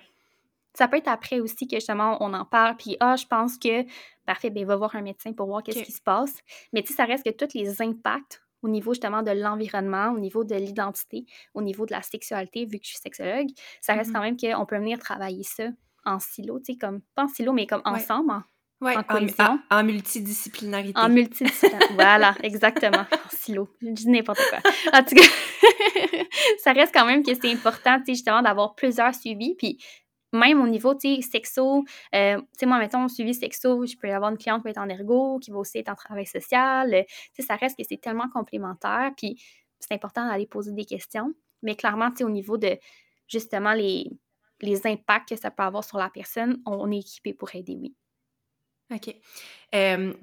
ça 0.73 0.89
peut 0.89 0.97
être 0.97 1.09
après 1.09 1.41
aussi 1.41 1.69
que 1.69 1.77
justement 1.77 2.17
on 2.21 2.33
en 2.33 2.47
parle, 2.47 2.77
puis 2.77 2.97
ah, 3.01 3.17
je 3.17 3.27
pense 3.27 3.59
que, 3.59 3.85
parfait, 4.25 4.51
ben 4.51 4.65
va 4.65 4.77
voir 4.77 4.97
un 4.97 5.03
médecin 5.03 5.33
pour 5.35 5.47
voir 5.47 5.63
qu'est-ce 5.63 5.83
qui 5.83 5.93
se 5.93 6.03
passe. 6.03 6.37
Mais 6.73 6.83
tu 6.83 6.89
sais, 6.89 6.95
ça 6.95 7.05
reste 7.05 7.25
que 7.25 7.31
tous 7.31 7.55
les 7.55 7.83
impacts 7.83 8.41
au 8.65 8.69
niveau 8.69 8.95
justement 8.95 9.23
de 9.23 9.31
l'environnement, 9.31 10.13
au 10.13 10.19
niveau 10.19 10.43
de 10.43 10.55
l'identité, 10.55 11.27
au 11.53 11.61
niveau 11.61 11.85
de 11.85 11.93
la 11.93 12.01
sexualité, 12.01 12.65
vu 12.65 12.79
que 12.79 12.85
je 12.85 12.91
suis 12.91 12.99
sexologue, 12.99 13.49
ça 13.83 13.93
reste 13.93 14.11
mm-hmm. 14.11 14.13
quand 14.15 14.21
même 14.21 14.37
qu'on 14.37 14.67
peut 14.67 14.79
venir 14.79 14.99
travailler 14.99 15.43
ça 15.43 15.65
en 16.07 16.19
silo, 16.19 16.59
tu 16.59 16.73
sais, 16.73 16.79
comme, 16.79 17.03
pas 17.15 17.25
en 17.25 17.29
silo, 17.29 17.53
mais 17.53 17.67
comme 17.67 17.83
ensemble, 17.85 18.31
en, 18.31 18.43
ouais, 18.81 18.95
en, 18.97 19.59
en, 19.71 19.85
multidisciplinarité. 19.85 20.99
En 20.99 21.11
multidisciplinarité, 21.11 21.95
voilà, 21.95 22.35
exactement, 22.43 23.05
en 23.13 23.29
silo, 23.31 23.69
je 23.83 23.91
dis 23.91 24.09
n'importe 24.09 24.41
quoi. 24.49 24.59
En 24.93 25.03
tout 25.05 25.15
cas, 25.15 25.23
ça 26.63 26.73
reste 26.73 26.95
quand 26.95 27.07
même 27.07 27.23
que 27.23 27.35
c'est 27.35 27.53
important, 27.53 27.99
tu 27.99 28.07
sais, 28.07 28.13
justement, 28.15 28.41
d'avoir 28.41 28.75
plusieurs 28.75 29.15
suivis, 29.15 29.55
puis 29.57 29.79
même 30.35 30.61
au 30.61 30.67
niveau, 30.69 30.95
tu 30.95 31.17
sais, 31.17 31.23
sexo, 31.23 31.85
euh, 32.15 32.39
tu 32.39 32.45
sais, 32.59 32.67
moi, 32.67 32.79
mettons, 32.79 33.09
suivi 33.09 33.35
sexo, 33.35 33.87
je 33.87 33.97
peux 33.97 34.11
avoir 34.13 34.31
une 34.31 34.39
cliente 34.39 34.61
qui 34.61 34.65
va 34.65 34.71
être 34.71 34.79
en 34.79 34.89
ergo, 34.89 35.39
qui 35.39 35.51
va 35.51 35.59
aussi 35.59 35.79
être 35.79 35.89
en 35.89 35.95
travail 35.95 36.27
social, 36.27 36.95
euh, 36.95 37.03
tu 37.35 37.43
sais, 37.43 37.43
ça 37.43 37.57
reste 37.57 37.77
que 37.77 37.85
c'est 37.89 38.01
tellement 38.01 38.29
complémentaire, 38.29 39.13
puis 39.17 39.41
c'est 39.81 39.95
important 39.95 40.27
d'aller 40.29 40.47
poser 40.47 40.73
des 40.73 40.85
questions, 40.85 41.33
mais 41.63 41.77
clairement, 41.77 42.11
tu 42.11 42.19
sais, 42.19 42.25
au 42.25 42.31
niveau 42.31 42.59
de, 42.59 42.79
justement, 43.29 43.73
les, 43.73 44.11
les 44.61 44.87
impacts 44.87 45.31
que 45.31 45.37
ça 45.37 45.51
peut 45.51 45.63
avoir 45.63 45.85
sur 45.85 45.99
la 45.99 46.11
personne, 46.11 46.61
on 46.67 46.91
est 46.91 46.99
équipé 46.99 47.35
pour 47.35 47.55
aider, 47.55 47.77
oui. 47.81 47.95
OK. 48.93 49.15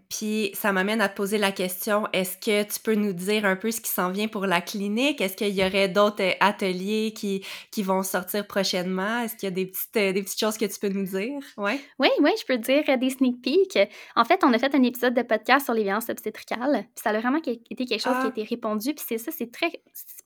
puis 0.08 0.52
ça 0.54 0.72
m'amène 0.72 1.02
à 1.02 1.10
te 1.10 1.16
poser 1.16 1.40
la 1.40 1.52
question, 1.52 2.08
est-ce 2.14 2.38
que 2.38 2.64
tu 2.72 2.80
peux 2.80 2.94
nous 2.94 3.12
dire 3.12 3.44
un 3.44 3.56
peu 3.56 3.72
ce 3.72 3.82
qui 3.82 3.90
s'en 3.90 4.12
vient 4.12 4.28
pour 4.28 4.46
la 4.46 4.62
clinique? 4.62 5.20
Est-ce 5.20 5.36
qu'il 5.36 5.54
y 5.54 5.66
aurait 5.66 5.90
d'autres 5.90 6.24
euh, 6.24 6.34
ateliers 6.40 7.12
qui, 7.14 7.44
qui 7.72 7.82
vont 7.82 8.04
sortir 8.04 8.46
prochainement? 8.46 9.22
Est-ce 9.22 9.36
qu'il 9.36 9.48
y 9.48 9.52
a 9.52 9.56
des 9.56 9.66
petites, 9.66 9.98
euh, 9.98 10.14
des 10.14 10.22
petites 10.22 10.40
choses 10.40 10.58
que 10.58 10.66
tu 10.66 10.80
peux 10.80 10.90
nous 10.90 11.06
dire? 11.06 11.42
Ouais? 11.58 11.80
Oui, 11.98 12.10
oui, 12.20 12.32
je 12.40 12.46
peux 12.46 12.58
te 12.58 12.72
dire 12.72 12.84
euh, 12.88 12.98
des 12.98 13.10
sneak 13.10 13.42
peeks. 13.42 13.80
En 14.16 14.26
fait, 14.26 14.44
on 14.44 14.54
a 14.54 14.60
fait 14.60 14.74
un 14.76 14.84
épisode 14.84 15.16
de 15.16 15.24
podcast 15.24 15.66
sur 15.66 15.74
les 15.74 15.84
violences 15.84 16.10
obstétricales. 16.10 16.86
Puis 16.96 17.02
ça 17.04 17.10
a 17.10 17.20
vraiment 17.20 17.40
été 17.40 17.60
quelque 17.76 18.00
chose 18.00 18.02
qui 18.02 18.10
a 18.10 18.24
ah! 18.26 18.28
été 18.28 18.44
répondu. 18.44 18.94
Puis 18.94 19.06
c'est 19.08 19.18
ça, 19.18 19.32
c'est 19.32 19.52
très... 19.52 19.72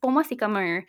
Pour 0.02 0.12
moi, 0.12 0.24
c'est 0.28 0.38
comme 0.38 0.58
un 0.58 0.82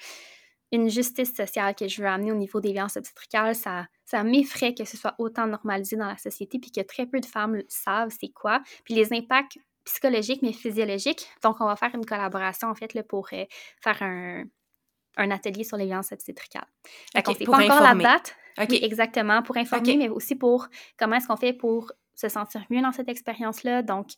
une 0.73 0.91
justice 0.91 1.35
sociale 1.35 1.75
que 1.75 1.89
je 1.89 2.03
veux 2.03 2.09
amener 2.09 2.33
au 2.33 2.37
niveau 2.37 2.61
des 2.61 2.73
violences 2.73 2.97
obstétricales. 2.97 3.55
Ça, 3.55 3.87
ça 4.07 4.23
m'effraie 4.23 4.75
que 4.75 4.85
ce 4.85 4.97
soit 4.97 5.15
autant 5.19 5.47
normalisé 5.47 5.97
dans 5.97 6.07
la 6.07 6.17
société, 6.17 6.59
puis 6.59 6.71
que 6.71 6.81
très 6.81 7.07
peu 7.07 7.21
de 7.21 7.27
femmes 7.27 7.63
savent 7.69 8.15
c'est 8.19 8.33
quoi. 8.33 8.63
Puis 8.85 8.95
les 8.95 9.13
impacts 9.13 9.59
psychologiques, 9.87 10.43
mais 10.43 10.53
physiologiques. 10.53 11.29
Donc, 11.43 11.61
on 11.61 11.67
va 11.67 11.77
faire 11.77 11.95
une 11.95 12.05
collaboration, 12.05 12.69
en 12.69 12.75
fait, 12.75 12.93
là, 12.93 13.03
pour 13.03 13.29
euh, 13.33 13.45
faire 13.81 14.03
un, 14.03 14.45
un, 15.17 15.31
atelier 15.31 15.65
sur 15.65 15.77
les 15.77 15.87
violences 15.87 16.13
obstétricales. 16.13 16.67
Okay, 17.17 17.47
on 17.49 17.53
pas 17.53 17.65
encore 17.65 17.81
la 17.81 17.95
date. 17.95 18.37
Oui, 18.59 18.81
exactement, 18.83 19.43
pour 19.43 19.57
informer, 19.57 19.97
mais 19.97 20.09
aussi 20.09 20.35
pour 20.35 20.69
comment 20.99 21.17
est-ce 21.17 21.29
qu'on 21.29 21.37
fait 21.37 21.53
pour 21.53 21.93
se 22.15 22.29
sentir 22.29 22.65
mieux 22.71 22.83
dans 22.83 22.93
cette 22.93 23.09
expérience-là. 23.09 23.83
Donc, 23.83 24.09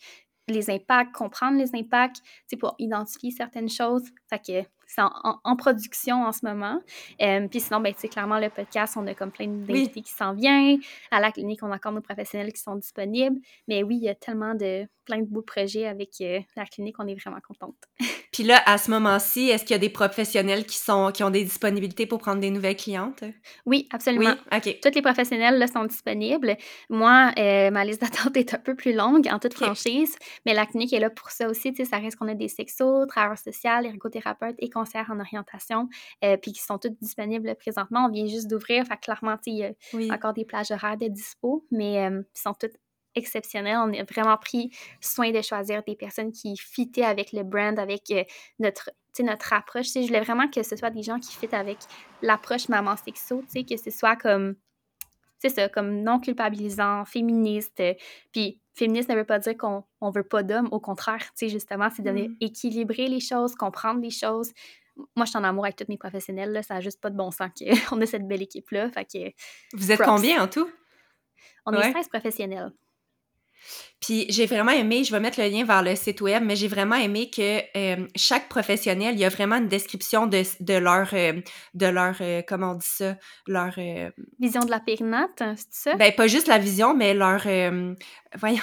les 0.46 0.70
impacts, 0.70 1.14
comprendre 1.14 1.58
les 1.58 1.74
impacts, 1.74 2.22
pour 2.58 2.74
identifier 2.78 3.30
certaines 3.30 3.68
choses. 3.68 4.04
Fait 4.30 4.38
que 4.38 4.68
c'est 4.88 5.02
en, 5.02 5.56
production 5.56 6.24
en 6.24 6.32
ce 6.32 6.44
moment. 6.44 6.80
Euh, 7.20 7.46
puis 7.46 7.60
sinon, 7.60 7.80
ben, 7.80 7.92
clairement, 7.94 8.38
le 8.38 8.48
podcast, 8.48 8.96
on 8.96 9.06
a 9.06 9.14
comme 9.14 9.30
plein 9.30 9.46
d'invités 9.46 10.00
qui 10.00 10.12
s'en 10.12 10.32
viennent. 10.32 10.80
À 11.10 11.20
la 11.20 11.30
clinique, 11.30 11.62
on 11.62 11.70
a 11.70 11.76
encore 11.76 11.92
nos 11.92 12.00
professionnels 12.00 12.52
qui 12.52 12.60
sont 12.60 12.74
disponibles. 12.74 13.38
Mais 13.68 13.82
oui, 13.82 13.96
il 13.96 14.04
y 14.04 14.08
a 14.08 14.14
tellement 14.14 14.54
de 14.54 14.88
plein 15.08 15.22
de 15.22 15.26
beaux 15.26 15.42
projets 15.42 15.86
avec 15.86 16.20
euh, 16.20 16.40
la 16.54 16.66
clinique, 16.66 16.96
on 16.98 17.06
est 17.06 17.14
vraiment 17.14 17.40
contente. 17.40 17.76
Puis 18.32 18.42
là, 18.42 18.62
à 18.66 18.76
ce 18.76 18.90
moment-ci, 18.90 19.48
est-ce 19.48 19.64
qu'il 19.64 19.72
y 19.72 19.74
a 19.74 19.80
des 19.80 19.88
professionnels 19.88 20.66
qui, 20.66 20.76
sont, 20.76 21.10
qui 21.12 21.24
ont 21.24 21.30
des 21.30 21.44
disponibilités 21.44 22.06
pour 22.06 22.18
prendre 22.18 22.40
des 22.40 22.50
nouvelles 22.50 22.76
clientes? 22.76 23.24
Oui, 23.64 23.88
absolument. 23.90 24.34
Oui, 24.52 24.58
OK. 24.58 24.80
Tous 24.82 24.94
les 24.94 25.02
professionnels 25.02 25.58
là, 25.58 25.66
sont 25.66 25.84
disponibles. 25.84 26.56
Moi, 26.90 27.32
euh, 27.38 27.70
ma 27.70 27.84
liste 27.84 28.02
d'attente 28.02 28.36
est 28.36 28.52
un 28.54 28.58
peu 28.58 28.74
plus 28.74 28.92
longue 28.92 29.26
en 29.28 29.38
toute 29.38 29.54
franchise, 29.54 30.14
mais 30.44 30.52
la 30.52 30.66
clinique 30.66 30.92
est 30.92 31.00
là 31.00 31.08
pour 31.08 31.30
ça 31.30 31.48
aussi. 31.48 31.74
Ça 31.84 31.96
reste 31.96 32.16
qu'on 32.16 32.28
a 32.28 32.34
des 32.34 32.48
sexos, 32.48 33.06
travailleurs 33.06 33.38
sociaux, 33.38 33.82
ergothérapeutes 33.82 34.56
et 34.58 34.68
conseillères 34.68 35.10
en 35.10 35.18
orientation, 35.20 35.88
euh, 36.22 36.36
puis 36.36 36.52
qui 36.52 36.60
sont 36.60 36.78
toutes 36.78 37.00
disponibles 37.00 37.54
présentement. 37.56 38.06
On 38.06 38.10
vient 38.10 38.26
juste 38.26 38.48
d'ouvrir, 38.48 38.84
fait 38.84 38.98
clairement, 38.98 39.36
il 39.46 39.56
y 39.56 39.64
a 39.64 40.14
encore 40.14 40.34
des 40.34 40.44
plages 40.44 40.70
horaires 40.70 40.98
de 40.98 41.08
dispo, 41.08 41.64
mais 41.70 41.94
ils 41.94 42.24
sont 42.34 42.52
toutes 42.52 42.76
exceptionnel. 43.14 43.76
On 43.78 43.92
a 43.92 44.04
vraiment 44.04 44.36
pris 44.36 44.70
soin 45.00 45.30
de 45.30 45.42
choisir 45.42 45.82
des 45.84 45.96
personnes 45.96 46.32
qui 46.32 46.56
fitaient 46.56 47.04
avec 47.04 47.32
le 47.32 47.42
brand, 47.42 47.78
avec 47.78 48.10
euh, 48.10 48.24
notre, 48.58 48.90
notre 49.20 49.52
approche. 49.52 49.92
je 49.94 50.06
voulais 50.06 50.20
vraiment 50.20 50.48
que 50.48 50.62
ce 50.62 50.76
soit 50.76 50.90
des 50.90 51.02
gens 51.02 51.18
qui 51.18 51.34
fitent 51.34 51.54
avec 51.54 51.78
l'approche 52.22 52.68
maman 52.68 52.96
sexo, 52.96 53.42
que 53.52 53.76
ce 53.76 53.90
soit 53.90 54.16
comme, 54.16 54.54
c'est 55.38 55.48
ça, 55.48 55.68
comme 55.68 56.02
non 56.02 56.20
culpabilisant, 56.20 57.04
féministe. 57.04 57.82
puis 58.32 58.60
féministe 58.74 59.08
ne 59.08 59.16
veut 59.16 59.24
pas 59.24 59.38
dire 59.38 59.56
qu'on 59.56 59.84
ne 60.00 60.10
veut 60.12 60.24
pas 60.24 60.42
d'hommes, 60.42 60.68
au 60.70 60.80
contraire, 60.80 61.22
justement, 61.40 61.88
c'est 61.94 62.02
d'équilibrer 62.02 63.08
mm. 63.08 63.12
les 63.12 63.20
choses, 63.20 63.54
comprendre 63.54 64.00
les 64.00 64.10
choses. 64.10 64.52
Moi, 65.16 65.26
je 65.26 65.30
suis 65.30 65.38
en 65.38 65.44
amour 65.44 65.64
avec 65.64 65.76
tous 65.76 65.86
mes 65.88 65.98
professionnels, 65.98 66.52
là, 66.52 66.62
ça 66.62 66.74
n'a 66.74 66.80
juste 66.80 67.00
pas 67.00 67.10
de 67.10 67.16
bon 67.16 67.30
sens 67.30 67.50
qu'on 67.58 68.00
ait 68.00 68.06
cette 68.06 68.26
belle 68.26 68.42
équipe-là. 68.42 68.90
Vous 69.72 69.92
êtes 69.92 70.02
combien 70.02 70.42
en 70.42 70.48
tout? 70.48 70.68
On 71.66 71.72
est 71.72 71.92
16 71.92 72.08
professionnels. 72.08 72.72
Puis 74.00 74.26
j'ai 74.28 74.46
vraiment 74.46 74.70
aimé, 74.70 75.02
je 75.04 75.10
vais 75.10 75.20
mettre 75.20 75.40
le 75.40 75.48
lien 75.48 75.64
vers 75.64 75.82
le 75.82 75.96
site 75.96 76.20
web, 76.20 76.42
mais 76.44 76.56
j'ai 76.56 76.68
vraiment 76.68 76.94
aimé 76.94 77.30
que 77.30 77.60
euh, 77.76 78.06
chaque 78.14 78.48
professionnel, 78.48 79.14
il 79.14 79.20
y 79.20 79.24
a 79.24 79.28
vraiment 79.28 79.56
une 79.56 79.68
description 79.68 80.26
de, 80.26 80.42
de 80.60 80.74
leur, 80.74 81.08
euh, 81.14 81.40
de 81.74 81.86
leur 81.86 82.14
euh, 82.20 82.42
comment 82.46 82.72
on 82.72 82.74
dit 82.74 82.86
ça, 82.86 83.16
leur... 83.46 83.74
vision 84.38 84.60
de 84.60 84.70
la 84.70 84.80
périnate, 84.80 85.42
c'est 85.56 85.66
ça? 85.70 85.94
Ben 85.96 86.12
pas 86.14 86.28
juste 86.28 86.46
la 86.46 86.58
vision, 86.58 86.94
mais 86.94 87.14
leur... 87.14 87.42
voyons 88.36 88.62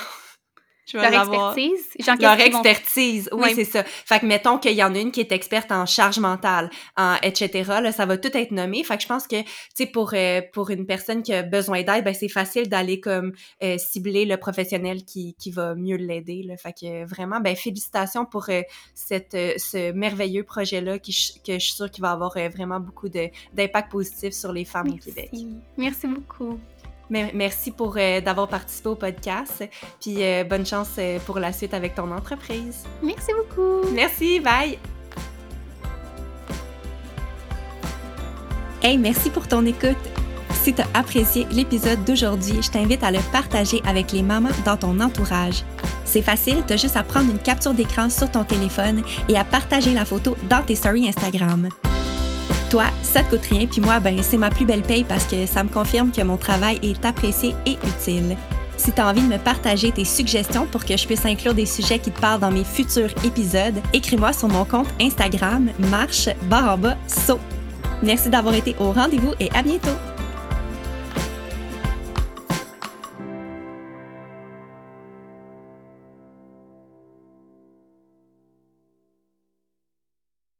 leur 0.94 1.06
expertise? 1.06 2.20
leur 2.20 2.40
expertise, 2.40 3.30
oui, 3.32 3.52
c'est 3.56 3.66
ça. 3.66 3.84
Fait 3.84 4.20
que 4.20 4.26
mettons 4.26 4.58
qu'il 4.58 4.74
y 4.74 4.84
en 4.84 4.94
a 4.94 5.00
une 5.00 5.12
qui 5.12 5.20
est 5.20 5.32
experte 5.32 5.72
en 5.72 5.86
charge 5.86 6.20
mentale, 6.20 6.70
en 6.98 7.16
etc. 7.24 7.64
Là, 7.82 7.92
ça 7.92 8.06
va 8.06 8.18
tout 8.18 8.36
être 8.36 8.52
nommé. 8.52 8.84
Fait 8.84 8.98
que 8.98 9.04
je 9.04 9.08
pense 9.08 9.28
que, 9.28 9.42
tu 9.42 9.48
sais, 9.76 9.86
pour 9.86 10.12
euh, 10.14 10.42
pour 10.54 10.70
une 10.70 10.86
personne 10.86 11.24
qui 11.24 11.34
a 11.34 11.44
besoin 11.44 11.84
d'aide, 11.84 12.04
ben 12.04 12.14
c'est 12.14 12.30
facile 12.30 12.70
d'aller 12.70 13.00
comme 13.00 13.34
euh, 13.64 13.78
cibler 13.78 14.26
le 14.26 14.38
professionnel 14.38 15.04
qui, 15.04 15.36
qui 15.36 15.52
va 15.52 15.76
mieux 15.76 15.98
l'aider. 15.98 16.46
Fait 16.62 16.74
que 16.74 17.06
vraiment, 17.06 17.40
ben 17.40 17.56
félicitations 17.56 18.26
pour 18.26 18.50
euh, 18.50 18.62
cette 18.94 19.36
ce 19.58 19.92
merveilleux 19.92 20.44
projet 20.44 20.82
là, 20.82 21.00
qui 21.00 21.14
que 21.46 21.54
je 21.54 21.60
suis 21.60 21.74
sûre 21.74 21.90
qu'il 21.90 22.02
va 22.02 22.12
avoir 22.12 22.34
vraiment 22.54 22.80
beaucoup 22.80 23.10
d'impact 23.10 23.92
positif 23.92 24.34
sur 24.34 24.52
les 24.52 24.66
femmes 24.66 24.90
au 24.90 24.98
Québec. 24.98 25.32
Merci 25.78 26.08
beaucoup. 26.08 26.60
Merci 27.10 27.72
pour 27.72 27.96
euh, 27.98 28.22
d'avoir 28.22 28.48
participé 28.48 28.90
au 28.90 28.96
podcast. 28.96 29.64
Puis 30.02 30.24
euh, 30.24 30.44
bonne 30.44 30.66
chance 30.66 30.90
euh, 30.98 31.20
pour 31.20 31.40
la 31.40 31.54
suite 31.54 31.74
avec 31.74 31.96
ton 31.96 32.12
entreprise. 32.12 32.84
Merci 33.04 33.32
beaucoup. 33.34 33.90
Merci, 33.94 34.40
bye. 34.40 34.80
Hey, 38.82 38.98
merci 38.98 39.30
pour 39.30 39.48
ton 39.48 39.66
écoute. 39.66 39.98
Si 40.52 40.74
tu 40.74 40.82
as 40.82 40.88
apprécié 40.94 41.46
l'épisode 41.52 42.04
d'aujourd'hui, 42.06 42.62
je 42.62 42.72
t'invite 42.72 43.04
à 43.04 43.12
le 43.12 43.20
partager 43.32 43.82
avec 43.86 44.12
les 44.12 44.24
mamans 44.24 44.50
dans 44.64 44.78
ton 44.78 45.00
entourage. 45.00 45.64
C'est 46.06 46.22
facile, 46.22 46.64
tu 46.66 46.74
as 46.74 46.78
juste 46.78 46.98
à 46.98 47.04
prendre 47.04 47.30
une 47.30 47.40
capture 47.40 47.74
d'écran 47.74 48.10
sur 48.10 48.32
ton 48.32 48.44
téléphone 48.44 49.04
et 49.30 49.38
à 49.38 49.44
partager 49.44 49.94
la 49.94 50.06
photo 50.06 50.36
dans 50.50 50.64
tes 50.64 50.76
stories 50.76 51.08
Instagram. 51.08 51.70
Toi, 52.76 52.88
ça 53.04 53.24
te 53.24 53.30
coûte 53.30 53.46
rien, 53.46 53.68
puis 53.68 53.80
moi, 53.80 54.02
ben, 54.02 54.22
c'est 54.22 54.36
ma 54.36 54.50
plus 54.50 54.66
belle 54.66 54.82
paye 54.82 55.06
parce 55.06 55.24
que 55.24 55.46
ça 55.46 55.64
me 55.64 55.70
confirme 55.70 56.12
que 56.12 56.22
mon 56.24 56.36
travail 56.36 56.78
est 56.84 57.06
apprécié 57.06 57.56
et 57.66 57.78
utile. 57.88 58.36
Si 58.76 58.92
tu 58.92 59.00
as 59.00 59.08
envie 59.08 59.22
de 59.22 59.28
me 59.28 59.38
partager 59.38 59.94
tes 59.94 60.04
suggestions 60.04 60.66
pour 60.66 60.84
que 60.84 60.98
je 60.98 61.06
puisse 61.06 61.26
inclure 61.26 61.54
des 61.54 61.66
sujets 61.66 62.00
qui 62.00 62.12
te 62.12 62.20
parlent 62.20 62.42
dans 62.42 62.52
mes 62.52 62.66
futurs 62.66 63.12
épisodes, 63.24 63.82
écris-moi 63.94 64.34
sur 64.34 64.50
mon 64.50 64.66
compte 64.66 64.90
Instagram 65.00 65.70
marche 65.90 66.28
barre 66.50 66.74
en 66.74 66.78
bas 66.78 66.98
saut. 67.08 67.40
Merci 68.04 68.30
d'avoir 68.30 68.54
été 68.56 68.76
au 68.78 68.92
rendez-vous 68.92 69.32
et 69.40 69.50
à 69.56 69.64
bientôt! 69.64 70.15